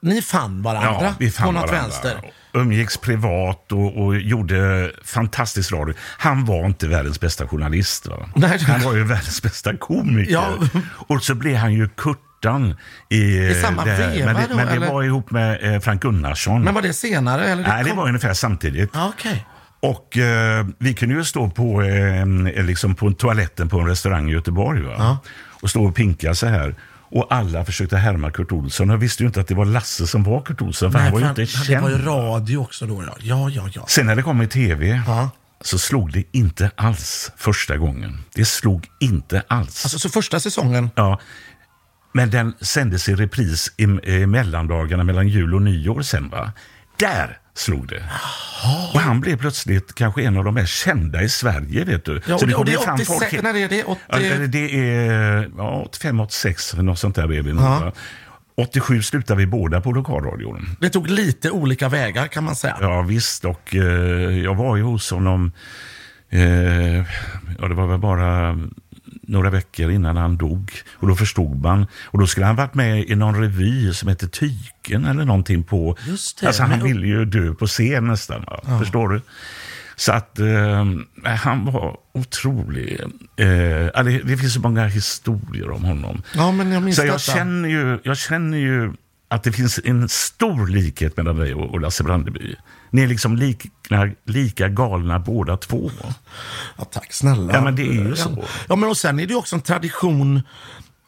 ni 0.00 0.22
fann 0.22 0.62
varandra 0.62 0.98
Ja, 1.02 1.14
vi 1.18 1.30
fann 1.30 1.46
på 1.46 1.52
något 1.52 1.70
varandra. 1.70 1.82
vänster. 1.82 2.32
Umgicks 2.54 2.96
privat 2.96 3.72
och, 3.72 4.04
och 4.04 4.16
gjorde 4.16 4.90
fantastisk 5.04 5.72
radio. 5.72 5.94
Han 6.18 6.44
var 6.44 6.66
inte 6.66 6.88
världens 6.88 7.20
bästa 7.20 7.48
journalist. 7.48 8.06
Va? 8.06 8.28
Nej, 8.36 8.58
det- 8.58 8.64
Han 8.72 8.80
var 8.80 8.94
ju 8.94 9.04
världens 9.04 9.42
bästa 9.42 9.76
komiker. 9.76 10.32
Ja. 10.32 10.48
Och 11.08 11.22
så 11.22 11.34
blev 11.34 11.56
han 11.56 11.72
ju 11.72 11.88
Kurtan 11.88 12.74
i, 13.10 13.38
I 13.38 13.54
samma 13.62 13.84
det 13.84 13.90
här. 13.90 14.24
Men 14.24 14.34
det, 14.34 14.46
då, 14.50 14.56
men 14.56 14.66
det 14.66 14.72
eller? 14.72 14.88
var 14.92 15.02
ihop 15.02 15.30
med 15.30 15.74
eh, 15.74 15.80
Frank 15.80 16.02
Gunnarsson. 16.02 16.62
Men 16.62 16.74
var 16.74 16.82
det 16.82 16.92
senare? 16.92 17.44
Eller 17.44 17.62
Nej, 17.68 17.84
det 17.84 17.92
var 17.92 18.06
ungefär 18.08 18.34
samtidigt. 18.34 18.90
Ja, 18.94 19.12
Okej. 19.16 19.46
Och 19.80 20.18
eh, 20.18 20.66
vi 20.78 20.94
kunde 20.94 21.14
ju 21.14 21.24
stå 21.24 21.50
på, 21.50 21.82
eh, 21.82 22.64
liksom 22.64 22.94
på 22.94 23.12
toaletten 23.12 23.68
på 23.68 23.80
en 23.80 23.86
restaurang 23.86 24.28
i 24.30 24.32
Göteborg. 24.32 24.82
Va? 24.82 25.18
Och 25.62 25.70
stå 25.70 25.84
och 25.84 25.94
pinka 25.94 26.34
så 26.34 26.46
här. 26.46 26.74
Och 27.14 27.26
alla 27.34 27.64
försökte 27.64 27.96
härma 27.96 28.30
Kurt 28.30 28.52
Olsson. 28.52 28.88
Jag 28.88 28.98
visste 28.98 29.22
ju 29.22 29.26
inte 29.26 29.40
att 29.40 29.48
det 29.48 29.54
var 29.54 29.64
Lasse 29.64 30.06
som 30.06 30.22
var 30.24 30.42
Kurt 30.42 30.60
Olsson. 30.62 30.92
För 30.92 30.98
han 30.98 31.12
var 31.12 31.20
ju 31.20 31.28
inte 31.28 31.40
Det 31.40 31.46
känd. 31.46 31.82
var 31.82 31.90
ju 31.90 31.98
radio 31.98 32.56
också 32.58 32.86
då. 32.86 33.02
Ja, 33.02 33.14
ja, 33.20 33.48
ja. 33.50 33.68
ja. 33.74 33.84
Sen 33.88 34.06
när 34.06 34.16
det 34.16 34.22
kom 34.22 34.42
i 34.42 34.46
tv 34.48 35.02
Ja. 35.06 35.30
så 35.60 35.78
slog 35.78 36.12
det 36.12 36.24
inte 36.32 36.70
alls 36.74 37.32
första 37.36 37.76
gången. 37.76 38.18
Det 38.34 38.44
slog 38.44 38.86
inte 39.00 39.42
alls. 39.48 39.84
Alltså, 39.84 39.98
så 39.98 40.08
första 40.08 40.40
säsongen, 40.40 40.90
ja. 40.94 41.20
Men 42.14 42.30
den 42.30 42.54
sändes 42.60 43.08
i 43.08 43.14
repris 43.14 43.72
i, 43.76 43.82
i 44.12 44.26
mellandagarna 44.26 45.04
mellan 45.04 45.28
jul 45.28 45.54
och 45.54 45.62
nyår 45.62 46.02
sen. 46.02 46.28
Va? 46.28 46.52
Där 46.98 47.38
slog 47.54 47.88
det. 47.88 48.02
Och 48.94 49.00
han 49.00 49.20
blev 49.20 49.36
plötsligt 49.38 49.94
kanske 49.94 50.22
en 50.22 50.36
av 50.36 50.44
de 50.44 50.54
mest 50.54 50.72
kända 50.72 51.22
i 51.22 51.28
Sverige. 51.28 51.84
vet 51.84 52.04
du. 52.04 52.20
Ja, 52.26 52.34
och 52.34 52.40
Så 52.40 52.46
det- 52.46 52.54
och 52.54 52.64
det 52.64 52.72
är 52.72 52.76
kom 52.76 52.96
ju 52.96 53.02
86 53.02 53.42
när 53.42 53.56
är 53.56 53.68
det? 53.68 53.84
80 53.84 54.00
Ja, 54.08 54.18
det- 54.46 54.88
är 54.88 55.50
ja, 55.56 55.82
85, 55.86 56.20
86, 56.20 56.74
något 56.76 56.98
sånt 56.98 57.14
där 57.14 57.22
är 57.22 57.42
vi 57.42 57.52
nog. 57.52 57.62
va? 57.64 57.92
87 58.56 59.02
slutade 59.02 59.38
vi 59.38 59.46
båda 59.46 59.80
på 59.80 59.92
lokalradion. 59.92 60.76
det 60.80 60.90
tog 60.90 61.08
lite 61.10 61.50
olika 61.50 61.88
vägar 61.88 62.26
kan 62.26 62.44
man 62.44 62.54
säga. 62.56 62.76
Ja 62.80 63.02
visst, 63.02 63.44
och 63.44 63.74
eh, 63.74 63.80
jag 64.38 64.54
var 64.54 64.76
ju 64.76 64.82
hos 64.82 65.10
honom, 65.10 65.52
eh, 66.30 66.40
ja 67.58 67.68
det 67.68 67.74
var 67.74 67.86
väl 67.86 67.98
bara 67.98 68.58
några 69.22 69.50
veckor 69.50 69.90
innan 69.90 70.16
han 70.16 70.36
dog. 70.36 70.72
Och 70.92 71.08
då 71.08 71.14
förstod 71.14 71.62
man. 71.62 71.86
Och 72.04 72.18
då 72.18 72.26
skulle 72.26 72.46
han 72.46 72.56
varit 72.56 72.74
med 72.74 73.04
i 73.10 73.14
någon 73.14 73.40
revy 73.40 73.92
som 73.92 74.08
hette 74.08 74.28
Tyken 74.28 75.04
eller 75.04 75.24
någonting 75.24 75.62
på... 75.64 75.96
Just 76.06 76.40
det, 76.40 76.46
Alltså 76.46 76.62
han 76.62 76.70
men- 76.70 76.82
ville 76.84 77.06
ju 77.06 77.24
dö 77.24 77.54
på 77.54 77.66
scen 77.66 78.06
nästan. 78.06 78.44
Va? 78.46 78.78
Förstår 78.78 79.08
du? 79.08 79.20
Så 79.96 80.12
att 80.12 80.38
eh, 80.38 80.84
han 81.36 81.64
var 81.64 81.96
otrolig. 82.14 83.00
Eh, 83.36 83.46
ja, 83.94 84.02
det, 84.02 84.18
det 84.18 84.36
finns 84.36 84.54
så 84.54 84.60
många 84.60 84.86
historier 84.86 85.70
om 85.70 85.84
honom. 85.84 86.22
Ja, 86.34 86.52
men 86.52 86.72
jag 86.72 86.82
minns 86.82 86.96
Så 86.96 87.02
jag 87.02 87.08
detta. 87.08 87.18
känner, 87.18 87.68
ju, 87.68 87.98
jag 88.04 88.16
känner 88.18 88.58
ju 88.58 88.92
att 89.28 89.42
det 89.42 89.52
finns 89.52 89.80
en 89.84 90.08
stor 90.08 90.66
likhet 90.66 91.16
mellan 91.16 91.36
dig 91.36 91.54
och 91.54 91.70
och 91.70 91.80
Lasse 91.80 92.04
Brandeby. 92.04 92.56
Ni 92.94 93.02
är 93.02 93.06
liksom 93.06 93.36
liknar, 93.36 94.14
lika 94.26 94.68
galna 94.68 95.18
båda 95.18 95.56
två. 95.56 95.90
Ja, 96.78 96.84
tack 96.84 97.12
snälla. 97.12 97.52
Ja, 97.52 97.60
men 97.60 97.76
det 97.76 97.82
är 97.82 97.92
ju 97.92 98.16
så. 98.16 98.44
Ja, 98.68 98.76
men 98.76 98.88
och 98.90 98.96
sen 98.96 99.20
är 99.20 99.26
det 99.26 99.34
också 99.34 99.56
en 99.56 99.62
tradition 99.62 100.42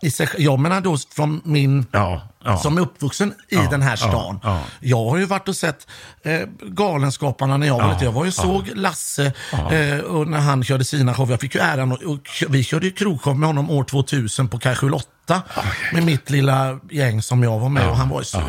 i 0.03 0.11
sig, 0.11 0.29
jag 0.39 0.59
menar 0.59 0.81
då 0.81 0.97
från 1.17 1.41
min, 1.45 1.87
Ja, 1.93 2.29
ja. 2.45 2.57
som 2.57 2.77
är 2.79 2.83
uppvuxen 2.83 3.29
i 3.49 3.55
Ja, 3.55 3.69
den 3.71 3.83
här 3.83 3.97
stan. 3.97 4.41
ja. 4.43 4.61
Jag 4.81 5.11
har 5.11 5.17
ju 5.19 5.25
varit 5.25 5.49
och 5.49 5.57
sett 5.57 5.87
eh, 6.23 6.41
Galenskaparna 6.63 7.57
när 7.57 7.67
jag 7.67 7.79
var 7.79 7.89
liten. 7.89 8.05
Jag 8.05 8.13
var 8.13 8.25
ju 8.25 8.31
såg 8.33 8.71
Lasse 8.75 9.33
eh, 9.71 9.99
och 9.99 10.29
när 10.29 10.41
han 10.41 10.65
körde 10.65 10.85
sina 10.85 11.15
show. 11.15 11.31
Jag 11.31 11.41
fick 11.41 11.55
ju 11.55 11.61
äran 11.61 11.93
och, 11.93 12.03
och 12.03 12.19
vi 12.49 12.65
körde 12.65 12.87
ju 12.87 12.93
krogshow 12.93 13.39
med 13.39 13.47
honom 13.47 13.71
år 13.71 13.85
2000 13.85 14.49
på 14.49 14.59
Kaj 14.59 14.77
8 14.93 15.43
med 15.93 16.03
mitt 16.05 16.31
lilla 16.31 16.79
gäng 16.91 17.23
som 17.23 17.43
jag 17.43 17.59
var 17.59 17.69
med 17.69 17.89
och 17.91 17.97
han 17.97 18.09
var 18.09 18.21
ju 18.21 18.25
så 18.25 18.43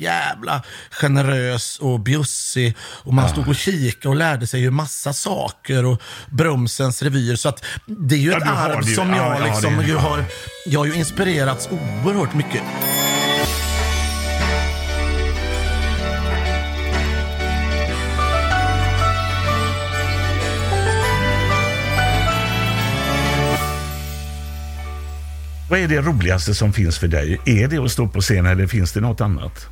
jävla 0.00 0.62
generös 0.90 1.78
och 1.78 2.00
bjussig. 2.00 2.76
Och 2.80 3.14
man 3.14 3.28
stod 3.28 3.48
och 3.48 3.56
kikade 3.56 4.08
och 4.08 4.16
lärde 4.16 4.46
sig 4.46 4.60
ju 4.60 4.70
massa 4.70 5.12
saker 5.12 5.84
och 5.84 6.02
Brumsens 6.30 7.02
revyer. 7.02 7.36
Så 7.36 7.48
att 7.48 7.64
det 7.86 8.14
är 8.14 8.18
ju 8.18 8.30
Ja, 8.30 8.36
ett 8.36 8.44
har 8.44 8.70
arv 8.70 8.88
ju. 8.88 8.94
som 8.94 9.10
Ja, 9.10 9.16
jag 9.16 9.40
ja, 9.40 9.52
liksom 9.52 9.76
det- 9.76 9.84
ju 9.86 9.92
ja. 9.92 9.98
har, 9.98 10.24
jag 10.66 10.80
har 10.80 10.86
ju 10.86 10.94
inspirerats 10.94 11.68
oerhört 12.04 12.34
mycket. 12.34 12.62
Vad 25.70 25.78
är 25.78 25.88
det 25.88 26.00
roligaste 26.00 26.54
som 26.54 26.72
finns 26.72 26.98
för 26.98 27.08
dig? 27.08 27.40
Är 27.46 27.68
det 27.68 27.78
att 27.78 27.92
stå 27.92 28.08
på 28.08 28.20
scen 28.20 28.46
eller 28.46 28.66
finns 28.66 28.92
det 28.92 29.00
något 29.00 29.20
annat? 29.20 29.66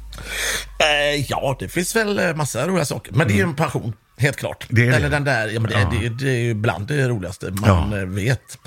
Eh, 0.79 1.25
ja, 1.29 1.57
det 1.59 1.69
finns 1.69 1.97
väl 1.97 2.19
eh, 2.19 2.35
massa 2.35 2.67
roliga 2.67 2.85
saker. 2.85 3.13
Men 3.13 3.29
det 3.29 3.35
är 3.35 3.37
ju 3.37 3.43
en 3.43 3.57
passion, 3.57 3.95
helt 4.19 4.37
klart. 4.37 4.67
Mm. 4.71 4.75
Det 4.83 4.87
är 4.87 4.91
det. 4.91 4.97
Eller 4.97 5.11
den 5.11 5.25
där, 5.25 5.49
ja, 5.49 5.61
men 5.61 5.71
det, 5.71 5.81
Ja. 5.81 5.93
det, 6.01 6.09
det 6.09 6.31
är 6.31 6.41
ju 6.41 6.55
bland 6.55 6.87
det 6.87 7.09
roligaste 7.09 7.51
man 7.51 7.93
Ja. 7.93 7.99
eh, 7.99 8.05
vet. 8.07 8.59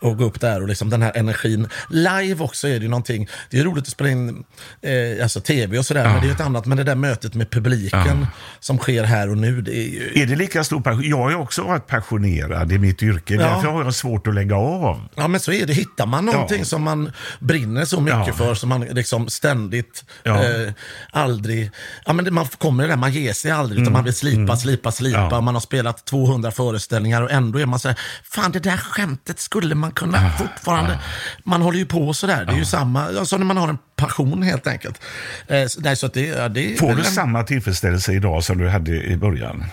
Och 0.00 0.16
gå 0.18 0.24
upp 0.24 0.40
där 0.40 0.62
och 0.62 0.68
liksom 0.68 0.90
den 0.90 1.02
här 1.02 1.12
energin. 1.16 1.68
Live 1.90 2.44
också 2.44 2.68
är 2.68 2.72
det 2.72 2.82
ju 2.82 2.88
någonting. 2.88 3.28
Det 3.50 3.58
är 3.58 3.64
roligt 3.64 3.82
att 3.84 3.88
spela 3.90 4.10
in 4.10 4.44
eh, 4.82 5.22
alltså 5.22 5.40
tv 5.40 5.78
och 5.78 5.86
sådär, 5.86 6.04
men 6.04 6.14
det 6.14 6.20
är 6.20 6.26
ju 6.26 6.32
ett 6.32 6.40
annat. 6.40 6.66
Men 6.66 6.78
det 6.78 6.84
där 6.84 6.94
mötet 6.94 7.34
med 7.34 7.50
publiken 7.50 8.26
som 8.60 8.78
sker 8.78 9.04
här 9.04 9.30
och 9.30 9.38
nu, 9.38 9.60
det 9.62 9.76
är 9.76 9.82
ju... 9.88 10.12
Är 10.22 10.26
det 10.26 10.36
lika 10.36 10.64
stor 10.64 10.80
passion? 10.80 11.02
Jag 11.04 11.16
har 11.16 11.30
ju 11.30 11.36
också 11.36 11.62
varit 11.62 11.86
passionerad 11.86 12.72
i 12.72 12.78
mitt 12.78 13.02
yrke. 13.02 13.34
Ja. 13.34 13.40
Därför 13.40 13.68
har 13.68 13.84
jag 13.84 13.94
svårt 13.94 14.26
att 14.26 14.34
lägga 14.34 14.56
av. 14.56 15.08
Ja, 15.14 15.28
men 15.28 15.40
så 15.40 15.52
är 15.52 15.66
det. 15.66 15.72
Hittar 15.72 16.06
man 16.06 16.24
någonting 16.24 16.58
Ja. 16.58 16.64
som 16.64 16.82
man 16.82 17.12
brinner 17.38 17.84
så 17.84 18.00
mycket 18.00 18.26
Ja. 18.26 18.32
för, 18.32 18.54
som 18.54 18.68
man 18.68 18.80
liksom 18.80 19.28
ständigt, 19.28 20.04
Ja. 20.22 20.44
eh, 20.44 20.72
aldrig... 21.10 21.70
Ja, 22.06 22.12
men 22.12 22.24
det, 22.24 22.30
man 22.30 22.46
kommer 22.46 22.82
det 22.82 22.88
där, 22.88 22.96
man 22.96 23.12
ger 23.12 23.32
sig 23.32 23.50
aldrig, 23.50 23.80
utan 23.82 23.92
man 23.92 24.04
vill 24.04 24.14
slipa, 24.14 24.56
slipa, 24.56 24.92
slipa. 24.92 24.99
Mm. 25.08 25.28
Ja. 25.30 25.40
Man 25.40 25.54
har 25.54 25.60
spelat 25.60 26.04
200 26.04 26.50
föreställningar 26.50 27.22
och 27.22 27.30
ändå 27.30 27.58
är 27.60 27.66
man 27.66 27.78
så 27.78 27.88
här, 27.88 27.98
fan 28.24 28.52
det 28.52 28.58
där 28.58 28.76
skämtet 28.76 29.40
skulle 29.40 29.74
man 29.74 29.92
kunna 29.92 30.30
fortfarande... 30.38 30.98
Man 31.44 31.62
håller 31.62 31.78
ju 31.78 31.86
på 31.86 32.14
sådär. 32.14 32.44
Det 32.44 32.52
är 32.52 32.56
ju 32.56 32.64
samma, 32.64 33.04
alltså 33.18 33.36
när 33.36 33.44
man 33.44 33.56
har 33.56 33.68
en 33.68 33.78
passion 33.96 34.42
helt 34.42 34.66
enkelt. 34.66 35.00
Eh, 35.46 35.66
nej, 35.78 35.96
så 35.96 36.06
det, 36.08 36.26
ja, 36.26 36.48
det 36.48 36.76
Får 36.78 36.86
du 36.94 36.98
en- 36.98 37.04
samma 37.04 37.42
tillfredsställelse 37.42 38.12
idag 38.12 38.44
som 38.44 38.58
du 38.58 38.68
hade 38.68 39.02
i 39.04 39.16
början? 39.16 39.64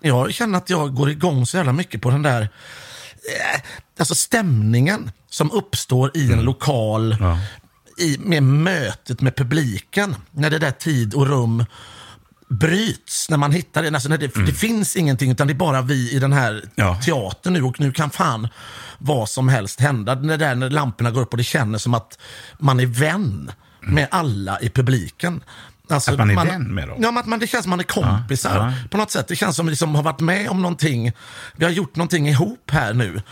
Jag 0.00 0.32
känner 0.34 0.58
att 0.58 0.70
jag 0.70 0.94
går 0.94 1.10
igång 1.10 1.46
så 1.46 1.56
jävla 1.56 1.72
mycket 1.72 2.02
på 2.02 2.10
den 2.10 2.22
där 2.22 2.40
eh, 2.42 3.60
alltså 3.98 4.14
stämningen 4.14 5.10
som 5.30 5.50
uppstår 5.50 6.10
i 6.14 6.32
en 6.32 6.42
lokal 6.42 7.16
i, 7.98 8.18
med 8.18 8.42
mötet 8.42 9.20
med 9.20 9.36
publiken. 9.36 10.14
När 10.30 10.50
det 10.50 10.58
där 10.58 10.70
tid 10.70 11.14
och 11.14 11.26
rum 11.26 11.64
bryts, 12.52 13.30
när 13.30 13.36
man 13.36 13.52
hittar 13.52 13.82
det. 13.82 13.88
Alltså 13.88 14.08
när 14.08 14.18
det, 14.18 14.34
det 14.46 14.52
finns 14.52 14.96
ingenting, 14.96 15.30
utan 15.30 15.46
det 15.46 15.52
är 15.52 15.54
bara 15.54 15.82
vi 15.82 16.12
i 16.12 16.18
den 16.18 16.32
här 16.32 16.64
Ja. 16.74 17.00
teatern 17.04 17.52
nu 17.52 17.62
och 17.62 17.80
nu 17.80 17.92
kan 17.92 18.10
fan 18.10 18.48
vad 18.98 19.28
som 19.28 19.48
helst 19.48 19.80
hända. 19.80 20.14
Det 20.14 20.36
där 20.36 20.54
när 20.54 20.70
lamporna 20.70 21.10
går 21.10 21.20
upp 21.22 21.32
och 21.32 21.36
det 21.36 21.44
känns 21.44 21.82
som 21.82 21.94
att 21.94 22.18
man 22.58 22.80
är 22.80 22.86
vän 22.86 23.50
med 23.80 24.08
alla 24.10 24.60
i 24.60 24.68
publiken. 24.70 25.40
Alltså, 25.90 26.10
Att 26.10 26.18
man 26.18 26.30
är 26.30 26.44
vän 26.44 26.74
med 26.74 26.88
dem? 26.88 26.98
Ja, 27.02 27.18
att 27.20 27.26
man, 27.26 27.38
det 27.38 27.46
känns 27.46 27.62
som 27.64 27.70
man 27.70 27.80
är 27.80 27.84
kompisar 27.84 28.56
Ja, 28.56 28.66
ja. 28.66 28.88
på 28.90 28.96
något 28.96 29.10
sätt. 29.10 29.28
Det 29.28 29.36
känns 29.36 29.56
som 29.56 29.66
att 29.66 29.68
vi 29.68 29.70
liksom 29.70 29.94
har 29.94 30.02
varit 30.02 30.20
med 30.20 30.48
om 30.48 30.62
någonting. 30.62 31.12
Vi 31.56 31.64
har 31.64 31.72
gjort 31.72 31.96
någonting 31.96 32.28
ihop 32.28 32.70
här 32.70 32.94
nu. 32.94 33.22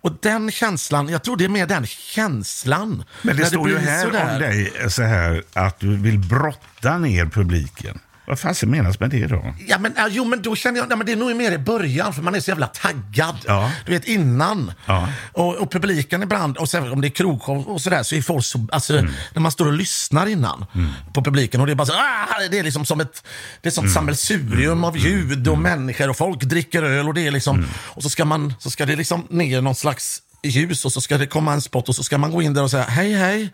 Och 0.00 0.12
den 0.22 0.50
känslan, 0.50 1.08
jag 1.08 1.22
tror 1.24 1.36
det 1.36 1.44
är 1.44 1.48
mer 1.48 1.66
den 1.66 1.86
känslan. 1.86 3.04
Men 3.22 3.36
det 3.36 3.46
står 3.46 3.68
ju 3.68 3.74
blir 3.78 3.86
här 3.86 4.04
sådär. 4.04 4.34
om 4.34 4.40
dig 4.40 4.72
så 4.90 5.02
här 5.02 5.42
att 5.52 5.80
du 5.80 5.96
vill 5.96 6.18
brotta 6.18 6.98
ner 6.98 7.26
publiken. 7.26 7.98
Vad 8.26 8.38
fan 8.38 8.54
menas 8.70 9.00
med 9.00 9.10
det 9.10 9.26
då? 9.26 9.54
Ja, 9.66 9.78
men, 9.78 9.92
jo, 10.10 10.24
men 10.24 10.42
då 10.42 10.56
känner 10.56 10.80
jag, 10.80 10.90
ja, 10.90 10.96
men 10.96 11.06
det 11.06 11.12
är 11.12 11.16
nog 11.16 11.36
mer 11.36 11.52
i 11.52 11.58
början, 11.58 12.12
för 12.14 12.22
man 12.22 12.34
är 12.34 12.40
så 12.40 12.50
jävla 12.50 12.66
taggad. 12.66 13.36
Ja. 13.46 13.70
Du 13.86 13.92
vet, 13.92 14.04
innan. 14.04 14.72
Ja. 14.86 15.08
Och, 15.32 15.56
och 15.56 15.70
publiken 15.72 16.22
ibland, 16.22 16.56
och 16.56 16.68
sen 16.68 16.92
om 16.92 17.00
det 17.00 17.06
är 17.06 17.10
krogshow 17.10 17.68
och 17.68 17.80
sådär, 17.80 18.02
så 18.02 18.14
är 18.14 18.22
folk 18.22 18.44
så, 18.44 18.66
alltså, 18.72 18.98
Mm. 18.98 19.12
när 19.34 19.40
man 19.42 19.52
står 19.52 19.66
och 19.66 19.72
lyssnar 19.72 20.26
innan 20.26 20.66
på 21.14 21.24
publiken 21.24 21.60
och 21.60 21.66
det 21.66 21.72
är 21.72 21.74
bara 21.74 21.86
så, 21.86 21.92
ah, 21.92 22.48
det 22.50 22.58
är 22.58 22.62
liksom 22.62 22.84
som 22.86 23.00
ett, 23.00 23.24
det 23.62 23.68
är 23.68 23.70
som 23.70 23.84
ett 23.84 23.88
Mm. 23.88 23.94
sammelsurium 23.94 24.84
av 24.84 24.96
ljud 24.98 25.48
och 25.48 25.58
människor 25.58 26.10
och 26.10 26.16
folk 26.16 26.40
dricker 26.42 26.82
öl 26.82 27.08
och 27.08 27.14
det 27.14 27.26
är 27.26 27.30
liksom, 27.30 27.56
Mm. 27.56 27.68
och 27.76 28.02
så 28.02 28.10
ska 28.10 28.24
man, 28.24 28.54
så 28.58 28.70
ska 28.70 28.86
det 28.86 28.96
liksom 28.96 29.26
ner 29.30 29.60
någon 29.60 29.74
slags 29.74 30.22
ljus 30.42 30.84
och 30.84 30.92
så 30.92 31.00
ska 31.00 31.18
det 31.18 31.26
komma 31.26 31.52
en 31.52 31.60
spot 31.60 31.88
och 31.88 31.96
så 31.96 32.02
ska 32.04 32.18
man 32.18 32.30
gå 32.30 32.42
in 32.42 32.54
där 32.54 32.62
och 32.62 32.70
säga 32.70 32.84
hej 32.84 33.12
hej. 33.12 33.52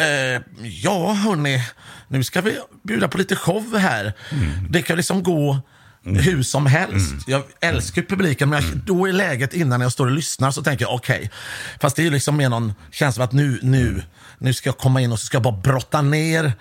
Eh, 0.00 0.42
ja 0.62 1.12
hörni, 1.12 1.62
nu 2.08 2.24
ska 2.24 2.40
vi 2.40 2.58
bjuda 2.82 3.08
på 3.08 3.18
lite 3.18 3.36
show 3.36 3.78
här. 3.78 4.12
Det 4.70 4.82
kan 4.82 4.96
liksom 4.96 5.22
gå 5.22 5.58
hur 6.04 6.42
som 6.42 6.66
helst. 6.66 7.14
Jag 7.26 7.42
älskar 7.60 8.02
ju 8.02 8.08
publiken, 8.08 8.48
men 8.48 8.62
jag, 8.62 8.76
då 8.76 9.08
i 9.08 9.12
läget 9.12 9.54
innan 9.54 9.80
jag 9.80 9.92
står 9.92 10.06
och 10.06 10.12
lyssnar 10.12 10.50
så 10.50 10.62
tänker 10.62 10.84
jag 10.84 10.94
okej. 10.94 11.30
Fast 11.80 11.96
det 11.96 12.02
är 12.02 12.04
ju 12.04 12.10
liksom 12.10 12.36
mer 12.36 12.48
någon 12.48 12.74
känsla 12.90 13.24
av 13.24 13.28
att 13.28 13.32
nu, 13.32 13.58
nu, 13.62 14.02
nu 14.38 14.54
ska 14.54 14.68
jag 14.68 14.78
komma 14.78 15.00
in 15.00 15.12
och 15.12 15.20
så 15.20 15.26
ska 15.26 15.36
jag 15.36 15.42
bara 15.42 15.56
brotta 15.56 16.02
ner 16.02 16.52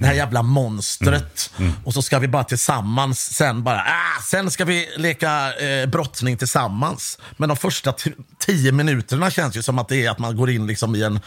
det 0.00 0.06
här 0.06 0.14
jävla 0.14 0.42
monstret. 0.42 1.50
Och 1.84 1.94
så 1.94 2.02
ska 2.02 2.18
vi 2.18 2.28
bara 2.28 2.44
tillsammans 2.44 3.34
sen 3.34 3.62
bara, 3.62 3.80
ah, 3.80 4.22
sen 4.22 4.50
ska 4.50 4.64
vi 4.64 4.88
leka 4.96 5.52
eh, 5.54 5.86
brottning 5.86 6.36
tillsammans. 6.36 7.18
Men 7.36 7.48
de 7.48 7.56
första 7.56 7.94
tio 8.38 8.72
minuterna 8.72 9.30
känns 9.30 9.56
ju 9.56 9.62
som 9.62 9.78
att 9.78 9.88
det 9.88 10.06
är 10.06 10.10
att 10.10 10.18
man 10.18 10.36
går 10.36 10.50
in 10.50 10.66
liksom 10.66 10.94
i 10.94 11.02
en, 11.02 11.20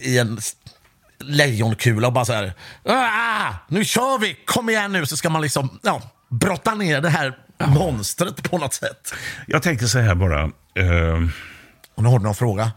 i 0.00 0.18
en 0.18 0.40
lejonkula 1.24 2.06
och 2.06 2.12
bara 2.12 2.24
så 2.24 2.32
här, 2.32 2.52
ah, 2.84 3.52
nu 3.68 3.84
kör 3.84 4.18
vi, 4.18 4.36
kom 4.46 4.68
igen 4.70 4.92
nu, 4.92 5.06
så 5.06 5.16
ska 5.16 5.30
man 5.30 5.42
liksom, 5.42 5.78
ja, 5.82 6.02
brotta 6.30 6.74
ner 6.74 7.00
det 7.00 7.08
här 7.10 7.38
monstret 7.66 8.50
på 8.50 8.58
något 8.58 8.74
sätt. 8.74 9.14
Jag 9.46 9.62
tänker 9.62 9.86
så 9.86 9.98
här 9.98 10.14
bara. 10.14 10.42
eh, 10.42 11.28
Och 11.94 12.02
nu 12.02 12.08
har 12.08 12.18
du 12.18 12.24
någon 12.24 12.34
fråga. 12.34 12.72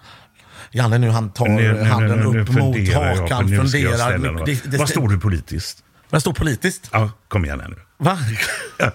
Janne 0.72 0.98
nu, 0.98 1.10
han 1.10 1.30
tar 1.30 1.48
nu- 1.48 1.84
handen 1.84 2.20
nu- 2.20 2.32
nu 2.32 2.40
upp 2.42 2.50
mot 2.50 2.78
hakan, 2.94 3.50
jag 3.50 3.62
funderar. 3.62 4.18
några- 4.18 4.46
Det- 4.46 4.72
det- 4.72 4.78
Vad 4.78 4.90
står 4.90 5.10
du 5.10 5.20
politiskt? 5.20 5.84
Vad 6.10 6.22
står 6.22 6.34
politiskt? 6.34 6.90
Ja, 6.94 7.12
kom 7.28 7.46
igen 7.46 7.60
här 7.60 7.68
nu. 7.70 7.76
Va? 7.98 8.18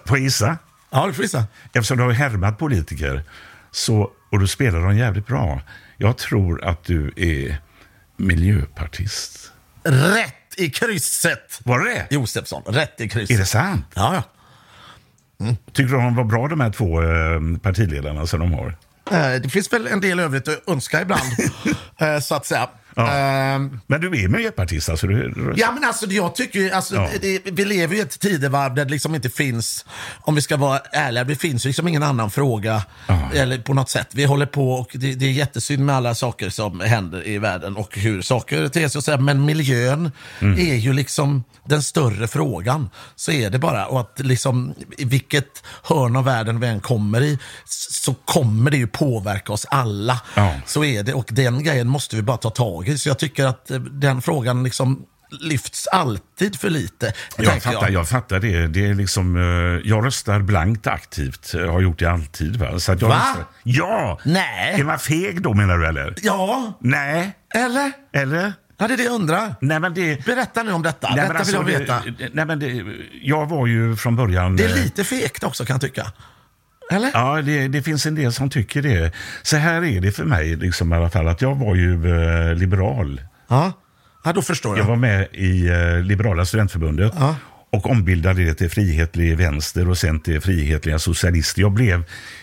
Jag 0.09 0.19
gissa? 0.19 0.59
Ja, 0.91 1.07
du 1.07 1.13
får 1.13 1.23
gissa. 1.25 1.45
Eftersom 1.73 1.97
du 1.99 2.03
har 2.05 2.11
härmat 2.11 2.59
politiker 2.59 3.23
så, 3.71 4.11
och 4.31 4.39
du 4.41 4.47
spelar 4.47 4.81
dem 4.81 4.97
jävligt 4.97 5.27
bra. 5.27 5.61
Jag 5.97 6.19
tror 6.19 6.65
att 6.65 6.85
du 6.85 7.13
är 7.17 7.57
miljöpartist. 8.17 9.53
Rätt 9.85 10.35
i 10.57 10.71
krysset! 10.71 11.61
Var 11.65 11.79
det 11.79 11.85
det? 11.95 12.07
Josefsson, 12.15 12.63
rätt 12.67 13.01
i 13.01 13.09
krysset. 13.09 13.35
Är 13.37 13.39
det 13.41 13.47
sant? 13.47 13.87
Ja, 13.95 14.15
ja. 14.15 14.23
Tycker 15.73 15.91
du 15.91 15.97
de 15.97 16.17
var 16.17 16.25
bra 16.25 16.49
de 16.49 16.61
här 16.61 16.71
två 16.71 17.03
eh, 17.03 17.59
partiledarna 17.63 18.27
som 18.27 18.41
de 18.41 18.53
har? 18.53 18.77
Eh, 19.12 19.40
Det 19.42 19.48
finns 19.48 19.72
väl 19.72 19.87
en 19.87 20.01
del 20.01 20.20
övrigt 20.20 20.48
att 20.48 20.68
önska 20.68 21.03
ibland, 21.03 21.22
eh, 22.01 22.18
så 22.20 22.35
att 22.35 22.46
säga. 22.46 22.68
Ja. 22.96 23.11
Ehm, 23.12 23.81
Men 23.87 24.00
du 24.00 24.07
är 24.24 24.28
miljöpartist 24.28 24.88
alltså? 24.88 25.07
Du, 25.07 25.55
Ja, 25.57 25.72
men 25.72 25.85
alltså 25.85 26.07
jag 26.07 26.35
tycker 26.35 26.70
alltså, 26.70 26.94
Ja. 26.94 27.09
det, 27.20 27.40
vi 27.44 27.64
lever 27.64 27.96
i 27.96 28.00
ett 28.00 28.20
tidevarv 28.20 28.74
där 28.74 28.85
det 28.85 28.90
liksom 28.90 29.14
inte 29.14 29.31
finns, 29.31 29.85
om 30.20 30.35
vi 30.35 30.40
ska 30.42 30.57
vara 30.57 30.78
ärliga, 30.78 31.24
det 31.24 31.37
finns 31.37 31.64
liksom 31.64 31.88
ingen 31.88 32.02
annan 32.02 32.31
fråga 32.31 32.83
eller 33.35 33.59
på 33.59 33.74
något 33.74 33.90
sätt. 33.90 34.09
Vi 34.12 34.24
håller 34.24 34.46
på 34.46 34.72
och 34.72 34.90
det, 34.92 35.14
det 35.14 35.26
är 35.26 35.33
jättesynd 35.33 35.87
med 35.87 35.94
alla 35.96 36.14
saker 36.14 36.50
som 36.50 36.81
händer 36.81 37.26
i 37.28 37.38
världen 37.38 37.76
och 37.76 37.98
hur 37.98 38.22
saker 38.22 38.68
ter 38.68 38.88
sig 38.88 38.98
och 38.98 39.05
så 39.05 39.11
här, 39.11 39.18
men 39.18 39.44
miljön 39.44 40.11
är 40.40 40.74
ju 40.74 40.92
liksom 40.92 41.44
den 41.64 41.83
större 41.83 42.28
frågan. 42.28 42.90
Så 43.16 43.33
är 43.33 43.50
det 43.50 43.59
bara. 43.59 43.87
Och 43.87 44.00
att 44.00 44.18
liksom 44.18 44.74
i 44.98 45.05
vilket 45.05 45.62
hörn 45.83 46.16
av 46.16 46.24
världen 46.24 46.61
vi 46.61 46.66
än 46.66 46.81
kommer 46.81 47.20
i 47.20 47.38
så 47.64 48.14
kommer 48.14 48.70
det 48.70 48.76
ju 48.76 48.87
påverka 48.87 49.52
oss 49.52 49.66
alla. 49.70 50.20
Ja. 50.35 50.55
Så 50.66 50.85
är 50.85 51.02
det 51.02 51.14
och 51.14 51.28
den 51.31 51.64
grejen 51.64 51.88
måste 51.88 52.16
vi 52.16 52.22
bara 52.22 52.37
ta 52.37 52.50
tag 52.50 52.82
Så 52.99 53.09
jag 53.09 53.18
tycker 53.18 53.47
att 53.47 53.71
eh, 53.71 53.81
den 53.81 54.23
frågan 54.23 54.64
liksom 54.64 55.07
lyfts 55.40 55.87
alltid 55.87 56.57
för 56.61 56.71
lite. 56.71 57.12
Jag 57.37 57.62
fattar, 57.62 57.90
jag 57.90 58.09
fattar 58.09 58.40
det. 58.40 58.66
det 58.66 58.87
är 58.87 58.95
liksom, 58.95 59.37
eh, 59.37 59.90
jag 59.90 60.07
röstar 60.07 60.40
blankt 60.40 60.87
aktivt. 60.87 61.51
Jag 61.55 61.73
har 61.73 61.81
gjort 61.81 61.99
det 61.99 62.07
alltid. 62.07 62.57
Va? 62.57 62.79
Så 62.79 62.92
jag 62.92 63.09
Va? 63.09 63.09
Röstar. 63.09 63.45
Ja! 63.62 64.21
Nej. 64.25 64.81
Är 64.81 64.85
man 64.85 64.99
feg 64.99 65.42
då 65.42 65.55
menar 65.55 65.79
du 65.79 65.87
eller? 65.87 66.14
Ja, 66.23 66.79
Nej. 66.81 67.33
eller? 67.55 67.92
Eller? 68.12 68.53
Ja, 68.79 68.88
det 68.88 68.95
är 68.95 68.97
det 68.97 69.05
jag 69.05 69.14
undrar. 69.14 69.55
Nej 69.61 69.81
men 69.81 69.95
det... 69.95 70.27
Berätta 70.27 70.62
nu 70.62 70.73
om 70.73 70.83
detta. 70.83 71.09
Nej, 71.09 71.29
detta 71.29 71.38
alltså, 71.38 71.62
vill 71.62 71.73
jag 71.73 71.81
veta. 71.81 72.03
Det, 72.18 72.29
nej, 72.33 72.45
men 72.47 72.59
det, 72.59 72.85
jag 73.23 73.47
var 73.47 73.66
ju 73.66 73.97
från 73.97 74.16
början... 74.16 74.57
Det 74.57 74.64
eh, 74.64 74.73
är 74.73 74.77
lite 74.77 75.05
fegt 75.05 75.45
också 75.45 75.64
kan 75.64 75.75
jag 75.75 75.81
tycka. 75.81 76.12
Eller? 76.92 77.11
Ja, 77.14 77.42
det, 77.42 77.68
det 77.68 77.83
finns 77.83 78.07
en 78.07 78.14
del 78.14 78.33
som 78.33 78.50
tycker 78.50 78.83
det. 78.83 79.12
Så 79.42 79.57
här 79.57 79.85
är 79.85 80.00
det 80.00 80.12
för 80.12 80.24
mig 80.24 80.57
liksom, 80.57 80.92
i 80.92 80.96
alla 80.96 81.11
fall, 81.11 81.28
att 81.28 81.42
jag 81.42 81.55
var 81.55 81.74
ju 81.74 81.92
eh, 81.94 82.55
liberal. 82.55 83.20
Ja. 83.48 83.72
ja, 84.24 84.33
då 84.33 84.42
förstår 84.42 84.76
Jag 84.76 84.85
jag. 84.85 84.88
var 84.88 84.96
med 84.96 85.26
i 85.33 85.68
eh, 85.68 86.00
Liberala 86.05 86.44
studentförbundet 86.44 87.12
Ja. 87.16 87.37
och 87.72 87.90
ombildade 87.90 88.44
det 88.44 88.55
till 88.55 88.70
Frihetlig 88.70 89.37
vänster 89.37 89.88
och 89.88 89.98
sen 89.98 90.20
till 90.20 90.40
Frihetliga 90.40 90.98
socialister. 90.98 91.61
Jag 91.62 91.72
blev 91.72 92.02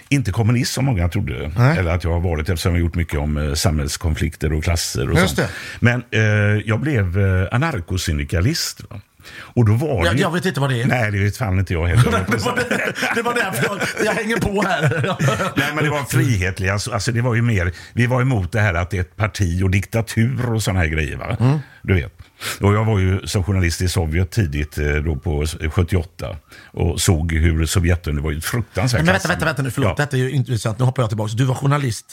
inte 0.09 0.31
kommunist 0.31 0.73
som 0.73 0.85
många 0.85 1.09
trodde. 1.09 1.51
Nej. 1.57 1.77
Eller 1.77 1.91
att 1.91 2.03
jag 2.03 2.11
har 2.11 2.19
varit 2.19 2.49
eftersom 2.49 2.71
jag 2.71 2.79
har 2.79 2.85
gjort 2.85 2.95
mycket 2.95 3.19
om 3.19 3.37
eh, 3.37 3.53
samhällskonflikter 3.53 4.53
och 4.53 4.63
klasser 4.63 5.09
och 5.11 5.19
Just 5.19 5.35
sånt. 5.35 5.47
det. 5.47 5.53
Men 5.79 6.03
eh, 6.11 6.21
jag 6.65 6.79
blev 6.79 7.19
eh, 7.19 7.47
anarkosyndikalist. 7.51 8.81
Och 9.37 9.65
då 9.65 9.73
var 9.73 10.05
Jag, 10.05 10.15
det... 10.15 10.21
jag 10.21 10.31
vet 10.31 10.45
inte 10.45 10.59
vad 10.59 10.69
det 10.69 10.81
är. 10.81 10.85
Nej, 10.87 11.11
det 11.11 11.19
vet 11.23 11.37
fan 11.37 11.59
inte 11.59 11.73
jag 11.73 11.87
heller. 11.87 12.03
det, 12.31 12.37
var 12.37 12.55
det, 12.55 12.93
det 13.15 13.21
var 13.21 13.33
därför 13.33 13.65
jag, 13.65 14.05
jag 14.05 14.13
hänger 14.13 14.37
på 14.37 14.61
här. 14.61 15.15
Nej, 15.57 15.67
men 15.75 15.83
det 15.83 15.89
var 15.89 16.03
frihetliga. 16.03 16.73
Alltså, 16.73 16.91
alltså, 16.91 17.11
det 17.11 17.21
var 17.21 17.35
ju 17.35 17.41
mer, 17.41 17.71
vi 17.93 18.07
var 18.07 18.21
emot 18.21 18.51
det 18.51 18.59
här 18.61 18.73
att 18.73 18.89
det 18.89 18.97
är 18.97 19.01
ett 19.01 19.15
parti 19.15 19.63
och 19.63 19.69
diktatur 19.69 20.53
och 20.53 20.63
sådana 20.63 20.79
här 20.79 20.87
grejer. 20.87 21.37
Mm. 21.39 21.59
Du 21.81 21.93
vet. 21.93 22.13
Och 22.61 22.73
jag 22.73 22.85
var 22.85 22.99
ju 22.99 23.27
som 23.27 23.43
journalist 23.43 23.81
i 23.81 23.87
Sovjet 23.89 24.31
tidigt 24.31 24.77
eh, 24.77 24.85
då 24.93 25.15
på 25.15 25.45
78 25.71 26.35
och 26.71 27.01
såg 27.01 27.31
hur 27.33 27.65
Sovjetunionen 27.65 28.23
var 28.23 28.31
ju 28.31 28.41
fruktansvärt 28.41 28.99
Men 29.01 29.13
vänta, 29.13 29.27
vänta, 29.27 29.45
vänta 29.45 29.61
nu. 29.61 29.71
Förlåt, 29.71 29.89
Ja. 29.97 30.03
detta 30.03 30.17
är 30.17 30.21
ju 30.21 30.31
intressant. 30.31 30.79
Nu 30.79 30.85
hoppar 30.85 31.03
jag 31.03 31.09
tillbaka. 31.09 31.33
Du 31.35 31.43
var 31.43 31.55
journalist 31.55 32.05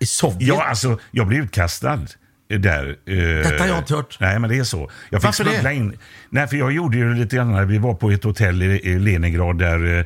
i 0.00 0.06
Sovjet. 0.06 0.48
Ja, 0.48 0.64
alltså 0.64 0.98
jag 1.10 1.26
blev 1.26 1.44
utkastad. 1.44 2.00
Där. 2.48 2.96
eh, 3.06 3.14
Detta 3.16 3.62
har 3.62 3.68
jag 3.68 3.78
inte 3.78 3.94
hört. 3.94 4.16
Nej, 4.20 4.38
men 4.38 4.50
det 4.50 4.58
är 4.58 4.64
så. 4.64 4.90
Jag 5.10 5.20
fick 5.20 5.24
Varför 5.28 5.44
det? 5.44 5.50
smuggla 5.50 5.72
in. 5.72 5.98
Nej, 6.30 6.46
för 6.48 6.56
jag 6.56 6.72
gjorde 6.72 6.96
ju 6.96 7.14
lite 7.14 7.36
grann, 7.36 7.68
vi 7.68 7.78
var 7.78 7.94
på 7.94 8.10
ett 8.10 8.24
hotell 8.24 8.62
i, 8.62 8.66
i 8.66 8.98
Leningrad 8.98 9.58
där 9.58 9.98
eh, 9.98 10.04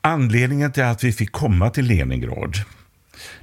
anledningen 0.00 0.72
till 0.72 0.82
att 0.82 1.04
vi 1.04 1.12
fick 1.12 1.32
komma 1.32 1.70
till 1.70 1.84
Leningrad 1.84 2.54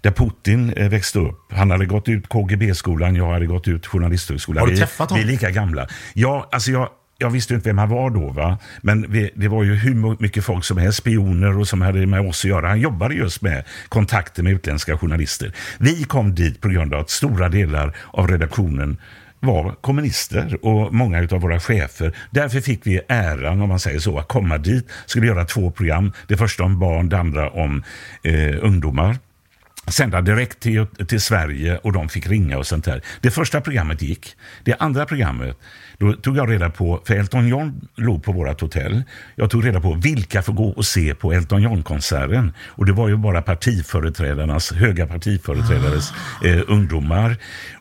där 0.01 0.11
Putin 0.11 0.73
eh, 0.73 0.89
växte 0.89 1.19
upp. 1.19 1.39
Han 1.51 1.71
hade 1.71 1.85
gått 1.85 2.09
ut 2.09 2.29
KGB-skolan, 2.29 3.15
jag 3.15 3.31
hade 3.33 3.45
gått 3.45 3.67
ut 3.67 3.87
Journalisthögskolan. 3.87 4.59
Har 4.59 4.67
du 4.67 4.73
vi, 4.73 4.79
träffat 4.79 5.09
honom? 5.09 5.23
Vi 5.25 5.29
är 5.29 5.31
lika 5.31 5.51
gamla. 5.51 5.87
Ja, 6.13 6.49
alltså 6.51 6.71
jag, 6.71 6.89
jag 7.21 7.29
visste 7.29 7.53
inte 7.53 7.69
vem 7.69 7.77
han 7.77 7.89
var 7.89 8.09
då, 8.09 8.29
va? 8.29 8.57
men 8.81 9.11
vi, 9.11 9.31
det 9.35 9.47
var 9.47 9.63
ju 9.63 9.75
hur 9.75 10.21
mycket 10.21 10.45
folk 10.45 10.65
som 10.65 10.77
helst, 10.77 10.97
spioner 10.97 11.57
och 11.57 11.67
som 11.67 11.81
hade 11.81 12.05
med 12.05 12.29
oss 12.29 12.45
att 12.45 12.49
göra. 12.49 12.67
Han 12.67 12.79
jobbade 12.79 13.15
just 13.15 13.41
med 13.41 13.63
kontakter 13.89 14.43
med 14.43 14.53
utländska 14.53 14.97
journalister. 14.97 15.53
Vi 15.77 16.03
kom 16.03 16.35
dit 16.35 16.61
på 16.61 16.69
grund 16.69 16.93
av 16.93 16.99
att 16.99 17.09
stora 17.09 17.49
delar 17.49 17.95
av 18.13 18.27
redaktionen 18.27 18.97
var 19.39 19.75
kommunister 19.81 20.65
och 20.65 20.93
många 20.93 21.27
av 21.31 21.41
våra 21.41 21.59
chefer. 21.59 22.15
Därför 22.31 22.61
fick 22.61 22.87
vi 22.87 23.01
äran, 23.07 23.61
om 23.61 23.69
man 23.69 23.79
säger 23.79 23.99
så, 23.99 24.19
att 24.19 24.27
komma 24.27 24.57
dit. 24.57 24.89
Skulle 25.05 25.27
göra 25.27 25.45
två 25.45 25.71
program. 25.71 26.11
Det 26.27 26.37
första 26.37 26.63
om 26.63 26.79
barn, 26.79 27.09
det 27.09 27.17
andra 27.17 27.49
om 27.49 27.83
eh, 28.23 28.55
ungdomar 28.61 29.17
sända 29.89 30.21
direkt 30.21 30.59
till, 30.59 30.85
till 31.07 31.21
Sverige 31.21 31.77
och 31.77 31.93
de 31.93 32.09
fick 32.09 32.27
ringa 32.27 32.57
och 32.57 32.67
sånt 32.67 32.85
där. 32.85 33.01
Det 33.21 33.31
första 33.31 33.61
programmet 33.61 34.01
gick. 34.01 34.35
Det 34.63 34.75
andra 34.79 35.05
programmet, 35.05 35.57
då 35.97 36.13
tog 36.13 36.37
jag 36.37 36.51
reda 36.51 36.69
på, 36.69 37.01
för 37.05 37.15
Elton 37.15 37.47
John 37.47 37.81
låg 37.95 38.23
på 38.23 38.31
vårt 38.31 38.61
hotell. 38.61 39.03
Jag 39.35 39.49
tog 39.49 39.65
reda 39.65 39.81
på 39.81 39.93
vilka 39.93 40.41
får 40.41 40.53
gå 40.53 40.69
och 40.69 40.85
se 40.85 41.15
på 41.15 41.33
Elton 41.33 41.61
John-konserten. 41.61 42.53
Och 42.67 42.85
det 42.85 42.91
var 42.91 43.07
ju 43.07 43.17
bara 43.17 43.41
partiföreträdarnas, 43.41 44.71
höga 44.71 45.07
partiföreträdares 45.07 46.13
eh, 46.45 46.61
ungdomar. 46.67 47.37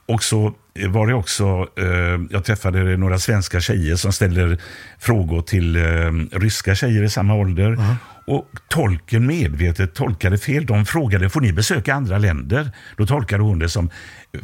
Och 0.07 0.23
så 0.23 0.55
eh, 0.75 0.91
var 0.91 1.07
det 1.07 1.15
också, 1.15 1.69
eh, 1.79 2.21
jag 2.31 2.45
träffade 2.45 2.97
några 2.97 3.19
svenska 3.19 3.61
tjejer 3.61 3.97
som 3.97 4.13
ställer 4.13 4.59
frågor 4.99 5.43
till 5.43 5.77
eh, 5.77 5.83
ryska 6.33 6.75
tjejer 6.75 7.03
i 7.03 7.09
samma 7.09 7.35
ålder. 7.35 7.77
Och 8.29 8.49
tolken 8.69 9.27
medvetet 9.27 9.95
tolkade 9.95 10.39
fel. 10.39 10.67
De 10.67 10.87
frågade, 10.87 11.31
får 11.31 11.41
ni 11.41 11.53
besöka 11.53 11.95
andra 11.95 12.19
länder? 12.19 12.71
Då 12.97 13.07
tolkade 13.07 13.43
hon 13.43 13.59
det 13.59 13.69
som, 13.69 13.91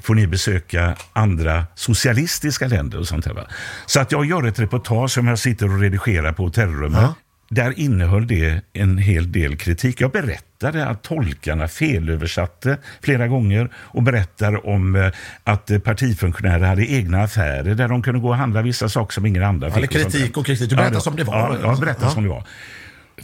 får 0.03 0.15
ni 0.15 0.27
besöka 0.27 0.95
andra 1.13 1.65
socialistiska 1.75 2.67
länder 2.67 2.99
och 2.99 3.09
sånt 3.09 3.27
här. 3.27 3.33
Va? 3.35 3.45
Så 3.87 4.01
att 4.01 4.13
jag 4.13 4.25
gör 4.25 4.47
ett 4.47 4.59
reportage 4.59 5.11
som 5.11 5.27
jag 5.27 5.39
sitter 5.39 5.67
och 5.75 5.81
redigerar 5.81 6.33
på 6.33 6.43
hotellrummet. 6.45 7.11
Där 7.51 7.79
innehöll 7.79 8.27
det 8.27 8.61
en 8.73 8.99
hel 8.99 9.33
del 9.33 9.57
kritik. 9.57 10.01
Jag 10.01 10.11
berättade 10.11 10.87
att 10.87 11.03
tolkarna 11.03 11.69
felöversatte 11.69 12.79
flera 13.03 13.29
gånger 13.29 13.69
och 13.77 14.03
berättar 14.03 14.67
om 14.67 14.97
eh, 14.97 15.11
att 15.45 15.71
eh, 15.71 15.79
partifunktionärer 15.79 16.67
hade 16.67 16.87
egna 16.93 17.23
affärer 17.23 17.75
där 17.75 17.89
de 17.89 18.03
kunde 18.03 18.21
gå 18.21 18.29
och 18.29 18.37
handla 18.37 18.63
vissa 18.63 18.89
saker 18.89 19.13
som 19.13 19.27
ingen 19.27 19.43
andra 19.43 19.67
Eller 19.67 19.81
fick. 19.81 19.93
där. 19.93 20.03
kritik 20.05 20.37
och 20.37 20.47
kritik. 20.47 20.71
Du 20.71 20.77
berättar 20.77 20.95
Ja, 20.95 21.01
som 21.01 21.17
det 21.17 21.25
var. 21.25 21.59
Ja, 21.63 21.69
jag 21.71 21.81
berättar 21.81 22.07
Ja. 22.07 22.11
som 22.11 22.23
det 22.23 22.29
var. 22.29 22.45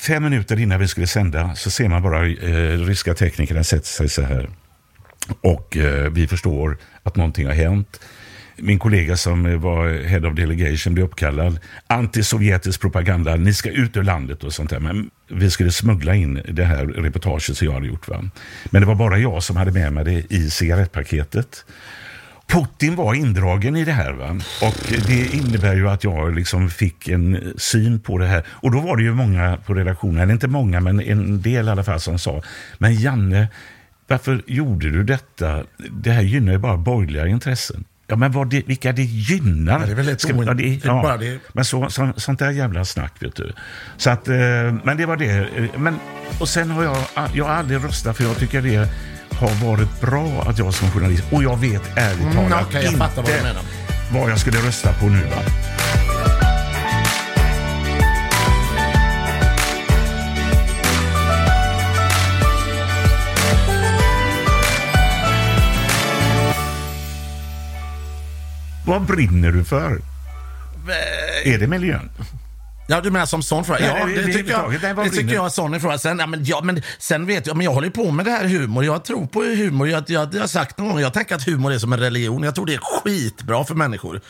Fem 0.00 0.22
minuter 0.22 0.60
innan 0.60 0.80
vi 0.80 0.88
skulle 0.88 1.06
sända 1.06 1.54
så 1.54 1.70
ser 1.70 1.88
man 1.88 2.02
bara 2.02 2.26
eh, 2.26 2.78
ryska 2.78 3.14
teknikerna 3.14 3.64
sätta 3.64 3.84
sig 3.84 4.08
så 4.08 4.22
här. 4.22 4.50
Och 5.40 5.76
eh, 5.76 6.10
vi 6.10 6.26
förstår 6.26 6.78
att 7.02 7.16
någonting 7.16 7.46
har 7.46 7.52
hänt. 7.52 8.00
Min 8.56 8.78
kollega 8.78 9.16
som 9.16 9.46
eh, 9.46 9.56
var 9.56 10.04
head 10.04 10.28
of 10.28 10.34
delegation 10.34 10.94
blev 10.94 11.06
uppkallad. 11.06 11.58
Antisovjetisk 11.86 12.80
propaganda, 12.80 13.36
ni 13.36 13.54
ska 13.54 13.70
ut 13.70 13.96
ur 13.96 14.02
landet 14.02 14.44
och 14.44 14.52
sånt 14.52 14.70
där. 14.70 14.80
Men 14.80 15.10
vi 15.28 15.50
skulle 15.50 15.72
smuggla 15.72 16.14
in 16.14 16.42
det 16.48 16.64
här 16.64 16.86
reportaget 16.86 17.56
som 17.56 17.66
jag 17.66 17.74
hade 17.74 17.86
gjort. 17.86 18.08
Va? 18.08 18.24
Men 18.64 18.82
det 18.82 18.86
var 18.86 18.94
bara 18.94 19.18
jag 19.18 19.42
som 19.42 19.56
hade 19.56 19.72
med 19.72 19.92
mig 19.92 20.04
det 20.04 20.34
i 20.34 20.50
cigarettpaketet. 20.50 21.64
Putin 22.50 22.96
var 22.96 23.14
indragen 23.14 23.76
i 23.76 23.84
det 23.84 23.92
här. 23.92 24.12
Va? 24.12 24.28
Och 24.62 24.74
det 25.06 25.34
innebär 25.34 25.74
ju 25.74 25.88
att 25.88 26.04
jag 26.04 26.34
liksom 26.34 26.70
fick 26.70 27.08
en 27.08 27.52
syn 27.56 28.00
på 28.00 28.18
det 28.18 28.26
här. 28.26 28.44
Och 28.50 28.70
då 28.70 28.80
var 28.80 28.96
det 28.96 29.02
ju 29.02 29.14
många 29.14 29.56
på 29.66 29.74
redaktionen, 29.74 30.20
eller 30.22 30.32
inte 30.32 30.48
många, 30.48 30.80
men 30.80 31.00
en 31.00 31.42
del 31.42 31.66
i 31.66 31.70
alla 31.70 31.84
fall 31.84 32.00
som 32.00 32.18
sa, 32.18 32.42
men 32.78 32.94
Janne, 32.94 33.48
varför 34.06 34.42
gjorde 34.46 34.90
du 34.90 35.02
detta? 35.04 35.62
Det 35.90 36.10
här 36.10 36.22
gynnar 36.22 36.52
ju 36.52 36.58
bara 36.58 36.76
borgerliga 36.76 37.26
intressen. 37.26 37.84
Ja, 38.06 38.16
men 38.16 38.32
vad 38.32 38.50
det, 38.50 38.62
vilka 38.66 38.92
det 38.92 39.02
gynnar. 39.02 39.80
Ja, 39.80 39.86
det 39.86 39.92
är 39.92 39.96
väl 39.96 40.08
ett 40.08 40.20
Ska- 40.20 40.32
oin- 40.32 40.46
ja, 40.46 40.54
det, 40.54 40.62
är 40.74 40.80
ja. 40.84 41.02
bara 41.02 41.16
det- 41.16 41.38
Men 41.52 41.64
så, 41.64 41.90
så, 41.90 42.12
sånt 42.16 42.38
där 42.38 42.50
jävla 42.50 42.84
snack, 42.84 43.12
vet 43.20 43.36
du. 43.36 43.52
Så 43.96 44.10
att, 44.10 44.28
eh, 44.28 44.34
men 44.84 44.96
det 44.96 45.06
var 45.06 45.16
det. 45.16 45.30
Eh, 45.56 45.64
Men, 45.78 45.96
och 46.40 46.48
sen 46.48 46.70
har 46.70 46.84
jag, 46.84 46.96
jag 47.34 47.44
har 47.44 47.52
aldrig 47.54 47.84
röstat 47.84 48.16
för 48.16 48.24
jag 48.24 48.36
tycker 48.36 48.62
det 48.62 48.88
har 49.40 49.66
varit 49.66 50.00
bra 50.00 50.42
att 50.46 50.58
jag 50.58 50.74
som 50.74 50.90
journalist, 50.90 51.24
och 51.30 51.42
jag 51.42 51.56
vet 51.60 51.82
ärligt 51.96 52.20
Mm, 52.20 52.34
talat 52.50 52.66
okej, 52.68 52.84
jag 52.84 52.92
vad 52.92 53.08
inte 53.18 53.42
menar. 53.42 53.62
vad 54.12 54.30
jag 54.30 54.38
skulle 54.40 54.58
rösta 54.58 54.92
på 54.92 55.06
nu. 55.06 55.22
Va? 55.24 55.42
Vad 68.86 69.02
brinner 69.02 69.52
du 69.52 69.64
för? 69.64 70.00
Är 71.44 71.58
det 71.58 71.66
miljön? 71.66 72.10
Ja, 72.90 73.00
du 73.00 73.10
menar 73.10 73.26
som 73.26 73.42
sån 73.42 73.64
fråga? 73.64 73.80
Ja, 73.86 74.06
nej, 74.06 74.14
det 74.14 74.32
tycker 74.32 74.50
jag, 74.50 74.94
vad 74.94 75.06
det 75.06 75.10
tycker 75.10 75.34
jag 75.34 75.44
är 75.44 75.48
sån 75.48 75.80
fråga. 75.80 75.98
Sen, 75.98 76.18
ja, 76.18 76.26
men, 76.26 76.44
ja, 76.44 76.60
men, 76.62 76.82
sen 76.98 77.26
vet 77.26 77.46
jag, 77.46 77.56
men 77.56 77.64
jag 77.64 77.72
håller 77.72 77.90
på 77.90 78.10
med 78.10 78.24
det 78.24 78.30
här 78.30 78.44
humor. 78.44 78.84
Jag 78.84 79.04
tror 79.04 79.26
på 79.26 79.42
humor. 79.42 79.88
Jag, 79.88 80.10
jag, 80.10 80.34
jag 80.34 80.40
har 80.40 80.46
sagt 80.46 80.78
någon 80.78 80.88
gång, 80.88 81.00
jag 81.00 81.12
tänker 81.12 81.34
att 81.34 81.46
humor 81.46 81.72
är 81.72 81.78
som 81.78 81.92
en 81.92 82.00
religion. 82.00 82.42
Jag 82.42 82.54
tror 82.54 82.66
det 82.66 82.74
är 82.74 82.80
skitbra 82.82 83.64
för 83.64 83.74
människor 83.74 84.20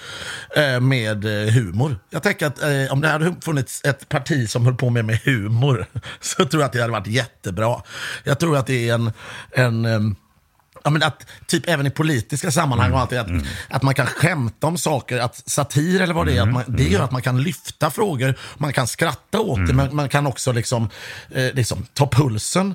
eh, 0.57 0.81
med 0.81 1.25
eh, 1.25 1.53
humor. 1.53 1.99
Jag 2.11 2.23
tänker 2.23 2.46
att 2.46 2.62
eh, 2.62 2.92
om 2.92 3.01
det 3.01 3.09
hade 3.09 3.35
funnits 3.40 3.85
ett 3.85 4.09
parti 4.09 4.51
som 4.51 4.64
höll 4.64 4.75
på 4.75 4.90
med, 4.90 5.05
med 5.05 5.18
humor 5.25 5.87
så 6.20 6.44
tror 6.44 6.62
jag 6.62 6.66
att 6.66 6.73
det 6.73 6.81
hade 6.81 6.92
varit 6.92 7.07
jättebra. 7.07 7.83
Jag 8.25 8.40
tror 8.40 8.57
att 8.57 8.66
det 8.66 8.88
är 8.88 8.94
en, 8.94 9.12
en 9.53 10.16
Ja, 10.85 10.90
men 10.90 11.03
att, 11.03 11.27
typ 11.47 11.69
även 11.69 11.87
i 11.87 11.90
politiska 11.90 12.51
sammanhang 12.51 12.93
och 12.93 13.01
allt 13.01 13.11
det, 13.11 13.21
att, 13.21 13.29
att 13.69 13.83
man 13.83 13.95
kan 13.95 14.07
skämta 14.07 14.66
om 14.66 14.79
saker, 14.79 15.19
att 15.19 15.43
satir 15.51 16.01
eller 16.01 16.14
vad 16.14 16.27
det 16.27 16.37
är, 16.37 16.43
att 16.43 16.53
man, 16.53 16.64
det 16.69 16.85
gör 16.85 17.03
att 17.03 17.11
man 17.12 17.23
kan 17.23 17.43
lyfta 17.43 17.90
frågor, 17.90 18.35
man 18.59 18.73
kan 18.73 18.87
skratta 18.87 19.40
åt 19.40 19.66
det, 19.66 19.73
men 19.75 19.97
man 19.97 20.09
kan 20.09 20.27
också 20.27 20.53
liksom, 20.53 20.88
eh, 21.31 21.53
liksom 21.55 21.87
ta 21.95 22.07
pulsen 22.07 22.75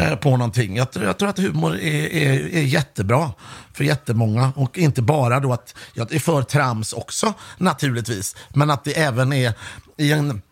eh, 0.00 0.16
på 0.16 0.30
någonting. 0.30 0.76
Jag, 0.76 0.90
tror- 0.92 1.04
jag 1.06 1.18
tror 1.18 1.28
att 1.28 1.38
humor 1.38 1.76
är, 1.78 2.12
är, 2.14 2.54
är 2.56 2.62
jättebra 2.62 3.30
för 3.72 3.84
jättemånga 3.84 4.52
och 4.56 4.78
inte 4.78 5.02
bara 5.02 5.40
då 5.40 5.52
att, 5.52 5.74
ja, 5.94 6.06
det 6.10 6.14
är 6.16 6.20
för 6.20 6.42
trams 6.42 6.92
också 6.92 7.34
naturligtvis, 7.58 8.36
men 8.54 8.70
att 8.70 8.84
det 8.84 8.98
även 8.98 9.32
är 9.32 9.52
i 9.96 10.12
en 10.12 10.42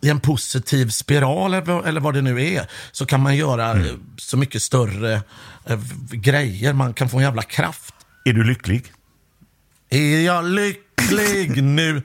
i 0.00 0.08
en 0.10 0.20
positiv 0.20 0.88
spiral 0.88 1.54
eller, 1.54 2.00
vad- 2.00 2.14
det 2.14 2.22
nu 2.22 2.42
är, 2.54 2.66
så 2.92 3.06
kan 3.06 3.20
man 3.20 3.36
göra 3.36 3.70
eh, 3.70 3.84
så 4.16 4.36
mycket 4.36 4.62
större 4.62 5.12
eh, 5.66 5.80
grejer. 6.10 6.72
Man 6.72 6.94
kan 6.94 7.08
få 7.08 7.16
en 7.16 7.22
jävla 7.22 7.42
kraft. 7.42 7.94
Är 8.24 8.32
du 8.32 8.44
lycklig? 8.44 8.92
Är 9.90 10.20
jag 10.20 10.44
lycklig 10.44 11.62
nu? 11.62 11.96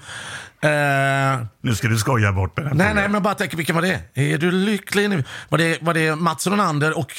Eh, 0.62 1.41
Nu 1.62 1.76
ska 1.76 1.88
du 1.88 1.97
skoja 1.97 2.32
bort 2.32 2.56
det 2.56 2.63
nej, 2.63 2.73
nej, 2.76 2.93
men 2.93 3.13
jag 3.13 3.23
bara 3.23 3.34
tänker, 3.36 3.58
vilken 3.58 3.76
var 3.76 3.82
det? 3.82 4.02
Är 4.13 4.38
du 4.38 4.52
lycklig 4.52 5.10
nu? 5.10 5.23
Var 5.50 5.58
det, 5.58 5.78
var 5.82 5.93
det 5.93 6.15
Mats 6.15 6.47
Ronander 6.47 6.97
och 6.97 7.12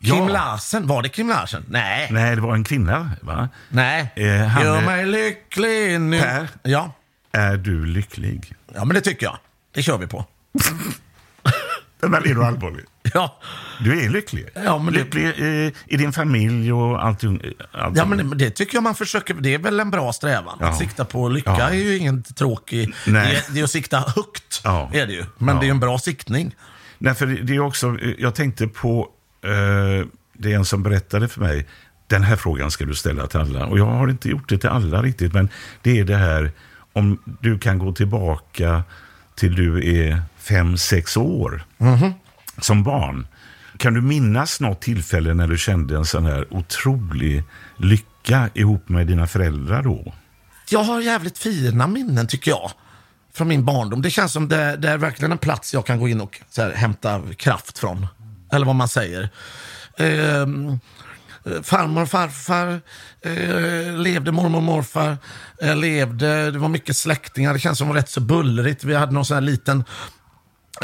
Kim 0.00 0.14
Ja. 0.16 0.28
Larsen? 0.28 0.86
Var 0.86 1.02
det 1.02 1.08
Kim 1.08 1.28
Larsen? 1.28 1.64
Nej. 1.68 2.08
Nej, 2.10 2.34
det 2.36 2.40
var 2.42 2.54
en 2.54 2.64
kvinna, 2.64 3.10
va? 3.22 3.48
Nej. 3.68 4.12
Eh, 4.16 4.46
han 4.46 4.64
Gör 4.64 4.82
är- 4.82 4.86
mig 4.86 5.06
lycklig 5.06 6.00
nu. 6.00 6.20
Per? 6.20 6.48
Ja. 6.62 6.92
Är 7.32 7.56
du 7.56 7.84
lycklig? 7.86 8.54
ja, 8.74 8.84
men 8.84 8.94
det 8.94 9.00
tycker 9.00 9.26
jag. 9.26 9.38
Det 9.76 9.82
kör 9.82 9.98
vi 9.98 10.06
på. 10.06 10.24
Men 12.00 12.14
är 12.14 12.34
du 12.34 12.44
allvarlig? 12.44 12.84
Ja. 13.14 13.38
Du 13.80 14.00
är 14.04 14.08
lycklig. 14.08 14.48
Ja, 14.54 14.78
men 14.78 14.94
det- 14.94 14.98
lycklig 15.00 15.22
i, 15.26 15.72
i 15.86 15.96
din 15.96 16.12
familj 16.12 16.72
och 16.72 17.04
allting. 17.04 17.40
allting. 17.72 17.96
Ja, 17.98 18.04
men 18.04 18.30
det, 18.30 18.36
det 18.36 18.50
tycker 18.50 18.74
jag 18.76 18.82
man 18.82 18.94
försöker. 18.94 19.34
Det 19.34 19.54
är 19.54 19.58
väl 19.58 19.80
en 19.80 19.90
bra 19.90 20.12
strävan. 20.12 20.56
Ja. 20.60 20.68
Att 20.68 20.78
sikta 20.78 21.04
på 21.04 21.28
lycka 21.28 21.56
Ja. 21.58 21.68
är 21.68 21.74
ju 21.74 21.96
ingen 21.98 22.22
tråkig... 22.22 22.94
Nej. 23.06 23.32
Det, 23.32 23.36
är, 23.50 23.54
det 23.54 23.62
att 23.62 23.70
sikta 23.70 23.98
högt, 24.16 24.60
Ja. 24.64 24.90
är 24.92 25.06
det 25.06 25.12
ju. 25.12 25.24
Men 25.38 25.60
det 25.60 25.66
är 25.66 25.70
en 25.70 25.80
bra 25.80 25.98
siktning. 25.98 26.54
Nej, 26.98 27.14
för 27.14 27.26
det 27.26 27.54
är 27.54 27.60
också, 27.60 27.96
jag 28.18 28.34
tänkte 28.34 28.66
på, 28.68 29.08
eh, 29.44 30.06
det 30.32 30.52
är 30.52 30.56
en 30.56 30.64
som 30.64 30.82
berättade 30.82 31.28
för 31.28 31.40
mig, 31.40 31.66
den 32.06 32.22
här 32.22 32.36
frågan 32.36 32.70
ska 32.70 32.84
du 32.84 32.94
ställa 32.94 33.26
till 33.26 33.40
alla. 33.40 33.66
Och 33.66 33.78
jag 33.78 33.86
har 33.86 34.08
inte 34.08 34.28
gjort 34.28 34.48
det 34.48 34.58
till 34.58 34.68
alla 34.68 35.02
riktigt, 35.02 35.32
men 35.32 35.48
det 35.82 35.98
är 35.98 36.04
det 36.04 36.16
här, 36.16 36.52
om 36.92 37.18
du 37.40 37.58
kan 37.58 37.78
gå 37.78 37.92
tillbaka 37.92 38.82
till 39.36 39.54
du 39.54 39.98
är 40.00 40.22
fem, 40.36 40.76
sex 40.76 41.16
år 41.16 41.64
som 42.60 42.82
barn. 42.82 43.26
Kan 43.78 43.94
du 43.94 44.00
minnas 44.00 44.60
något 44.60 44.80
tillfälle 44.80 45.34
när 45.34 45.48
du 45.48 45.58
kände 45.58 45.96
en 45.96 46.04
sån 46.04 46.26
här 46.26 46.54
otrolig 46.54 47.42
lycka 47.78 48.50
ihop 48.54 48.88
med 48.88 49.06
dina 49.06 49.26
föräldrar 49.26 49.82
då? 49.82 50.14
Jag 50.70 50.82
har 50.82 51.00
jävligt 51.00 51.38
fina 51.38 51.86
minnen, 51.86 52.26
tycker 52.26 52.50
jag. 52.50 52.70
Från 53.34 53.48
min 53.48 53.64
barndom. 53.64 54.02
Det 54.02 54.10
känns 54.10 54.32
som 54.32 54.48
det, 54.48 54.76
det 54.76 54.88
är 54.88 54.98
verkligen 54.98 55.32
en 55.32 55.38
plats 55.38 55.74
jag 55.74 55.86
kan 55.86 56.00
gå 56.00 56.08
in 56.08 56.20
och 56.20 56.40
här, 56.56 56.72
hämta 56.72 57.22
kraft 57.36 57.78
från. 57.78 58.06
Eller 58.52 58.66
vad 58.66 58.74
man 58.74 58.88
säger. 58.88 59.28
Eh, 59.96 60.46
Eh, 61.46 61.62
farmor 61.62 62.02
och 62.02 62.08
farfar 62.08 62.80
eh, 63.22 63.98
levde, 63.98 64.32
mormor 64.32 64.56
och 64.56 64.62
morfar 64.62 65.18
eh, 65.62 65.76
levde. 65.76 66.50
Det 66.50 66.58
var 66.58 66.68
mycket 66.68 66.96
släktingar. 66.96 67.52
Det 67.52 67.58
känns 67.58 67.78
som 67.78 67.86
det 67.86 67.92
var 67.92 68.00
rätt 68.00 68.08
så 68.08 68.20
bullrigt. 68.20 68.84
Vi 68.84 68.94
hade 68.94 69.12
någon 69.12 69.24
sån 69.24 69.34
här 69.34 69.40
liten 69.40 69.84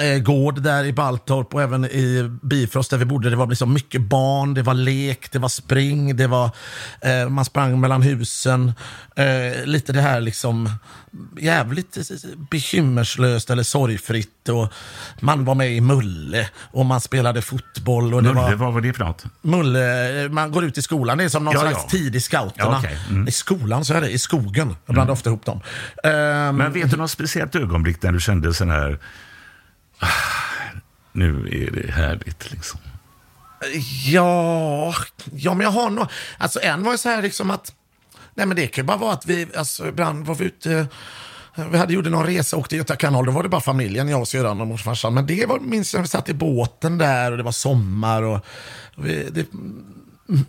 eh, 0.00 0.18
gård 0.18 0.62
där 0.62 0.85
i 0.85 0.92
Baltorp 0.92 1.55
och 1.55 1.62
även 1.62 1.85
i 1.85 2.31
Bifrost 2.42 2.90
där 2.90 2.98
vi 2.98 3.05
bodde. 3.05 3.31
Det 3.31 3.37
var 3.37 3.46
liksom 3.46 3.72
mycket 3.72 4.00
barn, 4.00 4.55
det 4.55 4.62
var 4.62 4.74
lek, 4.74 5.33
det 5.33 5.38
var 5.38 5.48
spring, 5.48 6.16
det 6.16 6.26
var, 6.26 6.50
eh, 7.00 7.28
man 7.28 7.44
sprang 7.44 7.81
mellan 7.81 8.02
husen. 8.02 8.72
Eh, 9.16 9.64
lite 9.64 9.92
det 9.92 10.00
här 10.00 10.20
liksom 10.20 10.70
jävligt 11.38 11.96
eh, 11.96 12.02
bekymmerslöst 12.50 13.50
eller 13.50 13.62
sorgfritt. 13.62 14.48
Och 14.48 14.72
man 15.20 15.44
var 15.44 15.55
med 15.55 15.72
i 15.76 15.81
Mulle 15.81 16.48
och 16.57 16.87
man 16.87 17.00
spelade 17.00 17.42
fotboll. 17.42 18.14
Och 18.14 18.22
det 18.22 18.28
Mulle, 18.28 18.40
var, 18.40 18.55
vad 18.55 18.72
var 18.74 18.81
det 18.81 18.92
för 18.92 19.05
något? 19.05 19.24
Mulle, 19.42 20.28
man 20.31 20.52
går 20.52 20.64
ut 20.64 20.78
i 20.78 20.83
skolan, 20.83 21.18
det 21.18 21.24
är 21.24 21.28
som 21.28 21.44
någon 21.44 21.55
Ja, 21.55 21.61
slags 21.61 21.81
ja. 21.83 21.88
tid 21.88 22.16
i 22.16 22.20
scouterna. 22.20 22.70
Ja, 22.72 22.78
okej. 22.78 22.98
Mm. 23.11 23.28
I 23.28 23.31
skolan 23.33 23.85
så 23.85 23.94
är 23.94 24.00
det, 24.00 24.11
i 24.11 24.18
skogen. 24.18 24.76
Jag 24.87 24.94
blandar 24.94 25.12
ofta 25.12 25.31
ihop 25.31 25.44
dem. 25.46 25.61
Ehm, 26.05 26.57
Men 26.57 26.72
vet 26.72 26.90
du 26.90 26.96
något 26.96 27.11
speciellt 27.11 27.55
ögonblick 27.55 28.02
när 28.02 28.12
du 28.12 28.20
kände 28.20 28.55
sån 28.55 28.70
här... 28.70 28.98
Ah, 30.02 30.08
nu 31.12 31.48
är 31.52 31.70
det 31.70 31.92
härligt 31.92 32.50
liksom. 32.50 32.80
Ja, 34.06 34.94
ja 35.32 35.54
men 35.54 35.64
jag 35.64 35.70
har 35.70 35.90
nog... 35.90 36.06
Alltså 36.38 36.60
en 36.62 36.82
var 36.82 36.92
ju 36.92 36.98
så 36.98 37.08
här 37.08 37.22
liksom 37.22 37.50
att... 37.50 37.72
Nej 38.34 38.46
men 38.46 38.56
det 38.56 38.66
kan 38.66 38.82
ju 38.82 38.86
bara 38.86 38.96
vara 38.96 39.12
att 39.12 39.26
vi, 39.26 39.46
alltså 39.56 39.88
ibland 39.88 40.26
var 40.26 40.34
vi 40.34 40.44
ute... 40.44 40.86
Vi 41.70 41.78
hade 41.78 41.92
gjorde 41.92 42.10
någon 42.10 42.26
resa 42.26 42.56
och 42.56 42.60
åkte 42.60 42.76
Göta 42.76 42.96
kanal. 42.96 43.26
Då 43.26 43.32
var 43.32 43.42
det 43.42 43.48
bara 43.48 43.60
familjen, 43.60 44.08
jag 44.08 44.20
och 44.20 44.28
syrran 44.28 44.60
och 44.60 44.66
morfarsan. 44.66 45.14
Men 45.14 45.26
det 45.26 45.46
var, 45.46 45.58
minns 45.58 45.94
jag, 45.94 46.00
vi 46.00 46.08
satt 46.08 46.28
i 46.28 46.34
båten 46.34 46.98
där 46.98 47.30
och 47.30 47.36
det 47.36 47.42
var 47.42 47.52
sommar 47.52 48.22
och... 48.22 48.46
Vi, 48.96 49.28
det, 49.30 49.46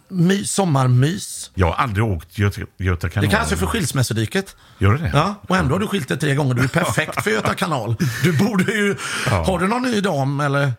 my, 0.08 0.46
sommarmys. 0.46 1.52
Jag 1.54 1.68
har 1.68 1.74
aldrig 1.74 2.06
åkt 2.06 2.38
Göta, 2.40 2.62
Göta 2.78 3.10
kanal. 3.10 3.30
Det 3.30 3.36
kallas 3.36 3.52
ju 3.52 3.56
för 3.56 3.66
skilsmässodiket. 3.66 4.56
Gör 4.78 4.92
det 4.94 4.98
det? 5.04 5.12
Ja, 5.14 5.36
och 5.48 5.58
ändå 5.58 5.76
har 5.76 5.80
du 5.80 5.88
skilt 5.88 6.08
dig 6.08 6.18
tre 6.20 6.36
gånger. 6.36 6.54
Du 6.54 6.64
är 6.64 6.68
perfekt 6.84 7.24
för 7.24 7.32
Göta 7.32 7.54
kanal. 7.54 7.96
Du 8.24 8.38
borde 8.38 8.64
ju... 8.74 8.96
Ja. 9.30 9.44
Har 9.44 9.60
du 9.60 9.68
någon 9.68 9.82
ny 9.82 10.02
dam 10.02 10.40
eller? 10.40 10.72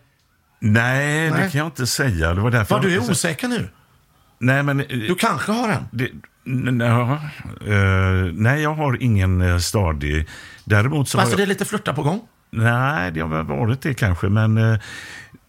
Nej, 0.59 1.29
det 1.29 1.37
Nej. 1.37 1.51
kan 1.51 1.57
jag 1.59 1.67
inte 1.67 1.87
säga. 1.87 2.33
Det 2.33 2.41
var 2.41 2.51
därför 2.51 2.75
Vad, 2.75 2.83
du 2.83 2.93
jag- 2.93 3.05
är 3.05 3.11
osäker 3.11 3.47
nu? 3.47 3.69
Nej, 4.39 4.63
men... 4.63 4.79
eh, 4.79 4.85
Du 4.87 5.15
kanske 5.15 5.51
har 5.51 5.69
en? 5.69 5.83
Det, 5.91 6.09
n- 6.47 6.79
ja, 6.85 7.13
eh, 7.73 8.31
nej, 8.33 8.61
jag 8.61 8.73
har 8.75 9.03
ingen 9.03 9.41
uh, 9.41 9.59
stadig. 9.59 10.27
Däremot 10.63 11.09
så 11.09 11.19
Alltså 11.19 11.33
har 11.33 11.37
det 11.37 11.41
jag... 11.41 11.45
är 11.47 11.49
lite 11.49 11.65
flörta 11.65 11.93
på 11.93 12.03
gång? 12.03 12.21
Nej, 12.51 13.11
det 13.11 13.19
har 13.19 13.27
väl 13.27 13.45
varit 13.45 13.81
det 13.81 13.93
kanske, 13.93 14.27
men 14.29 14.57
eh, 14.57 14.79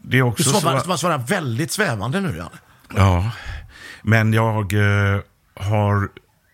det 0.02 0.16
är 0.16 0.22
Du 0.22 0.22
också 0.22 0.42
svarar, 0.50 0.78
så... 0.80 0.92
du 0.92 0.98
svarar 0.98 1.18
väldigt 1.18 1.72
svävande 1.72 2.20
nu, 2.20 2.28
Janne. 2.36 2.50
Ja, 2.96 3.30
men 4.02 4.32
jag 4.32 4.72
eh, 4.72 5.20
har 5.54 6.08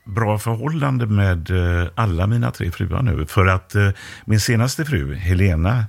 bra 0.04 0.38
förhållande 0.38 1.06
med 1.06 1.50
eh, 1.50 1.88
alla 1.94 2.26
mina 2.26 2.50
tre 2.50 2.70
fruar 2.70 3.02
nu. 3.02 3.26
För 3.26 3.46
att 3.46 3.74
eh, 3.74 3.88
min 4.24 4.40
senaste 4.40 4.84
fru, 4.84 5.14
Helena, 5.14 5.84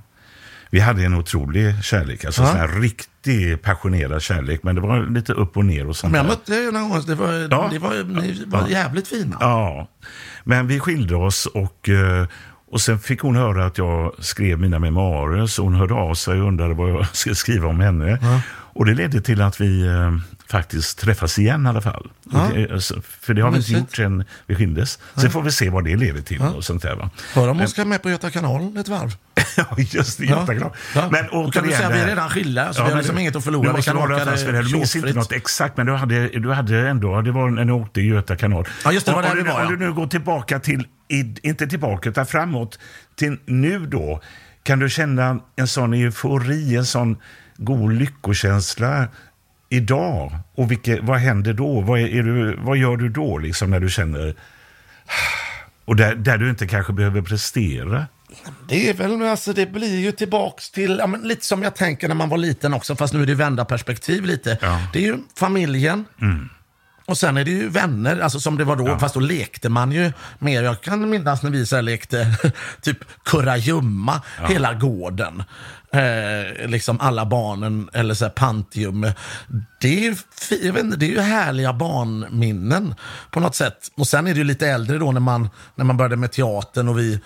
vi 0.70 0.80
hade 0.80 1.04
en 1.04 1.14
otrolig 1.14 1.84
kärlek. 1.84 2.24
Alltså 2.24 2.42
Ja. 2.42 2.48
sån 2.48 2.56
här 2.56 2.68
riktig 2.68 3.62
passionerad 3.62 4.22
kärlek. 4.22 4.62
Men 4.62 4.74
det 4.74 4.80
var 4.80 5.06
lite 5.06 5.32
upp 5.32 5.56
och 5.56 5.64
ner 5.64 5.88
och 5.88 5.96
sånt 5.96 6.12
Men 6.12 6.18
jag 6.18 6.26
mötte 6.26 6.54
er 6.54 6.72
någon 6.72 6.88
gång, 6.90 7.02
det 7.06 7.14
var, 7.14 7.32
Ja. 7.32 7.68
det 7.72 7.78
var, 7.78 8.20
ni 8.22 8.44
var 8.46 8.68
jävligt 8.68 9.08
fina. 9.08 9.36
Ja, 9.40 9.88
men 10.44 10.66
vi 10.66 10.80
skilde 10.80 11.14
oss 11.16 11.46
och, 11.46 11.88
eh, 11.88 12.26
och 12.70 12.80
sen 12.80 12.98
fick 12.98 13.20
hon 13.20 13.36
höra 13.36 13.66
att 13.66 13.78
jag 13.78 14.12
skrev 14.18 14.60
mina 14.60 14.78
memoarer. 14.78 15.46
Så 15.46 15.62
hon 15.62 15.74
hörde 15.74 15.94
av 15.94 16.14
sig 16.14 16.40
och 16.40 16.48
undrade 16.48 16.74
vad 16.74 16.90
jag 16.90 17.06
skulle 17.16 17.34
skriva 17.34 17.68
om 17.68 17.80
henne. 17.80 18.18
Och 18.76 18.86
det 18.86 18.94
ledde 18.94 19.20
till 19.20 19.42
att 19.42 19.60
vi 19.60 19.86
eh, 19.86 20.12
faktiskt 20.50 20.98
träffas 20.98 21.38
igen 21.38 21.66
i 21.66 21.68
alla 21.68 21.80
fall. 21.80 22.10
Ja. 22.32 22.46
Och 22.46 22.54
det- 22.54 22.80
så- 22.80 23.02
För 23.20 23.34
det 23.34 23.42
har 23.42 23.50
vi 23.50 23.56
inte 23.56 23.72
gjort 23.72 23.96
sen 23.96 24.24
vi 24.46 24.54
skildes. 24.54 24.98
Sen 25.14 25.30
får 25.30 25.42
vi 25.42 25.52
se 25.52 25.70
vad 25.70 25.84
det 25.84 25.96
leder 25.96 26.20
till 26.22 26.40
och 26.40 26.64
sånt 26.64 26.82
där. 26.82 26.96
Va? 26.96 27.10
Hör 27.34 27.48
om 27.48 27.58
hon 27.58 27.68
ska 27.68 27.84
med 27.84 28.02
på 28.02 28.10
Göta 28.10 28.30
kanal 28.30 28.76
ett 28.76 28.88
varv. 28.88 29.14
ja, 29.56 29.66
just 29.78 30.18
det. 30.18 30.24
Ja. 30.24 30.40
Jätteglad. 30.40 30.72
Ja. 30.94 31.08
Men 31.10 31.26
Då 31.32 31.50
kan 31.50 31.64
du 31.64 31.72
säga 31.72 31.86
att 31.88 31.94
vi 31.94 31.98
är 31.98 32.02
där- 32.02 32.08
redan 32.08 32.30
skilda, 32.30 32.72
så 32.72 32.84
vi 32.84 32.90
har 32.90 32.96
liksom 32.98 33.14
du- 33.14 33.20
inget 33.20 33.36
att 33.36 33.44
förlora. 33.44 33.70
Du 33.70 33.76
Vi 33.76 33.82
kan 33.82 33.96
åka 33.98 34.24
det. 34.24 34.52
det 34.52 34.62
Du 34.62 34.72
minns 34.76 34.96
inte 34.96 35.12
något 35.12 35.32
exakt, 35.32 35.76
men 35.76 35.86
du 35.86 35.92
hade, 35.92 36.28
du 36.28 36.52
hade 36.52 36.88
ändå, 36.88 37.20
det 37.22 37.32
var 37.32 37.50
när 37.50 37.64
ni 37.64 37.72
åkte 37.72 38.00
Göta 38.00 38.36
kanal. 38.36 38.66
Ja, 38.84 38.92
just 38.92 39.06
det, 39.06 39.12
det 39.12 39.16
var 39.16 39.22
du, 39.34 39.42
var, 39.42 39.52
om 39.54 39.62
ja. 39.64 39.70
du 39.70 39.76
nu 39.76 39.92
går 39.92 40.06
tillbaka 40.06 40.58
till, 40.58 40.86
inte 41.42 41.66
tillbaka 41.66 42.08
utan 42.08 42.26
framåt, 42.26 42.78
till 43.16 43.36
nu 43.46 43.86
då. 43.86 44.20
Kan 44.62 44.78
du 44.78 44.90
känna 44.90 45.38
en 45.56 45.66
sån 45.66 45.94
eufori, 45.94 46.76
en 46.76 46.86
sån 46.86 47.16
god 47.56 47.92
lyckokänsla 47.92 49.08
idag? 49.74 50.38
Och 50.54 50.70
vilket, 50.70 51.00
vad 51.02 51.18
händer 51.18 51.52
då? 51.52 51.80
Vad, 51.80 52.00
är, 52.00 52.06
är 52.06 52.22
du, 52.22 52.56
vad 52.56 52.76
gör 52.76 52.96
du 52.96 53.08
då 53.08 53.38
liksom 53.38 53.70
när 53.70 53.80
du 53.80 53.90
känner... 53.90 54.34
Och 55.86 55.96
där, 55.96 56.14
där 56.14 56.38
du 56.38 56.50
inte 56.50 56.66
kanske 56.66 56.92
behöver 56.92 57.22
prestera? 57.22 58.06
Det 58.68 58.88
är 58.88 58.94
väl, 58.94 59.22
alltså 59.22 59.52
det 59.52 59.66
blir 59.66 60.00
ju 60.00 60.12
tillbaks 60.12 60.70
till, 60.70 60.96
ja, 60.98 61.06
lite 61.22 61.46
som 61.46 61.62
jag 61.62 61.74
tänker 61.74 62.08
när 62.08 62.14
man 62.14 62.28
var 62.28 62.38
liten 62.38 62.74
också, 62.74 62.96
fast 62.96 63.14
nu 63.14 63.22
är 63.22 63.26
det 63.26 63.34
vända 63.34 63.64
perspektiv 63.64 64.24
lite. 64.24 64.58
Ja. 64.62 64.80
Det 64.92 64.98
är 64.98 65.02
ju 65.02 65.18
familjen. 65.38 66.04
Och 67.06 67.18
sen 67.18 67.36
är 67.36 67.44
det 67.44 67.50
ju 67.50 67.68
vänner, 67.68 68.20
alltså 68.20 68.40
som 68.40 68.58
det 68.58 68.64
var 68.64 68.76
då, 68.76 68.98
fast 68.98 69.14
då 69.14 69.20
lekte 69.20 69.68
man 69.68 69.92
ju 69.92 70.12
mer. 70.38 70.62
Jag 70.62 70.80
kan 70.80 71.10
minnas 71.10 71.42
när 71.42 71.50
vi 71.50 71.66
så 71.66 71.80
lekte 71.80 72.36
typ 72.80 72.98
kurragömma 73.24 74.22
hela 74.48 74.74
gården. 74.74 75.42
Eh, 75.90 76.68
liksom 76.68 77.00
alla 77.00 77.26
barnen, 77.26 77.90
eller 77.92 78.14
så 78.14 78.24
här 78.24 78.32
Pantium. 78.32 79.12
Det 79.80 80.06
är, 80.06 80.16
inte, 80.78 80.96
det 80.96 81.06
är 81.06 81.10
ju 81.10 81.20
härliga 81.20 81.72
barnminnen 81.72 82.94
på 83.30 83.40
något 83.40 83.54
sätt. 83.54 83.90
Och 83.96 84.08
sen 84.08 84.26
är 84.26 84.32
det 84.32 84.38
ju 84.38 84.44
lite 84.44 84.68
äldre 84.68 84.98
då 84.98 85.12
när 85.12 85.20
man, 85.20 85.48
när 85.74 85.84
man 85.84 85.96
började 85.96 86.16
med 86.16 86.32
teatern 86.32 86.88
och 86.88 86.98
vi 86.98 87.20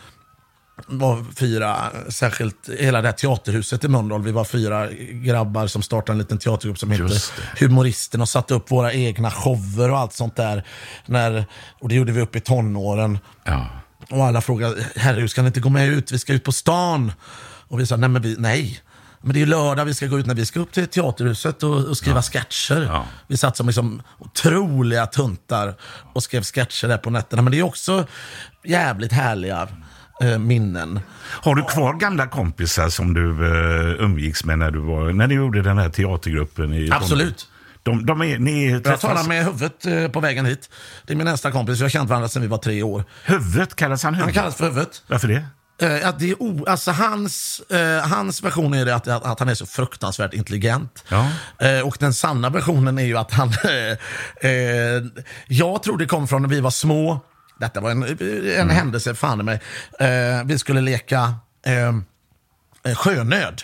var 0.87 1.25
fyra, 1.37 1.91
särskilt 2.09 2.69
hela 2.79 3.03
det 3.03 3.09
här 3.09 3.13
teaterhuset 3.13 3.85
i 3.85 3.89
Mölndal. 3.89 4.23
Vi 4.23 4.33
var 4.33 4.45
fyra 4.45 4.89
grabbar 5.13 5.67
som 5.67 5.83
startade 5.83 6.13
en 6.13 6.19
liten 6.19 6.39
teatergrupp 6.39 6.79
som 6.79 6.91
hette 6.91 7.21
Humoristen 7.59 8.21
och 8.21 8.29
satte 8.29 8.55
upp 8.55 8.71
våra 8.71 8.93
egna 8.93 9.31
shower 9.31 9.91
och 9.91 9.99
allt 9.99 10.13
sånt 10.13 10.37
där. 10.37 10.65
När, 11.07 11.45
och 11.81 11.89
det 11.89 11.95
gjorde 11.95 12.13
vi 12.13 12.21
upp 12.21 12.37
i 12.37 12.41
tonåren. 12.41 13.19
Ja. 13.45 13.67
Och 14.11 14.25
alla 14.25 14.41
frågade, 14.41 14.87
herregud, 14.97 15.31
ska 15.31 15.43
ni 15.43 15.47
inte 15.47 15.61
gå 15.61 15.69
med 15.69 15.89
ut? 15.89 16.13
Vi 16.13 16.19
ska 16.19 16.33
ut 16.33 16.45
på 16.45 16.53
stan. 16.53 17.13
Och 17.69 17.81
vi 17.81 17.87
sa, 17.87 17.97
nej 17.97 18.09
men 18.09 18.23
vi, 18.23 18.37
nej. 18.39 18.81
Men 19.21 19.33
det 19.33 19.39
är 19.39 19.41
ju 19.41 19.47
lördag 19.47 19.85
vi 19.85 19.95
ska 19.95 20.07
gå 20.07 20.19
ut 20.19 20.27
när 20.27 20.35
vi 20.35 20.47
ska 20.47 20.61
upp 20.61 20.73
till 20.73 20.87
teaterhuset 20.87 21.63
och, 21.63 21.85
och 21.85 21.97
skriva 21.97 22.23
sketcher. 22.23 22.83
Ja. 22.83 23.05
Vi 23.27 23.37
satt 23.37 23.57
som 23.57 23.67
liksom 23.67 24.03
otroliga 24.19 25.07
tuntar 25.07 25.75
och 26.13 26.23
skrev 26.23 26.43
sketcher 26.43 26.89
där 26.89 26.99
på 26.99 27.11
nätterna. 27.11 27.43
Men 27.43 27.53
det 27.53 27.59
är 27.59 27.63
också 27.63 28.07
jävligt 28.65 29.13
härliga 29.13 29.69
eh, 30.23 30.39
minnen. 30.39 31.01
Har 31.25 31.55
du 31.55 31.63
kvar 31.63 31.95
gamla 31.95 32.27
kompisar 32.27 32.89
som 32.89 33.15
du 33.15 33.31
uh, 33.31 34.05
umgicks 34.05 34.45
med 34.45 34.59
när 34.59 34.71
du, 34.71 34.79
var, 34.79 35.13
när 35.13 35.27
du 35.27 35.35
gjorde 35.35 35.63
den 35.63 35.79
här 35.79 35.89
teatergruppen? 35.89 36.75
I 36.75 36.91
Absolut. 36.93 37.49
De, 37.83 38.07
de 38.07 38.23
är, 38.23 38.39
ni 38.39 38.71
Jag 38.71 38.85
träffas... 38.85 39.01
talar 39.01 39.25
med 39.25 39.45
huvudet 39.45 39.87
eh, 39.87 40.09
på 40.09 40.21
vägen 40.21 40.47
hit. 40.47 40.71
Det 41.07 41.13
är 41.13 41.17
min 41.17 41.25
nästa 41.27 41.51
kompis. 41.51 41.79
Vi 41.79 41.83
har 41.83 41.89
känt 41.89 42.09
varandra 42.09 42.29
sedan 42.29 42.43
vi 42.43 42.49
var 42.49 42.59
tre 42.59 42.83
år. 42.83 43.05
Huvudet, 43.25 43.77
kallas 43.77 44.03
han 44.03 44.15
Han 44.15 44.21
huvudet? 44.23 44.41
kallas 44.41 44.57
för 44.57 44.65
huvudet. 44.65 45.03
Varför 45.07 45.29
det? 45.29 45.45
Eh, 45.83 46.09
att 46.09 46.19
det 46.19 46.31
är 46.31 46.43
o, 46.43 46.65
alltså 46.69 46.91
hans, 46.91 47.61
eh, 47.71 48.09
hans 48.09 48.43
version 48.43 48.75
är 48.75 48.85
det 48.85 48.95
att, 48.95 49.09
att, 49.09 49.25
att 49.25 49.39
han 49.39 49.49
är 49.49 49.55
så 49.55 49.67
fruktansvärt 49.67 50.35
intelligent. 50.35 51.05
Ja. 51.09 51.31
Eh, 51.59 51.87
och 51.87 51.97
den 52.01 52.15
sanna 52.15 52.51
versionen 52.51 52.99
är 52.99 53.05
ju 53.05 53.19
att 53.19 53.33
han... 53.33 53.53
Eh, 54.41 54.51
eh, 54.51 55.03
jag 55.49 55.83
tror 55.83 55.99
det 55.99 56.07
kom 56.07 56.29
från 56.29 56.43
när 56.43 56.49
vi 56.49 56.61
var 56.61 56.71
små. 56.71 57.21
Detta 57.59 57.81
var 57.81 57.91
en, 57.91 58.03
en 58.59 58.71
händelse, 58.71 59.15
fan 59.15 59.41
i 59.41 59.43
mig. 59.43 59.61
Eh, 60.01 60.45
vi 60.45 60.59
skulle 60.59 60.81
leka 60.81 61.35
eh, 61.67 61.89
eh, 62.93 62.97
sjönöd. 62.97 63.63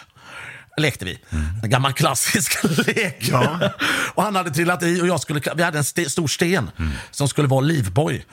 lekte 0.77 1.05
vi. 1.05 1.19
En 1.63 1.71
gammal 1.71 1.93
klassisk 1.93 2.65
lek. 2.87 3.17
Ja. 3.21 3.71
och 4.15 4.23
han 4.23 4.37
hade 4.37 4.51
trillat 4.51 4.83
i 4.83 5.01
och 5.03 5.07
jag 5.07 5.21
skulle, 5.21 5.41
vi 5.57 5.63
hade 5.63 5.79
en 5.79 5.85
ste, 5.85 6.11
stor 6.11 6.27
sten 6.29 6.71
som 7.11 7.29
skulle 7.29 7.49
vara 7.49 7.61
livboj. 7.61 8.27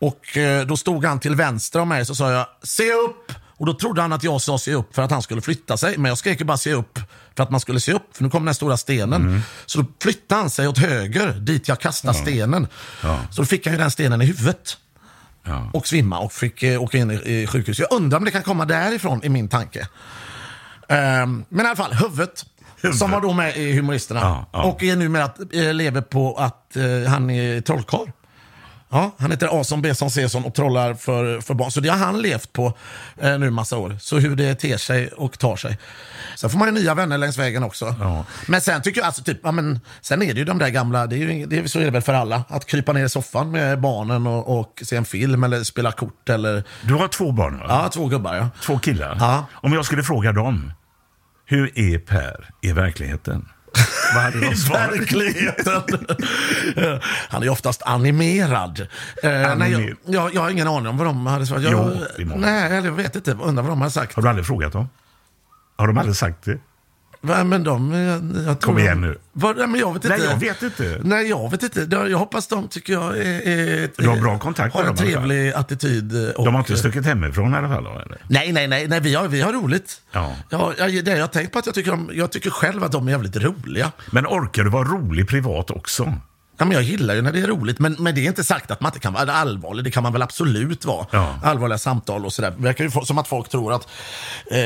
Och 0.00 0.36
eh, 0.36 0.66
då 0.66 0.76
stod 0.76 1.04
han 1.04 1.20
till 1.20 1.34
vänster 1.34 1.80
om 1.80 1.88
mig 1.88 2.04
så 2.06 2.14
sa 2.14 2.32
jag 2.32 2.46
se 2.62 2.92
upp. 2.92 3.32
Och 3.58 3.66
då 3.66 3.74
trodde 3.74 4.00
han 4.02 4.12
att 4.12 4.24
jag 4.24 4.40
sa 4.40 4.58
se 4.58 4.74
upp 4.74 4.94
för 4.94 5.02
att 5.02 5.10
han 5.10 5.22
skulle 5.22 5.40
flytta 5.40 5.76
sig. 5.76 5.98
Men 5.98 6.08
jag 6.08 6.18
skrek 6.18 6.40
ju 6.40 6.44
bara 6.46 6.56
se 6.56 6.72
upp 6.72 6.98
för 7.36 7.42
att 7.42 7.50
man 7.50 7.60
skulle 7.60 7.80
se 7.80 7.92
upp. 7.92 8.16
För 8.16 8.22
nu 8.24 8.30
kom 8.30 8.42
den 8.42 8.48
här 8.48 8.54
stora 8.54 8.76
stenen. 8.76 9.42
Så 9.66 9.80
då 9.82 9.86
flyttade 10.02 10.40
han 10.40 10.50
sig 10.50 10.68
åt 10.68 10.78
höger 10.78 11.32
dit 11.32 11.68
jag 11.68 11.80
kastade 11.80 12.14
stenen. 12.14 12.66
Så 13.30 13.42
då 13.42 13.46
fick 13.46 13.66
han 13.66 13.74
ju 13.74 13.78
den 13.80 13.90
stenen 13.90 14.22
i 14.22 14.24
huvudet 14.24 14.76
Ja. 15.46 15.70
och 15.72 15.86
svimma 15.86 16.18
och 16.18 16.32
fick 16.32 16.62
eh, 16.62 16.82
åka 16.82 16.98
in 16.98 17.10
i, 17.10 17.14
i 17.14 17.46
sjukhus. 17.46 17.78
Jag 17.78 17.92
undrar 17.92 18.18
om 18.18 18.24
det 18.24 18.30
kan 18.30 18.42
komma 18.42 18.64
därifrån 18.64 19.24
i 19.24 19.28
min 19.28 19.48
tanke. 19.48 19.88
Ehm, 20.88 21.44
men 21.48 21.66
i 21.66 21.68
alla 21.68 21.76
fall, 21.76 21.92
huvudet. 21.92 22.44
Som 22.98 23.10
var 23.10 23.20
då 23.20 23.32
med 23.32 23.56
i 23.56 23.72
Humoristerna. 23.76 24.20
Ja, 24.20 24.46
ja. 24.52 24.62
Och 24.64 24.82
är 24.82 24.96
numera 24.96 25.24
att, 25.24 25.54
eh, 25.54 25.74
lever 25.74 26.00
på 26.00 26.34
att 26.34 26.76
eh, 26.76 27.10
han 27.10 27.30
är 27.30 27.60
trollkarl. 27.60 28.08
Ja, 28.88 29.14
han 29.18 29.30
heter 29.30 29.60
Ason 29.60 29.82
Besson 29.82 30.10
Cesson 30.10 30.44
och 30.44 30.54
trollar 30.54 30.94
för, 30.94 31.40
för 31.40 31.54
barn. 31.54 31.70
Så 31.70 31.80
det 31.80 31.88
har 31.88 31.98
han 31.98 32.22
levt 32.22 32.52
på 32.52 32.72
eh, 33.20 33.38
nu 33.38 33.50
massa 33.50 33.78
år. 33.78 33.96
Så 34.00 34.18
hur 34.18 34.36
det 34.36 34.54
ter 34.54 34.76
sig 34.76 35.08
och 35.08 35.38
tar 35.38 35.56
sig. 35.56 35.78
Sen 36.36 36.50
får 36.50 36.58
man 36.58 36.68
ju 36.68 36.74
nya 36.74 36.94
vänner 36.94 37.18
längs 37.18 37.38
vägen 37.38 37.62
också. 37.62 37.94
Ja. 38.00 38.24
Men 38.46 38.60
sen 38.60 38.82
tycker 38.82 39.00
jag, 39.00 39.06
alltså, 39.06 39.22
typ, 39.22 39.40
ja, 39.42 39.52
men, 39.52 39.80
sen 40.00 40.22
är 40.22 40.34
det 40.34 40.38
ju 40.38 40.44
de 40.44 40.58
där 40.58 40.68
gamla, 40.68 41.06
det 41.06 41.16
är 41.16 41.18
ju, 41.18 41.46
det 41.46 41.58
är, 41.58 41.66
så 41.66 41.78
är 41.78 41.84
det 41.84 41.90
väl 41.90 42.02
för 42.02 42.14
alla. 42.14 42.44
Att 42.48 42.66
krypa 42.66 42.92
ner 42.92 43.04
i 43.04 43.08
soffan 43.08 43.50
med 43.50 43.80
barnen 43.80 44.26
och, 44.26 44.60
och 44.60 44.82
se 44.84 44.96
en 44.96 45.04
film 45.04 45.44
eller 45.44 45.64
spela 45.64 45.92
kort 45.92 46.28
eller... 46.28 46.64
Du 46.82 46.94
har 46.94 47.08
två 47.08 47.32
barn, 47.32 47.58
va? 47.58 47.64
Ja, 47.68 47.88
två 47.88 48.06
gubbar 48.06 48.34
ja. 48.34 48.48
Två 48.62 48.78
killar. 48.78 49.16
Ja. 49.20 49.46
Om 49.52 49.72
jag 49.72 49.84
skulle 49.84 50.02
fråga 50.02 50.32
dem, 50.32 50.72
hur 51.44 51.78
är 51.78 51.98
Per 51.98 52.50
i 52.60 52.72
verkligheten? 52.72 53.48
Vad 54.14 54.22
hade 54.22 54.40
de 54.40 54.56
svarat? 54.56 54.90
verkligheten. 54.90 55.82
Han 57.28 57.42
är 57.42 57.48
oftast 57.48 57.82
animerad. 57.82 58.80
Eh, 59.22 59.56
nej, 59.56 59.72
jag, 59.72 59.96
jag, 60.06 60.34
jag 60.34 60.40
har 60.40 60.50
ingen 60.50 60.68
aning 60.68 60.86
om 60.86 60.96
vad 60.96 61.06
de 61.06 61.26
hade 61.26 61.46
svarat. 61.46 61.62
Jag, 61.62 61.72
Jo, 62.18 62.26
nej, 62.36 62.84
jag 62.84 62.92
vet 62.92 63.16
inte. 63.16 63.30
Undrar 63.32 63.62
vad 63.62 63.72
de 63.72 63.82
har 63.82 63.90
sagt. 63.90 64.14
Har 64.14 64.22
du 64.22 64.28
aldrig 64.28 64.46
frågat 64.46 64.72
dem? 64.72 64.88
Har 65.76 65.86
de 65.86 65.98
aldrig 65.98 66.16
sagt 66.16 66.44
det? 66.44 66.58
Va, 67.20 67.44
men 67.44 67.64
de, 67.64 67.92
jag, 67.92 68.46
jag 68.46 68.60
Kom 68.60 68.78
igen 68.78 69.00
nu. 69.00 69.18
Vad, 69.32 69.56
nej, 69.56 69.66
men 69.66 69.80
jag 69.80 69.94
vet 69.94 70.04
inte. 70.04 70.16
Nej, 70.16 70.26
jag 70.30 70.36
vet 70.40 70.62
inte. 70.62 71.00
Nej, 71.04 71.28
jag 71.28 71.50
vet 71.50 71.62
inte. 71.62 71.88
Jag, 71.90 72.10
jag 72.10 72.18
hoppas 72.18 72.46
de 72.48 72.68
tycker 72.68 72.92
jag 72.92 73.18
är... 73.18 73.48
är 73.48 73.90
Du 73.96 74.08
har 74.08 74.16
bra 74.16 74.38
kontakt 74.38 74.74
Har 74.74 74.80
med 74.82 74.90
en 74.90 74.96
alla 74.96 74.96
fall. 74.96 75.06
trevlig 75.12 75.52
attityd. 75.52 76.32
Och, 76.36 76.44
De 76.44 76.54
har 76.54 76.60
inte 76.60 76.76
stuckit 76.76 77.04
hemifrån 77.06 77.54
i 77.54 77.56
alla 77.56 77.68
fall? 77.68 77.84
Då, 77.84 77.90
eller? 77.90 78.18
Nej, 78.28 78.52
nej, 78.52 78.68
nej, 78.68 78.88
nej 78.88 79.00
vi, 79.00 79.14
har, 79.14 79.28
vi 79.28 79.40
har 79.40 79.52
roligt. 79.52 80.00
Ja. 80.12 80.36
Ja, 80.50 80.72
jag, 80.78 81.04
det, 81.04 81.10
jag 81.10 81.20
har 81.20 81.26
tänkt 81.26 81.52
på 81.52 81.58
att 81.58 81.66
jag 81.66 81.74
tycker, 81.74 81.90
de, 81.90 82.10
jag 82.12 82.32
tycker 82.32 82.50
själv 82.50 82.84
att 82.84 82.92
de 82.92 83.06
är 83.08 83.12
jävligt 83.12 83.36
roliga. 83.36 83.92
Men 84.10 84.26
orkar 84.26 84.64
du 84.64 84.70
vara 84.70 84.84
rolig 84.88 85.28
privat 85.28 85.70
också? 85.70 86.14
Ja, 86.58 86.64
men 86.64 86.74
jag 86.74 86.82
gillar 86.82 87.14
ju 87.14 87.22
när 87.22 87.32
det 87.32 87.40
är 87.40 87.46
roligt, 87.46 87.78
men, 87.78 87.96
men 87.98 88.14
det 88.14 88.20
är 88.20 88.26
inte 88.26 88.44
sagt 88.44 88.70
att 88.70 88.80
man 88.80 88.88
inte 88.88 88.98
kan 88.98 89.12
vara 89.12 89.32
allvarlig. 89.32 89.84
Det 89.84 89.90
kan 89.90 90.02
man 90.02 90.12
väl 90.12 90.22
absolut 90.22 90.84
vara. 90.84 91.06
Ja. 91.10 91.38
Allvarliga 91.42 91.78
samtal 91.78 92.24
och 92.24 92.32
sådär. 92.32 92.54
Det 92.56 92.62
verkar 92.62 92.84
ju 92.84 92.90
som 92.90 93.18
att 93.18 93.28
folk 93.28 93.48
tror 93.48 93.72
att 93.72 93.88
eh, 94.50 94.58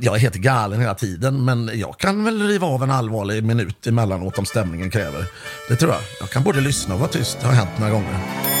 jag 0.00 0.14
är 0.14 0.18
helt 0.18 0.34
galen 0.34 0.80
hela 0.80 0.94
tiden. 0.94 1.44
Men 1.44 1.70
jag 1.74 1.98
kan 1.98 2.24
väl 2.24 2.42
riva 2.42 2.66
av 2.66 2.82
en 2.82 2.90
allvarlig 2.90 3.44
minut 3.44 3.86
emellanåt 3.86 4.38
om 4.38 4.46
stämningen 4.46 4.90
kräver. 4.90 5.24
Det 5.68 5.76
tror 5.76 5.92
jag. 5.92 6.00
Jag 6.20 6.30
kan 6.30 6.42
både 6.42 6.60
lyssna 6.60 6.94
och 6.94 7.00
vara 7.00 7.10
tyst. 7.10 7.38
Det 7.40 7.46
har 7.46 7.54
hänt 7.54 7.78
några 7.78 7.92
gånger. 7.92 8.57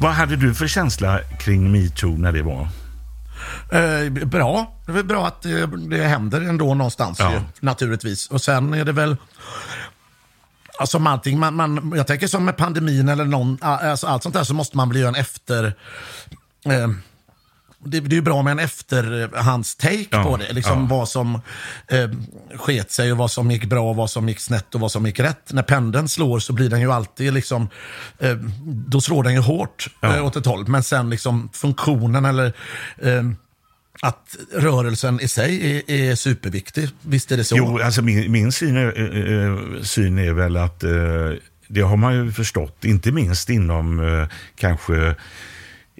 Vad 0.00 0.12
hade 0.12 0.36
du 0.36 0.54
för 0.54 0.66
känsla 0.66 1.20
kring 1.38 1.72
metoo 1.72 2.16
när 2.16 2.32
det 2.32 2.42
var? 2.42 2.68
Eh, 3.72 4.10
bra. 4.10 4.72
Det 4.86 4.92
är 4.92 4.94
väl 4.94 5.04
bra 5.04 5.26
att 5.26 5.42
det, 5.42 5.66
det 5.66 6.04
händer 6.04 6.40
ändå 6.40 6.74
någonstans 6.74 7.18
Ja. 7.20 7.32
ju, 7.32 7.40
naturligtvis. 7.60 8.30
Och 8.30 8.42
sen 8.42 8.74
är 8.74 8.84
det 8.84 8.92
väl... 8.92 9.16
Alltså 10.78 10.98
allting, 10.98 11.38
man, 11.38 11.54
man, 11.54 11.92
jag 11.96 12.06
tänker 12.06 12.26
som 12.26 12.44
med 12.44 12.56
pandemin 12.56 13.08
eller 13.08 13.24
någon, 13.24 13.58
alltså 13.60 14.06
allt 14.06 14.22
sånt 14.22 14.34
där 14.34 14.44
så 14.44 14.54
måste 14.54 14.76
man 14.76 14.88
väl 14.88 14.98
göra 14.98 15.08
en 15.08 15.14
efter... 15.14 15.64
Eh, 16.66 16.88
det, 17.86 18.00
det 18.00 18.16
är 18.16 18.20
bra 18.20 18.42
med 18.42 18.50
en 18.50 18.58
efterhands-take 18.58 20.06
Ja, 20.10 20.22
på 20.24 20.36
det. 20.36 20.52
Liksom 20.52 20.80
ja. 20.80 20.96
vad 20.96 21.08
som 21.08 21.34
eh, 21.88 22.10
sket 22.58 22.90
sig 22.90 23.12
och 23.12 23.18
vad 23.18 23.30
som 23.30 23.50
gick 23.50 23.64
bra 23.64 23.90
och 23.90 23.96
vad 23.96 24.10
som 24.10 24.28
gick 24.28 24.40
snett 24.40 24.74
och 24.74 24.80
vad 24.80 24.92
som 24.92 25.06
gick 25.06 25.20
rätt. 25.20 25.52
När 25.52 25.62
pendeln 25.62 26.08
slår 26.08 26.38
så 26.38 26.52
blir 26.52 26.70
den 26.70 26.80
ju 26.80 26.92
alltid 26.92 27.32
liksom, 27.32 27.68
eh, 28.18 28.36
då 28.66 29.00
slår 29.00 29.22
den 29.22 29.32
ju 29.34 29.40
hårt 29.40 29.88
Ja. 30.00 30.16
eh, 30.16 30.24
åt 30.26 30.36
ett 30.36 30.46
håll. 30.46 30.68
Men 30.68 30.82
sen 30.82 31.10
liksom 31.10 31.48
funktionen 31.52 32.24
eller 32.24 32.46
eh, 33.02 33.22
att 34.02 34.36
rörelsen 34.54 35.20
i 35.20 35.28
sig 35.28 35.76
är, 35.88 35.90
är 36.10 36.14
superviktig. 36.14 36.88
Visst 37.02 37.32
är 37.32 37.36
det 37.36 37.44
så? 37.44 37.56
Jo, 37.56 37.78
alltså 37.78 38.02
min, 38.02 38.32
min 38.32 38.52
syn, 38.52 38.76
är, 38.76 38.98
eh, 38.98 39.46
eh, 39.46 39.82
syn 39.82 40.18
är 40.18 40.32
väl 40.32 40.56
att 40.56 40.84
eh, 40.84 40.90
det 41.68 41.80
har 41.80 41.96
man 41.96 42.14
ju 42.14 42.32
förstått, 42.32 42.84
inte 42.84 43.12
minst 43.12 43.50
inom 43.50 44.26
kanske 44.56 45.14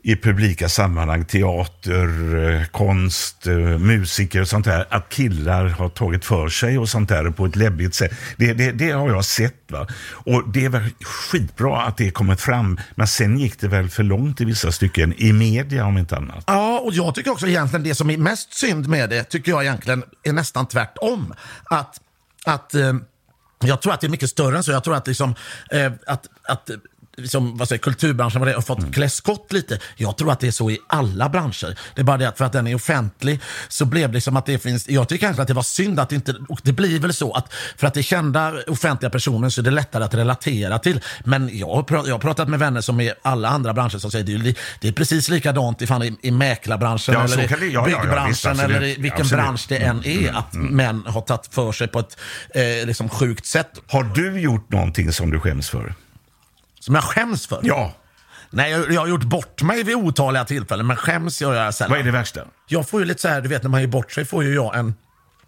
i 0.06 0.16
publika 0.16 0.68
sammanhang, 0.68 1.24
teater, 1.24 2.36
eh, 2.48 2.66
konst, 2.66 3.46
eh, 3.46 3.54
musiker 3.78 4.40
och 4.40 4.48
sånt 4.48 4.64
där, 4.64 4.86
att 4.90 5.08
killar 5.08 5.66
har 5.68 5.88
tagit 5.88 6.24
för 6.24 6.48
sig 6.48 6.78
och 6.78 6.88
sånt 6.88 7.08
där 7.08 7.30
på 7.30 7.46
ett 7.46 7.56
läbbigt 7.56 7.94
sätt. 7.94 8.12
Det, 8.36 8.52
det, 8.52 8.72
det 8.72 8.90
har 8.90 9.08
jag 9.08 9.24
sett. 9.24 9.54
Va? 9.68 9.86
Och 10.12 10.48
det 10.48 10.64
är 10.64 10.90
skitbra 11.04 11.82
att 11.82 11.96
det 11.96 12.10
kommit 12.10 12.40
fram, 12.40 12.80
men 12.94 13.06
sen 13.06 13.38
gick 13.38 13.60
det 13.60 13.68
väl 13.68 13.88
för 13.88 14.02
långt 14.02 14.40
i 14.40 14.44
vissa 14.44 14.72
stycken, 14.72 15.14
i 15.16 15.32
media 15.32 15.86
om 15.86 15.98
inte 15.98 16.16
annat. 16.16 16.44
Ja, 16.46 16.78
och 16.78 16.92
jag 16.92 17.14
tycker 17.14 17.30
också 17.30 17.46
egentligen 17.46 17.84
det 17.84 17.94
som 17.94 18.10
är 18.10 18.16
mest 18.16 18.54
synd 18.54 18.88
med 18.88 19.10
det, 19.10 19.24
tycker 19.24 19.52
jag 19.52 19.62
egentligen 19.62 20.02
är 20.22 20.32
nästan 20.32 20.66
tvärtom. 20.66 21.34
Att, 21.64 22.00
att 22.44 22.74
eh, 22.74 22.92
jag 23.60 23.82
tror 23.82 23.92
att 23.92 24.00
det 24.00 24.06
är 24.06 24.10
mycket 24.10 24.30
större 24.30 24.56
än 24.56 24.64
så. 24.64 24.72
Jag 24.72 24.84
tror 24.84 24.96
att 24.96 25.06
liksom, 25.06 25.34
eh, 25.70 25.92
att, 26.06 26.26
att 26.48 26.70
liksom, 27.16 27.56
vad 27.56 27.68
säger, 27.68 27.80
kulturbranschen 27.82 28.40
vad 28.40 28.48
det, 28.48 28.54
har 28.54 28.62
fått 28.62 28.94
klä 28.94 29.08
skott 29.08 29.52
lite. 29.52 29.78
Jag 29.96 30.16
tror 30.16 30.32
att 30.32 30.40
det 30.40 30.46
är 30.46 30.50
så 30.50 30.70
i 30.70 30.78
alla 30.86 31.28
branscher. 31.28 31.78
Det 31.94 32.00
är 32.00 32.04
bara 32.04 32.16
det 32.16 32.28
att 32.28 32.38
för 32.38 32.44
att 32.44 32.52
den 32.52 32.66
är 32.66 32.74
offentlig 32.74 33.40
så 33.68 33.84
blev 33.84 34.12
det 34.12 34.20
som 34.20 34.36
att 34.36 34.46
det 34.46 34.58
finns, 34.58 34.88
jag 34.88 35.08
tycker 35.08 35.26
kanske 35.26 35.42
att 35.42 35.48
det 35.48 35.54
var 35.54 35.62
synd 35.62 36.00
att 36.00 36.08
det 36.08 36.14
inte, 36.14 36.34
och 36.48 36.60
det 36.62 36.72
blir 36.72 37.00
väl 37.00 37.14
så 37.14 37.32
att 37.32 37.52
för 37.76 37.86
att 37.86 37.94
det 37.94 38.00
är 38.00 38.02
kända 38.02 38.52
offentliga 38.66 39.10
personer 39.10 39.48
så 39.48 39.60
är 39.60 39.62
det 39.62 39.70
lättare 39.70 40.04
att 40.04 40.14
relatera 40.14 40.78
till. 40.78 41.00
Men 41.24 41.58
jag 41.58 41.74
har, 41.74 41.82
pratat, 41.82 42.06
jag 42.08 42.14
har 42.14 42.18
pratat 42.20 42.48
med 42.48 42.58
vänner 42.58 42.80
som 42.80 43.00
i 43.00 43.12
alla 43.22 43.48
andra 43.48 43.72
branscher 43.74 43.98
som 43.98 44.10
säger 44.10 44.24
det 44.24 44.48
är, 44.50 44.54
det 44.80 44.88
är 44.88 44.92
precis 44.92 45.28
likadant 45.28 45.82
ifall 45.82 46.02
i, 46.02 46.16
i 46.22 46.30
mäklarbranschen 46.30 47.14
Ja, 47.14 47.24
eller 47.24 47.36
det- 47.36 47.66
i 47.66 47.72
ja, 47.72 47.88
ja, 47.88 47.90
ja, 47.90 48.00
byggbranschen 48.02 48.52
visst, 48.52 48.64
eller 48.64 48.82
i 48.82 48.94
vilken 48.98 49.20
Absolut. 49.20 49.44
bransch 49.44 49.66
det 49.68 49.76
än 49.76 50.04
är. 50.04 50.32
Att 50.38 50.52
män 50.54 51.02
har 51.06 51.20
tagit 51.20 51.46
för 51.54 51.72
sig 51.72 51.88
på 51.88 51.98
ett 51.98 52.18
eh, 52.54 52.86
liksom 52.86 53.08
sjukt 53.08 53.46
sätt. 53.46 53.70
Har 53.86 54.02
du 54.04 54.40
gjort 54.40 54.72
någonting 54.72 55.12
som 55.12 55.30
du 55.30 55.40
skäms 55.40 55.70
för? 55.70 55.94
Som 56.86 56.94
jag 56.94 57.04
skäms 57.04 57.46
för. 57.46 57.60
Ja. 57.62 57.92
Nej, 58.50 58.70
jag, 58.70 58.92
jag 58.92 59.00
har 59.00 59.08
gjort 59.08 59.24
bort 59.24 59.62
mig 59.62 59.82
vid 59.82 59.96
otaliga 59.96 60.44
tillfällen, 60.44 60.86
men 60.86 60.96
skäms 60.96 61.42
gör 61.42 61.54
jag 61.54 61.74
sällan. 61.74 61.90
Vad 61.90 62.00
är 62.00 62.04
det 62.04 62.10
värsta? 62.10 62.40
Jag 62.66 62.88
får 62.88 63.00
ju 63.00 63.06
lite 63.06 63.20
så 63.20 63.28
här, 63.28 63.40
du 63.40 63.48
vet 63.48 63.62
när 63.62 63.70
man 63.70 63.80
gör 63.80 63.88
bort 63.88 64.12
sig 64.12 64.24
får 64.24 64.44
ju 64.44 64.54
jag 64.54 64.76
en 64.76 64.94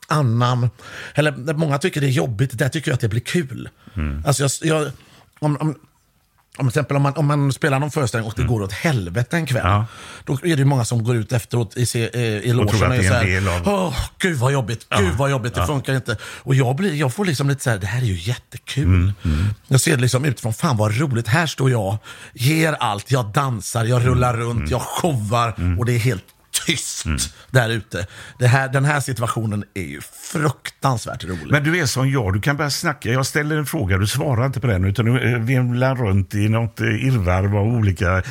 annan, 0.08 0.70
eller 1.14 1.54
många 1.54 1.78
tycker 1.78 2.00
det 2.00 2.06
är 2.06 2.10
jobbigt, 2.10 2.58
där 2.58 2.68
tycker 2.68 2.90
jag 2.90 2.94
att 2.94 3.00
det 3.00 3.08
blir 3.08 3.20
kul. 3.20 3.68
Alltså 4.26 4.42
jag, 4.42 4.50
jag 4.62 4.92
om, 5.38 5.56
om, 5.60 5.74
om, 6.58 6.64
till 6.66 6.68
exempel 6.68 6.96
om 6.96 7.02
man, 7.02 7.12
om 7.16 7.26
man 7.26 7.52
spelar 7.52 7.78
någon 7.78 7.90
föreställning 7.90 8.28
och 8.30 8.34
det 8.36 8.42
går 8.44 8.62
åt 8.62 8.72
helvete 8.72 9.36
en 9.36 9.46
kväll. 9.46 9.66
Mm. 9.66 9.72
Ja. 9.72 9.86
Då 10.24 10.32
är 10.34 10.38
det 10.42 10.48
ju 10.48 10.64
många 10.64 10.84
som 10.84 11.04
går 11.04 11.16
ut 11.16 11.32
efteråt 11.32 11.76
i, 11.76 12.10
eh, 12.14 12.20
i 12.20 12.52
logen 12.52 12.68
tror 12.68 12.84
att 12.84 12.90
det 13.00 13.06
är 13.06 13.10
av- 13.20 13.24
Åh, 13.66 13.94
gud 14.18 14.38
vad 14.38 14.52
jobbigt, 14.52 14.86
gud 14.98 15.12
vad 15.16 15.30
jobbigt, 15.30 15.54
det 15.54 15.66
funkar 15.66 15.94
inte. 15.94 16.16
Och 16.22 16.54
jag, 16.54 16.76
blir, 16.76 16.94
jag 16.94 17.14
får 17.14 17.24
liksom 17.24 17.48
lite 17.48 17.62
så 17.64 17.70
här, 17.70 17.78
det 17.78 17.86
här 17.86 18.00
är 18.00 18.06
ju 18.06 18.18
jättekul. 18.18 18.84
Mm, 18.84 19.12
Jag 19.68 19.80
ser 19.80 19.96
det 19.96 20.02
liksom 20.02 20.24
utifrån, 20.24 20.52
fan 20.54 20.76
vad 20.76 20.98
roligt, 21.00 21.28
här 21.28 21.46
står 21.46 21.70
jag, 21.70 21.98
ger 22.34 22.72
allt, 22.72 23.10
jag 23.10 23.26
dansar, 23.32 23.84
jag 23.84 24.06
rullar 24.06 24.34
Mm, 24.34 24.46
runt, 24.46 24.70
jag 24.70 24.80
showar 24.82 25.78
och 25.78 25.84
det 25.86 25.92
är 25.92 25.98
helt 25.98 26.24
tyst 26.76 27.04
där 27.50 27.68
ute. 27.70 28.06
Det 28.38 28.46
här, 28.46 28.68
den 28.68 28.84
här 28.84 29.00
situationen 29.00 29.64
är 29.74 29.82
ju 29.82 30.00
fruktansvärt 30.32 31.24
rolig. 31.24 31.50
Men 31.50 31.64
du 31.64 31.78
är 31.78 31.86
som 31.86 32.10
jag, 32.10 32.32
du 32.34 32.40
kan 32.40 32.56
börja 32.56 32.70
snacka. 32.70 33.08
Jag 33.12 33.26
ställer 33.26 33.56
en 33.56 33.66
fråga, 33.66 33.98
du 33.98 34.06
svarar 34.06 34.46
inte 34.46 34.60
på 34.60 34.66
den, 34.66 34.84
utan 34.84 35.04
du 35.04 35.32
eh, 35.32 35.38
vimlar 35.38 35.94
runt 35.96 36.34
i 36.34 36.48
något 36.48 36.80
eh, 36.80 36.86
irrvarv 36.86 37.56
av 37.56 37.66
olika... 37.66 38.22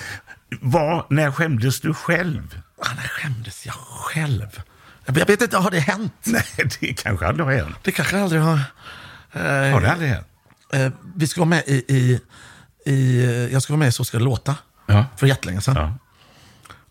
Vad, 0.61 1.05
när 1.09 1.31
skämdes 1.31 1.79
du 1.81 1.93
själv? 1.93 2.61
Ah, 2.81 2.87
när 2.95 3.07
skämdes 3.07 3.65
jag 3.65 3.75
själv? 3.75 4.61
Jag 5.05 5.13
vet 5.25 5.41
inte, 5.41 5.57
har 5.57 5.71
det 5.71 5.79
hänt? 5.79 6.13
Nej, 6.25 6.43
det 6.79 6.93
kanske 6.93 7.27
aldrig 7.27 7.45
har 7.45 7.53
hänt. 7.53 7.75
Det 7.83 7.91
kanske 7.91 8.19
aldrig 8.21 8.41
har... 8.41 8.53
Eh, 9.33 9.41
Har 9.73 9.81
det 9.81 9.91
aldrig 9.91 10.09
hänt? 10.09 10.27
eh, 10.73 10.89
vi 11.15 11.27
ska 11.27 11.41
vara 11.41 11.49
med 11.49 11.63
i... 11.67 11.83
i, 11.87 12.19
i 12.93 13.49
jag 13.53 13.61
ska 13.61 13.73
vara 13.73 13.79
med 13.79 13.87
i 13.87 13.91
Så 13.91 14.03
ska 14.05 14.17
det 14.17 14.23
låta. 14.23 14.55
Ja. 14.85 15.05
För 15.17 15.27
jättelänge 15.27 15.61
sedan. 15.61 15.75
Ja. 15.75 15.93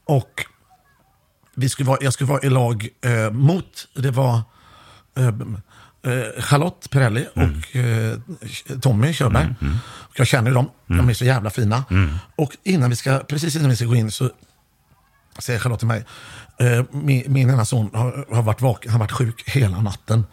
Och 0.05 0.45
vi 1.57 1.69
skulle 1.69 1.87
vara, 1.89 1.99
jag 2.01 2.13
skulle 2.13 2.31
vara 2.31 2.43
i 2.43 2.51
lag 2.51 2.89
eh, 3.05 3.31
mot, 3.31 3.89
det 3.95 4.11
var 4.11 4.41
eh, 5.17 5.27
eh, 5.27 6.43
Charlotte 6.43 6.91
Perrelli 6.91 7.27
Mm. 7.35 7.51
och 7.51 7.77
eh, 7.77 8.19
Tommy 8.81 9.13
Körberg. 9.13 9.55
Och 9.87 10.19
jag 10.21 10.27
känner 10.27 10.51
dem, 10.51 10.71
Mm. 10.91 10.99
de 11.07 11.11
är 11.11 11.15
så 11.15 11.25
jävla 11.25 11.51
fina. 11.51 11.85
Och 12.37 12.57
innan 12.65 12.91
vi 12.91 12.97
ska, 12.97 13.19
precis 13.19 13.57
innan 13.57 13.71
vi 13.71 13.77
ska 13.77 13.85
gå 13.85 13.97
in 13.97 14.11
så 14.11 14.31
säger 15.39 15.59
Charlotte 15.61 15.79
till 15.79 15.89
mig, 15.89 16.05
eh, 16.61 16.85
min, 16.91 17.25
min 17.33 17.51
ena 17.51 17.65
son 17.65 17.91
har, 17.95 18.27
har, 18.35 18.43
varit 18.43 18.61
vaken, 18.61 18.93
han 18.93 19.01
har 19.01 19.07
varit 19.07 19.13
sjuk 19.13 19.43
hela 19.49 19.81
natten. 19.81 20.25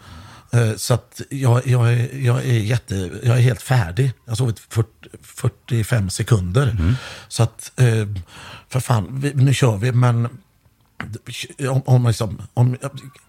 Eh, 0.53 0.75
så 0.75 0.93
att 0.93 1.21
jag, 1.29 1.67
jag, 1.67 1.93
är, 1.93 2.17
jag, 2.25 2.37
är 2.45 2.59
jätte, 2.59 3.09
jag 3.23 3.37
är 3.37 3.41
helt 3.41 3.61
färdig. 3.61 4.11
Jag 4.25 4.31
har 4.31 4.35
sovit 4.35 4.59
40, 4.59 4.87
45 5.21 6.09
sekunder. 6.09 6.95
Så 7.27 7.43
att, 7.43 7.71
för 8.69 8.79
fan, 8.79 9.19
vi, 9.19 9.33
nu 9.33 9.53
kör 9.53 9.77
vi, 9.77 9.91
men 9.91 10.29
om, 11.69 11.81
om, 11.85 12.07
liksom, 12.07 12.41
om, 12.53 12.77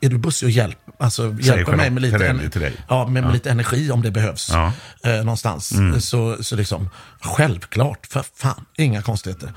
är 0.00 0.08
du 0.08 0.18
bussig 0.18 0.46
och 0.46 0.50
hjälp, 0.50 0.78
alltså, 0.98 1.34
hjälper 1.40 1.76
mig 1.76 1.90
med 1.90 2.02
lite, 2.02 2.58
dig. 2.58 2.76
ja, 2.88 3.06
med, 3.06 3.22
med 3.22 3.32
lite 3.32 3.50
energi 3.50 3.90
om 3.90 4.02
det 4.02 4.10
behövs 4.10 4.50
Ja. 4.52 4.72
eh, 5.04 5.16
någonstans. 5.16 5.72
Så, 6.00 6.36
så 6.40 6.56
liksom, 6.56 6.88
självklart, 7.20 8.06
för 8.06 8.24
fan, 8.36 8.64
inga 8.76 9.02
konstigheter. 9.02 9.52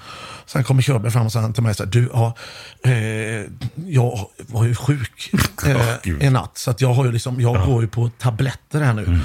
Sen 0.46 0.64
kommer 0.64 0.82
Körberg 0.82 1.12
fram 1.12 1.26
och 1.26 1.32
säger 1.32 1.52
till 1.54 1.64
mig 1.64 1.76
så 1.76 1.84
här, 1.84 1.92
du, 1.92 2.10
ja, 2.14 2.36
eh, 2.84 3.46
jag 3.92 4.30
var 4.38 4.66
ju 4.66 4.76
sjuk 4.76 5.32
eh, 5.66 6.26
i 6.28 6.30
natt, 6.30 6.58
så 6.58 6.72
att 6.72 6.82
jag, 6.82 6.94
har 6.94 7.06
ju 7.06 7.12
liksom, 7.12 7.42
jag 7.42 7.66
går 7.66 7.82
ju 7.82 7.88
på 7.88 8.10
tabletter 8.20 8.82
här 8.82 8.94
nu. 8.94 9.20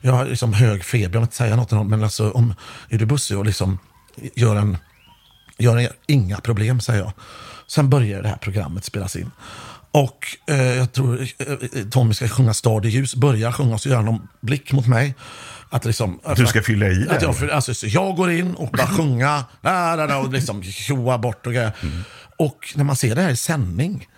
Jag 0.00 0.12
har 0.12 0.24
liksom 0.24 0.52
hög 0.52 0.84
feber, 0.84 1.04
jag 1.04 1.20
vill 1.20 1.22
inte 1.22 1.36
säga 1.36 1.56
något 1.56 1.70
någon, 1.70 1.88
men 1.88 2.04
alltså, 2.04 2.30
om 2.30 2.54
är 2.88 2.98
du 2.98 3.06
bussig 3.06 3.38
och 3.38 3.44
liksom 3.46 3.78
gör 4.34 4.56
en 4.56 4.78
Gör 5.58 5.76
en- 5.76 5.88
inga 6.06 6.40
problem, 6.40 6.80
säger 6.80 7.00
jag. 7.00 7.12
Sen 7.66 7.90
börjar 7.90 8.22
det 8.22 8.28
här 8.28 8.36
programmet 8.36 8.84
spelas 8.84 9.16
in. 9.16 9.30
Och 9.90 10.26
eh, 10.46 10.56
jag 10.62 10.92
tror 10.92 11.20
eh, 11.38 11.84
Tommy 11.90 12.14
ska 12.14 12.28
sjunga 12.28 12.54
Stad 12.54 12.86
i 12.86 12.88
ljus, 12.88 13.14
börjar 13.14 13.52
sjunga 13.52 13.74
och 13.74 13.80
så 13.80 13.88
gör 13.88 13.96
han 13.96 14.04
någon 14.04 14.28
blick 14.40 14.72
mot 14.72 14.86
mig. 14.86 15.14
Att 15.70 15.84
liksom, 15.84 16.20
Du 16.36 16.46
ska 16.46 16.62
fylla 16.62 16.86
i 16.88 17.08
att 17.08 17.22
jag, 17.22 17.36
eller? 17.42 17.48
alltså, 17.52 17.74
så 17.74 17.86
jag 17.86 18.16
går 18.16 18.30
in 18.30 18.54
och 18.54 18.68
bara 18.70 18.86
sjunga, 18.86 19.44
da, 19.60 19.96
da, 19.96 20.06
da, 20.06 20.18
och 20.18 20.32
liksom 20.32 20.62
tjoa 20.62 21.18
bort 21.18 21.46
och 21.46 21.52
grejer. 21.52 21.72
Mm. 21.82 22.02
Och 22.38 22.72
när 22.74 22.84
man 22.84 22.96
ser 22.96 23.14
det 23.14 23.22
här 23.22 23.30
i 23.30 23.36
sändning 23.36 24.08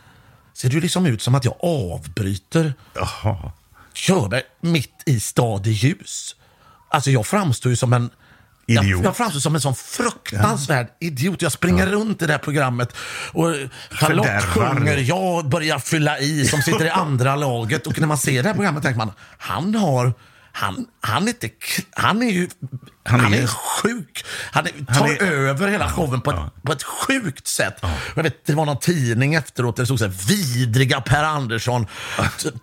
ser 0.55 0.69
det 0.69 0.75
ju 0.75 0.81
liksom 0.81 1.07
ut 1.07 1.23
som 1.23 1.35
att 1.35 1.45
jag 1.45 1.55
avbryter 1.63 2.75
Jaha. 2.95 3.53
Körberg 3.95 4.43
mitt 4.61 5.03
i 5.07 5.21
Stad 5.21 5.67
i 5.67 5.71
ljus. 5.71 6.37
Alltså 6.91 7.11
jag 7.11 7.27
framstår 7.27 7.71
ju 7.71 7.77
som 7.77 7.93
en 7.93 8.11
Idiot. 8.67 8.87
Jag, 8.87 9.05
jag 9.05 9.17
framstår 9.17 9.41
som 9.41 9.55
en 9.55 9.61
sån 9.61 9.75
fruktansvärd 9.75 10.89
idiot. 11.01 11.43
Jag 11.43 11.53
springer 11.53 11.87
runt 11.87 12.23
i 12.23 12.27
det 12.27 12.33
här 12.33 12.39
programmet 12.39 12.97
och 13.33 13.55
Charlotte 13.91 14.27
Fördärvar. 14.27 14.75
sjunger, 14.75 14.97
jag 14.97 15.49
börjar 15.49 15.79
fylla 15.79 16.19
i 16.19 16.47
som 16.47 16.63
sitter 16.63 16.85
i 16.85 16.91
andra 16.91 17.37
laget. 17.37 17.87
Och 17.87 18.01
när 18.01 18.07
man 18.07 18.19
ser 18.19 18.43
det 18.43 18.49
här 18.49 18.55
programmet 18.55 18.83
tänker 18.83 18.99
man, 18.99 19.13
han 19.39 19.75
har 19.75 20.13
han, 20.57 20.87
han, 21.01 21.23
är 21.23 21.29
inte, 21.29 21.51
han 21.91 22.23
är 22.23 22.31
ju 22.31 22.49
Han 23.07 23.21
han 23.21 23.35
är- 23.35 23.43
är, 23.43 23.47
sjuk. 23.47 24.25
Han 24.53 24.67
är, 24.67 24.73
Han 24.89 24.97
tar 24.99 25.09
är- 25.09 25.23
över 25.33 25.69
hela 25.69 25.91
showen 25.91 26.21
på 26.21 26.31
ett, 26.31 26.37
på 26.63 26.73
ett 26.73 26.83
sjukt 26.83 27.47
sätt. 27.47 27.77
Jag 28.17 28.23
vet, 28.23 28.47
det 28.47 28.53
var 28.55 28.67
någon 28.67 28.79
tidning 28.79 29.35
efteråt 29.35 29.77
där 29.77 29.83
det 29.83 29.87
stod 29.87 29.99
så 29.99 30.05
här, 30.05 30.13
vidriga 30.29 31.01
Per 31.01 31.25
Andersson 31.25 31.87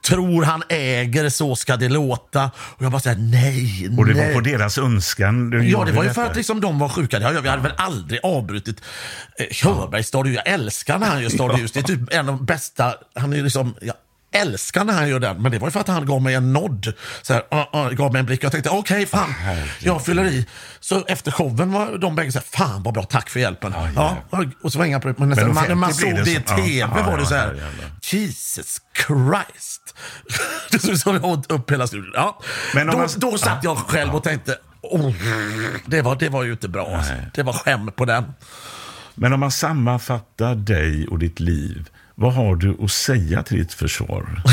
tror 0.07 0.43
han 0.43 0.63
äger, 0.69 1.29
så 1.29 1.55
ska 1.55 1.77
det 1.77 1.89
låta. 1.89 2.51
Och 2.55 2.85
jag 2.85 2.91
bara 2.91 3.01
säger 3.01 3.17
nej, 3.17 3.89
Och 3.97 4.05
det 4.05 4.13
nej. 4.13 4.27
var 4.27 4.33
på 4.33 4.41
deras 4.41 4.77
önskan 4.77 5.49
du 5.49 5.69
Ja, 5.69 5.83
det 5.85 5.91
var 5.91 6.03
ju 6.03 6.13
för 6.13 6.25
att 6.25 6.35
liksom 6.35 6.61
de 6.61 6.79
var 6.79 6.89
sjuka. 6.89 7.23
Hade- 7.23 7.41
Vi 7.41 7.49
hade 7.49 7.61
väl 7.61 7.73
aldrig 7.77 8.19
avbrutit 8.23 8.81
eh, 9.39 9.45
Körbergs 9.51 10.07
Stad 10.07 10.27
i 10.27 10.29
ljus. 10.29 10.39
Jag 10.45 10.53
älskar 10.53 10.99
när 10.99 11.07
han 11.07 11.21
gör 11.23 11.29
Stad 11.29 11.59
ljus. 11.59 11.71
Det 11.71 11.79
är 11.79 11.83
typ 11.83 12.13
en 12.13 12.29
av 12.29 12.37
de 12.37 12.45
bästa. 12.45 12.93
Han 13.15 13.33
är 13.33 13.43
liksom, 13.43 13.75
jag 13.81 13.95
älskar 14.33 14.83
när 14.83 14.93
han 14.93 15.09
gör 15.09 15.19
den. 15.19 15.41
Men 15.41 15.51
det 15.51 15.59
var 15.59 15.67
ju 15.67 15.71
för 15.71 15.79
att 15.79 15.87
han 15.87 16.05
gav 16.05 16.21
mig 16.21 16.35
en 16.35 16.53
nod. 16.53 16.93
Så 17.21 17.33
här, 17.33 17.43
uh, 17.53 17.85
uh, 17.85 17.91
gav 17.91 18.11
mig 18.11 18.19
en 18.19 18.25
blick. 18.25 18.43
Jag 18.43 18.51
tänkte, 18.51 18.69
okej, 18.69 19.05
fan, 19.05 19.33
jag 19.79 20.05
fyller 20.05 20.25
i. 20.25 20.47
Så 20.79 21.03
efter 21.07 21.31
showen 21.31 21.71
var 21.71 21.97
de 21.97 22.15
bägge 22.15 22.31
så 22.31 22.39
här, 22.39 22.45
fan 22.45 22.83
vad 22.83 22.93
bra, 22.93 23.03
tack 23.03 23.29
för 23.29 23.39
hjälpen. 23.39 23.73
Ja, 23.95 24.17
och 24.61 24.71
så 24.71 24.79
var 24.79 24.85
inga 24.85 24.99
problem. 24.99 25.15
Men 25.19 25.29
nästan, 25.29 25.47
Men 25.47 25.55
man, 25.55 25.67
när 25.67 25.75
man 25.75 25.93
såg 25.93 26.15
det 26.15 26.31
i 26.31 26.33
det 26.33 26.41
tv 26.41 26.79
ja, 26.79 27.03
var 27.05 27.17
det 27.17 27.25
så 27.25 27.35
här, 27.35 27.63
Jesus 28.03 28.81
Christ. 29.07 29.95
det 30.71 30.79
såg 30.79 30.97
så 30.97 31.21
åt 31.21 31.51
upp 31.51 31.71
hela 31.71 31.87
studion. 31.87 32.11
Ja. 32.13 32.39
Men 32.73 32.87
då, 32.87 32.97
man- 32.97 33.09
då 33.17 33.37
satt 33.37 33.63
jag 33.63 33.77
själv 33.77 34.15
och 34.15 34.23
tänkte, 34.23 34.57
oh, 34.81 35.13
det, 35.85 36.01
var, 36.01 36.15
det 36.15 36.29
var 36.29 36.43
ju 36.43 36.51
inte 36.51 36.67
bra. 36.67 36.95
Alltså. 36.95 37.13
Det 37.33 37.43
var 37.43 37.53
skäm 37.53 37.91
på 37.91 38.05
den. 38.05 38.23
Men 39.15 39.33
om 39.33 39.39
man 39.39 39.51
sammanfattar 39.51 40.55
dig 40.55 41.07
och 41.07 41.19
ditt 41.19 41.39
liv, 41.39 41.89
vad 42.15 42.33
har 42.33 42.55
du 42.55 42.77
att 42.83 42.91
säga 42.91 43.43
till 43.43 43.57
ditt 43.57 43.73
försvar? 43.73 44.41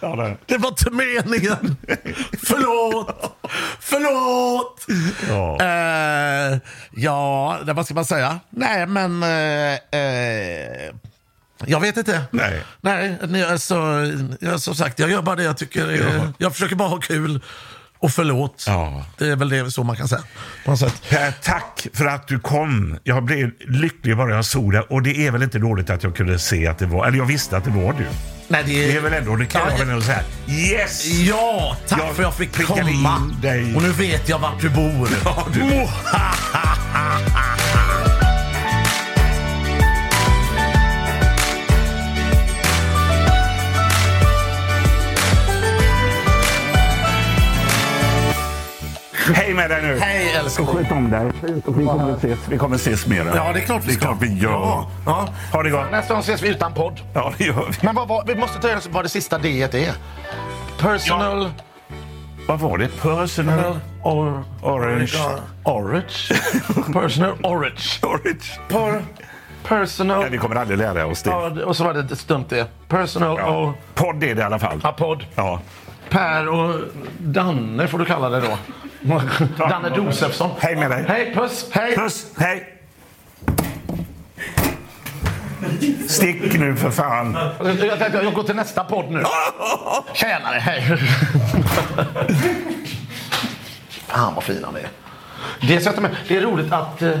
ja, 0.00 0.16
det. 0.16 0.36
Det 0.46 0.56
var 0.58 0.68
inte 0.68 0.90
meningen. 0.90 1.76
Förlåt. 2.46 3.36
Förlåt. 3.80 4.86
Ja. 5.28 5.60
Eh, 5.64 6.58
ja, 6.92 7.58
det- 7.66 7.72
vad 7.72 7.84
ska 7.84 7.94
man 7.94 8.04
säga? 8.04 8.40
Nej, 8.50 8.86
men... 8.86 9.22
eh, 9.22 10.00
eh, 10.00 10.90
jag 11.66 11.80
vet 11.80 11.96
inte. 11.96 12.22
Nej. 12.30 12.62
Nej, 12.80 13.44
alltså, 13.44 13.76
jag, 14.40 14.60
som 14.60 14.74
sagt, 14.74 14.98
jag 14.98 15.10
gör 15.10 15.22
bara 15.22 15.36
det 15.36 15.42
jag 15.44 15.56
tycker. 15.58 15.90
eh, 16.16 16.28
Jag 16.38 16.52
försöker 16.52 16.76
bara 16.76 16.88
ha 16.88 17.00
kul. 17.00 17.40
Och 18.02 18.10
förlåt. 18.12 18.64
Ja. 18.66 19.04
Det 19.18 19.28
är 19.28 19.36
väl 19.36 19.48
det 19.48 19.70
så 19.70 19.82
man 19.84 19.96
kan 19.96 20.08
säga. 20.08 20.22
På. 20.64 20.76
Per, 21.10 21.32
tack 21.42 21.86
för 21.94 22.06
att 22.06 22.28
du 22.28 22.38
kom. 22.40 22.98
Jag 23.04 23.24
blev 23.24 23.50
lycklig 23.68 24.16
bara 24.16 24.34
jag 24.34 24.44
såg 24.44 24.72
det. 24.72 24.80
Och 24.80 25.02
det 25.02 25.26
är 25.26 25.30
väl 25.30 25.42
inte 25.42 25.58
dåligt 25.58 25.90
att 25.90 26.02
jag 26.02 26.16
kunde 26.16 26.38
se 26.38 26.66
att 26.66 26.78
det 26.78 26.86
var, 26.86 27.06
eller 27.06 27.18
jag 27.18 27.24
visste 27.26 27.56
att 27.56 27.64
det 27.64 27.70
var 27.70 27.92
du. 27.92 28.06
Nej, 28.48 28.62
det, 28.66 28.86
Det 28.86 28.96
är 28.96 29.00
väl 29.00 29.12
ändå, 29.12 29.36
det 29.36 29.46
kan 29.46 29.60
Ja, 29.64 29.70
jag 29.70 29.78
väl 29.78 29.88
ändå 29.88 30.02
säga. 30.02 30.22
Yes! 30.48 31.06
Ja, 31.06 31.76
tack 31.88 31.98
Jag 32.00 32.06
för 32.16 32.22
att 32.22 32.26
jag 32.26 32.34
fick 32.34 32.66
komma. 32.66 33.16
Och 33.76 33.82
nu 33.82 33.92
vet 33.92 34.28
jag 34.28 34.38
vart 34.38 34.60
du 34.60 34.68
bor. 34.68 35.08
Ja, 35.24 35.46
du- 35.52 35.88
Hej 49.34 49.54
med 49.54 49.70
dig 49.70 49.82
nu! 49.82 49.98
Hej 49.98 50.32
älskling. 50.32 50.66
Sköt 50.66 50.90
om 50.92 51.10
dig. 51.10 51.30
Vi 51.42 51.62
kommer 51.62 52.16
ses, 52.16 52.38
vi 52.48 52.58
kommer 52.58 52.76
ses 52.76 53.06
mer. 53.06 53.32
Ja, 53.34 53.52
det 53.52 53.60
är 53.60 53.64
klart 53.64 53.82
vi 53.82 53.86
Det 53.86 53.92
är 53.92 53.94
ska. 53.96 54.06
klart 54.06 54.16
vi 54.22 54.38
gör. 54.38 54.50
Ja, 54.50 54.90
ja. 55.06 55.28
Ha 55.52 55.62
det 55.62 55.70
gott. 55.70 55.90
Nästa 55.90 56.14
gång 56.14 56.20
ses 56.22 56.42
vi 56.42 56.48
utan 56.48 56.74
podd. 56.74 57.00
Ja, 57.14 57.32
det 57.38 57.44
gör 57.44 57.66
vi. 57.70 57.86
Men 57.86 57.94
vad, 57.94 58.08
vad, 58.08 58.26
vi 58.26 58.34
måste 58.34 58.58
ta 58.60 58.68
reda 58.68 58.80
på 58.80 58.88
vad 58.90 59.04
det 59.04 59.08
sista 59.08 59.38
D 59.38 59.62
är. 59.62 59.92
Personal... 60.80 61.50
Vad 62.48 62.60
var 62.60 62.78
det? 62.78 62.88
Personal 63.02 63.78
Or, 64.02 64.44
orange. 64.62 65.12
orange. 65.64 66.02
Personal 66.92 67.32
orange. 67.42 67.98
Orange. 68.02 69.02
Personal... 69.68 70.20
Nej, 70.20 70.30
vi 70.30 70.38
kommer 70.38 70.56
aldrig 70.56 70.78
lära 70.78 71.06
oss 71.06 71.22
det. 71.22 71.30
Ja, 71.30 71.50
och 71.64 71.76
så 71.76 71.84
var 71.84 71.94
det 71.94 72.00
ett 72.12 72.18
stumt 72.18 72.44
det. 72.48 72.66
Personal 72.88 73.36
Ja. 73.38 73.46
och... 73.46 73.72
Podd 73.94 74.24
är 74.24 74.34
det 74.34 74.40
i 74.40 74.44
alla 74.44 74.58
fall. 74.58 74.80
Ja, 74.82 74.92
podd. 74.92 75.24
Ja. 75.34 75.60
Per 76.10 76.48
och 76.48 76.74
Danne 77.18 77.88
får 77.88 77.98
du 77.98 78.04
kalla 78.04 78.28
det 78.28 78.40
då. 78.40 78.58
Danne 79.58 79.96
Josefsson. 79.96 80.50
Hej 80.58 80.76
med 80.76 80.90
dig. 80.90 81.04
Hej, 81.08 81.34
puss. 81.34 81.66
Hej. 81.72 81.96
Puss, 81.96 82.26
hej! 82.38 82.68
Stick 86.08 86.58
nu 86.58 86.76
för 86.76 86.90
fan. 86.90 87.38
Jag 87.64 87.98
tänkte 87.98 88.20
jag 88.22 88.34
går 88.34 88.42
till 88.42 88.56
nästa 88.56 88.84
podd 88.84 89.10
nu. 89.10 89.24
Tjenare, 90.14 90.58
hej. 90.58 90.98
Fan 93.88 94.34
vad 94.34 94.44
fin 94.44 94.64
han 94.64 94.76
är. 94.76 94.88
Det, 95.60 95.76
är 95.76 95.80
så 95.80 95.90
att, 95.90 95.96
det 96.28 96.36
är 96.36 96.40
roligt 96.40 96.72
att... 96.72 97.02
Eh, 97.02 97.18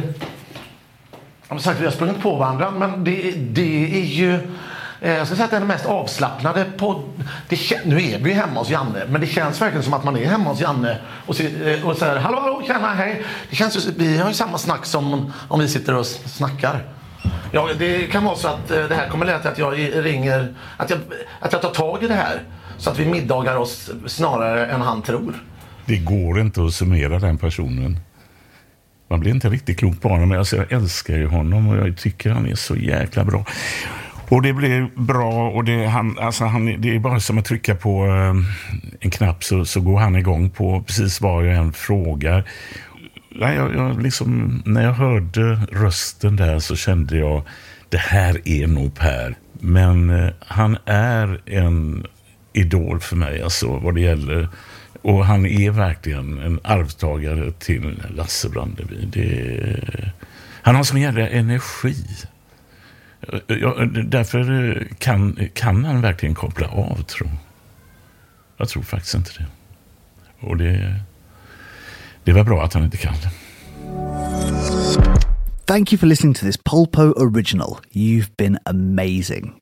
som 1.48 1.58
sagt, 1.58 1.80
vi 1.80 1.84
har 1.84 1.92
sprungit 1.92 2.22
på 2.22 2.36
varandra, 2.36 2.70
men 2.70 3.04
det, 3.04 3.32
det 3.36 4.00
är 4.00 4.04
ju... 4.04 4.38
Eh, 5.02 5.12
jag 5.12 5.26
ska 5.26 5.36
säga 5.36 5.44
att 5.44 5.50
det 5.50 5.56
är 5.56 5.60
den 5.60 5.68
mest 5.68 5.86
avslappnade 5.86 6.64
podd... 6.64 7.02
Nu 7.84 7.96
är 7.96 8.18
vi 8.18 8.30
ju 8.30 8.36
hemma 8.36 8.60
hos 8.60 8.70
Janne, 8.70 9.02
men 9.08 9.20
det 9.20 9.26
känns 9.26 9.60
verkligen 9.60 9.82
som 9.82 9.94
att 9.94 10.04
man 10.04 10.16
är 10.16 10.26
hemma 10.26 10.50
hos 10.50 10.60
Janne 10.60 10.98
och, 11.26 11.40
eh, 11.40 11.88
och 11.88 11.96
säger 11.96 12.16
hallå, 12.16 12.40
hallå, 12.40 12.62
tjena, 12.66 12.94
hej. 12.94 13.22
Det 13.50 13.56
känns 13.56 13.86
vi 13.86 14.18
har 14.18 14.28
ju 14.28 14.34
samma 14.34 14.58
snack 14.58 14.86
som 14.86 15.32
om 15.48 15.60
vi 15.60 15.68
sitter 15.68 15.94
och 15.94 16.06
snackar. 16.06 16.84
Ja, 17.52 17.68
det 17.78 18.06
kan 18.06 18.24
vara 18.24 18.36
så 18.36 18.48
att 18.48 18.70
eh, 18.70 18.84
det 18.84 18.94
här 18.94 19.08
kommer 19.08 19.26
leda 19.26 19.38
till 19.38 19.50
att 19.50 19.58
jag 19.58 19.72
ringer, 20.04 20.54
att 20.76 20.90
jag, 20.90 20.98
att 21.40 21.52
jag 21.52 21.62
tar 21.62 21.70
tag 21.70 22.02
i 22.02 22.08
det 22.08 22.14
här. 22.14 22.42
Så 22.78 22.90
att 22.90 22.98
vi 22.98 23.06
middagar 23.06 23.56
oss 23.56 23.90
snarare 24.06 24.66
än 24.66 24.80
han 24.80 25.02
tror. 25.02 25.34
Det 25.86 25.96
går 25.96 26.40
inte 26.40 26.64
att 26.64 26.74
summera 26.74 27.18
den 27.18 27.38
personen. 27.38 27.98
Man 29.08 29.20
blir 29.20 29.30
inte 29.30 29.48
riktigt 29.48 29.78
klok 29.78 30.00
på 30.00 30.08
honom, 30.08 30.28
men 30.28 30.38
alltså, 30.38 30.56
jag 30.56 30.72
älskar 30.72 31.16
ju 31.16 31.26
honom 31.26 31.68
och 31.68 31.76
jag 31.76 31.96
tycker 31.96 32.30
han 32.30 32.46
är 32.46 32.54
så 32.54 32.76
jäkla 32.76 33.24
bra. 33.24 33.44
Och 34.32 34.42
det 34.42 34.52
blir 34.52 34.90
bra 34.94 35.50
och 35.50 35.64
det, 35.64 35.86
han, 35.86 36.18
alltså 36.18 36.44
han, 36.44 36.80
det 36.80 36.94
är 36.94 36.98
bara 36.98 37.20
som 37.20 37.38
att 37.38 37.44
trycka 37.44 37.74
på 37.74 38.06
eh, 38.06 38.34
en 39.00 39.10
knapp 39.10 39.44
så, 39.44 39.64
så 39.64 39.80
går 39.80 39.98
han 39.98 40.16
igång 40.16 40.50
på 40.50 40.82
precis 40.82 41.20
vad 41.20 41.46
jag 41.46 41.54
än 41.54 41.72
frågar. 41.72 42.44
nej, 43.30 43.56
jag, 43.56 43.74
jag 43.74 44.02
liksom, 44.02 44.62
när 44.66 44.84
jag 44.84 44.92
hörde 44.92 45.60
rösten 45.72 46.36
där 46.36 46.58
så 46.58 46.76
kände 46.76 47.16
jag 47.16 47.42
det 47.88 47.98
här 47.98 48.48
är 48.48 48.66
nog 48.66 48.94
Per. 48.94 49.34
Men 49.52 50.10
eh, 50.10 50.32
han 50.40 50.78
är 50.84 51.40
en 51.46 52.06
idol 52.52 53.00
för 53.00 53.16
mig 53.16 53.42
alltså 53.42 53.78
vad 53.78 53.94
det 53.94 54.00
gäller. 54.00 54.48
Och 55.02 55.26
han 55.26 55.46
är 55.46 55.70
verkligen 55.70 56.38
en 56.38 56.60
arvtagare 56.64 57.52
till 57.52 58.02
Lasse 58.16 58.48
Brandeby. 58.48 59.06
Det, 59.06 60.12
han 60.62 60.74
har 60.74 60.82
sån 60.84 61.00
jävla 61.00 61.28
energi. 61.28 61.96
Ja, 63.46 63.84
därför 64.04 64.70
eh, 64.70 64.82
kan, 64.98 65.38
kan 65.54 65.84
han 65.84 66.00
verkligen 66.00 66.34
koppla 66.34 66.68
av, 66.68 67.02
tror 67.02 67.28
jag. 67.28 67.38
Jag 68.56 68.68
tror 68.68 68.82
faktiskt 68.82 69.14
inte 69.14 69.30
det. 69.38 69.46
Och 70.40 70.56
det, 70.56 71.00
det 72.24 72.32
var 72.32 72.44
bra 72.44 72.64
att 72.64 72.74
han 72.74 72.84
inte 72.84 72.96
kan 72.96 73.14
det. 73.14 73.30
Thank 75.66 75.92
you 75.92 75.98
for 75.98 76.06
listening 76.06 76.34
to 76.34 76.44
this 76.44 76.56
Polpo 76.56 77.12
original. 77.16 77.78
You've 77.92 78.30
been 78.36 78.58
amazing. 78.66 79.61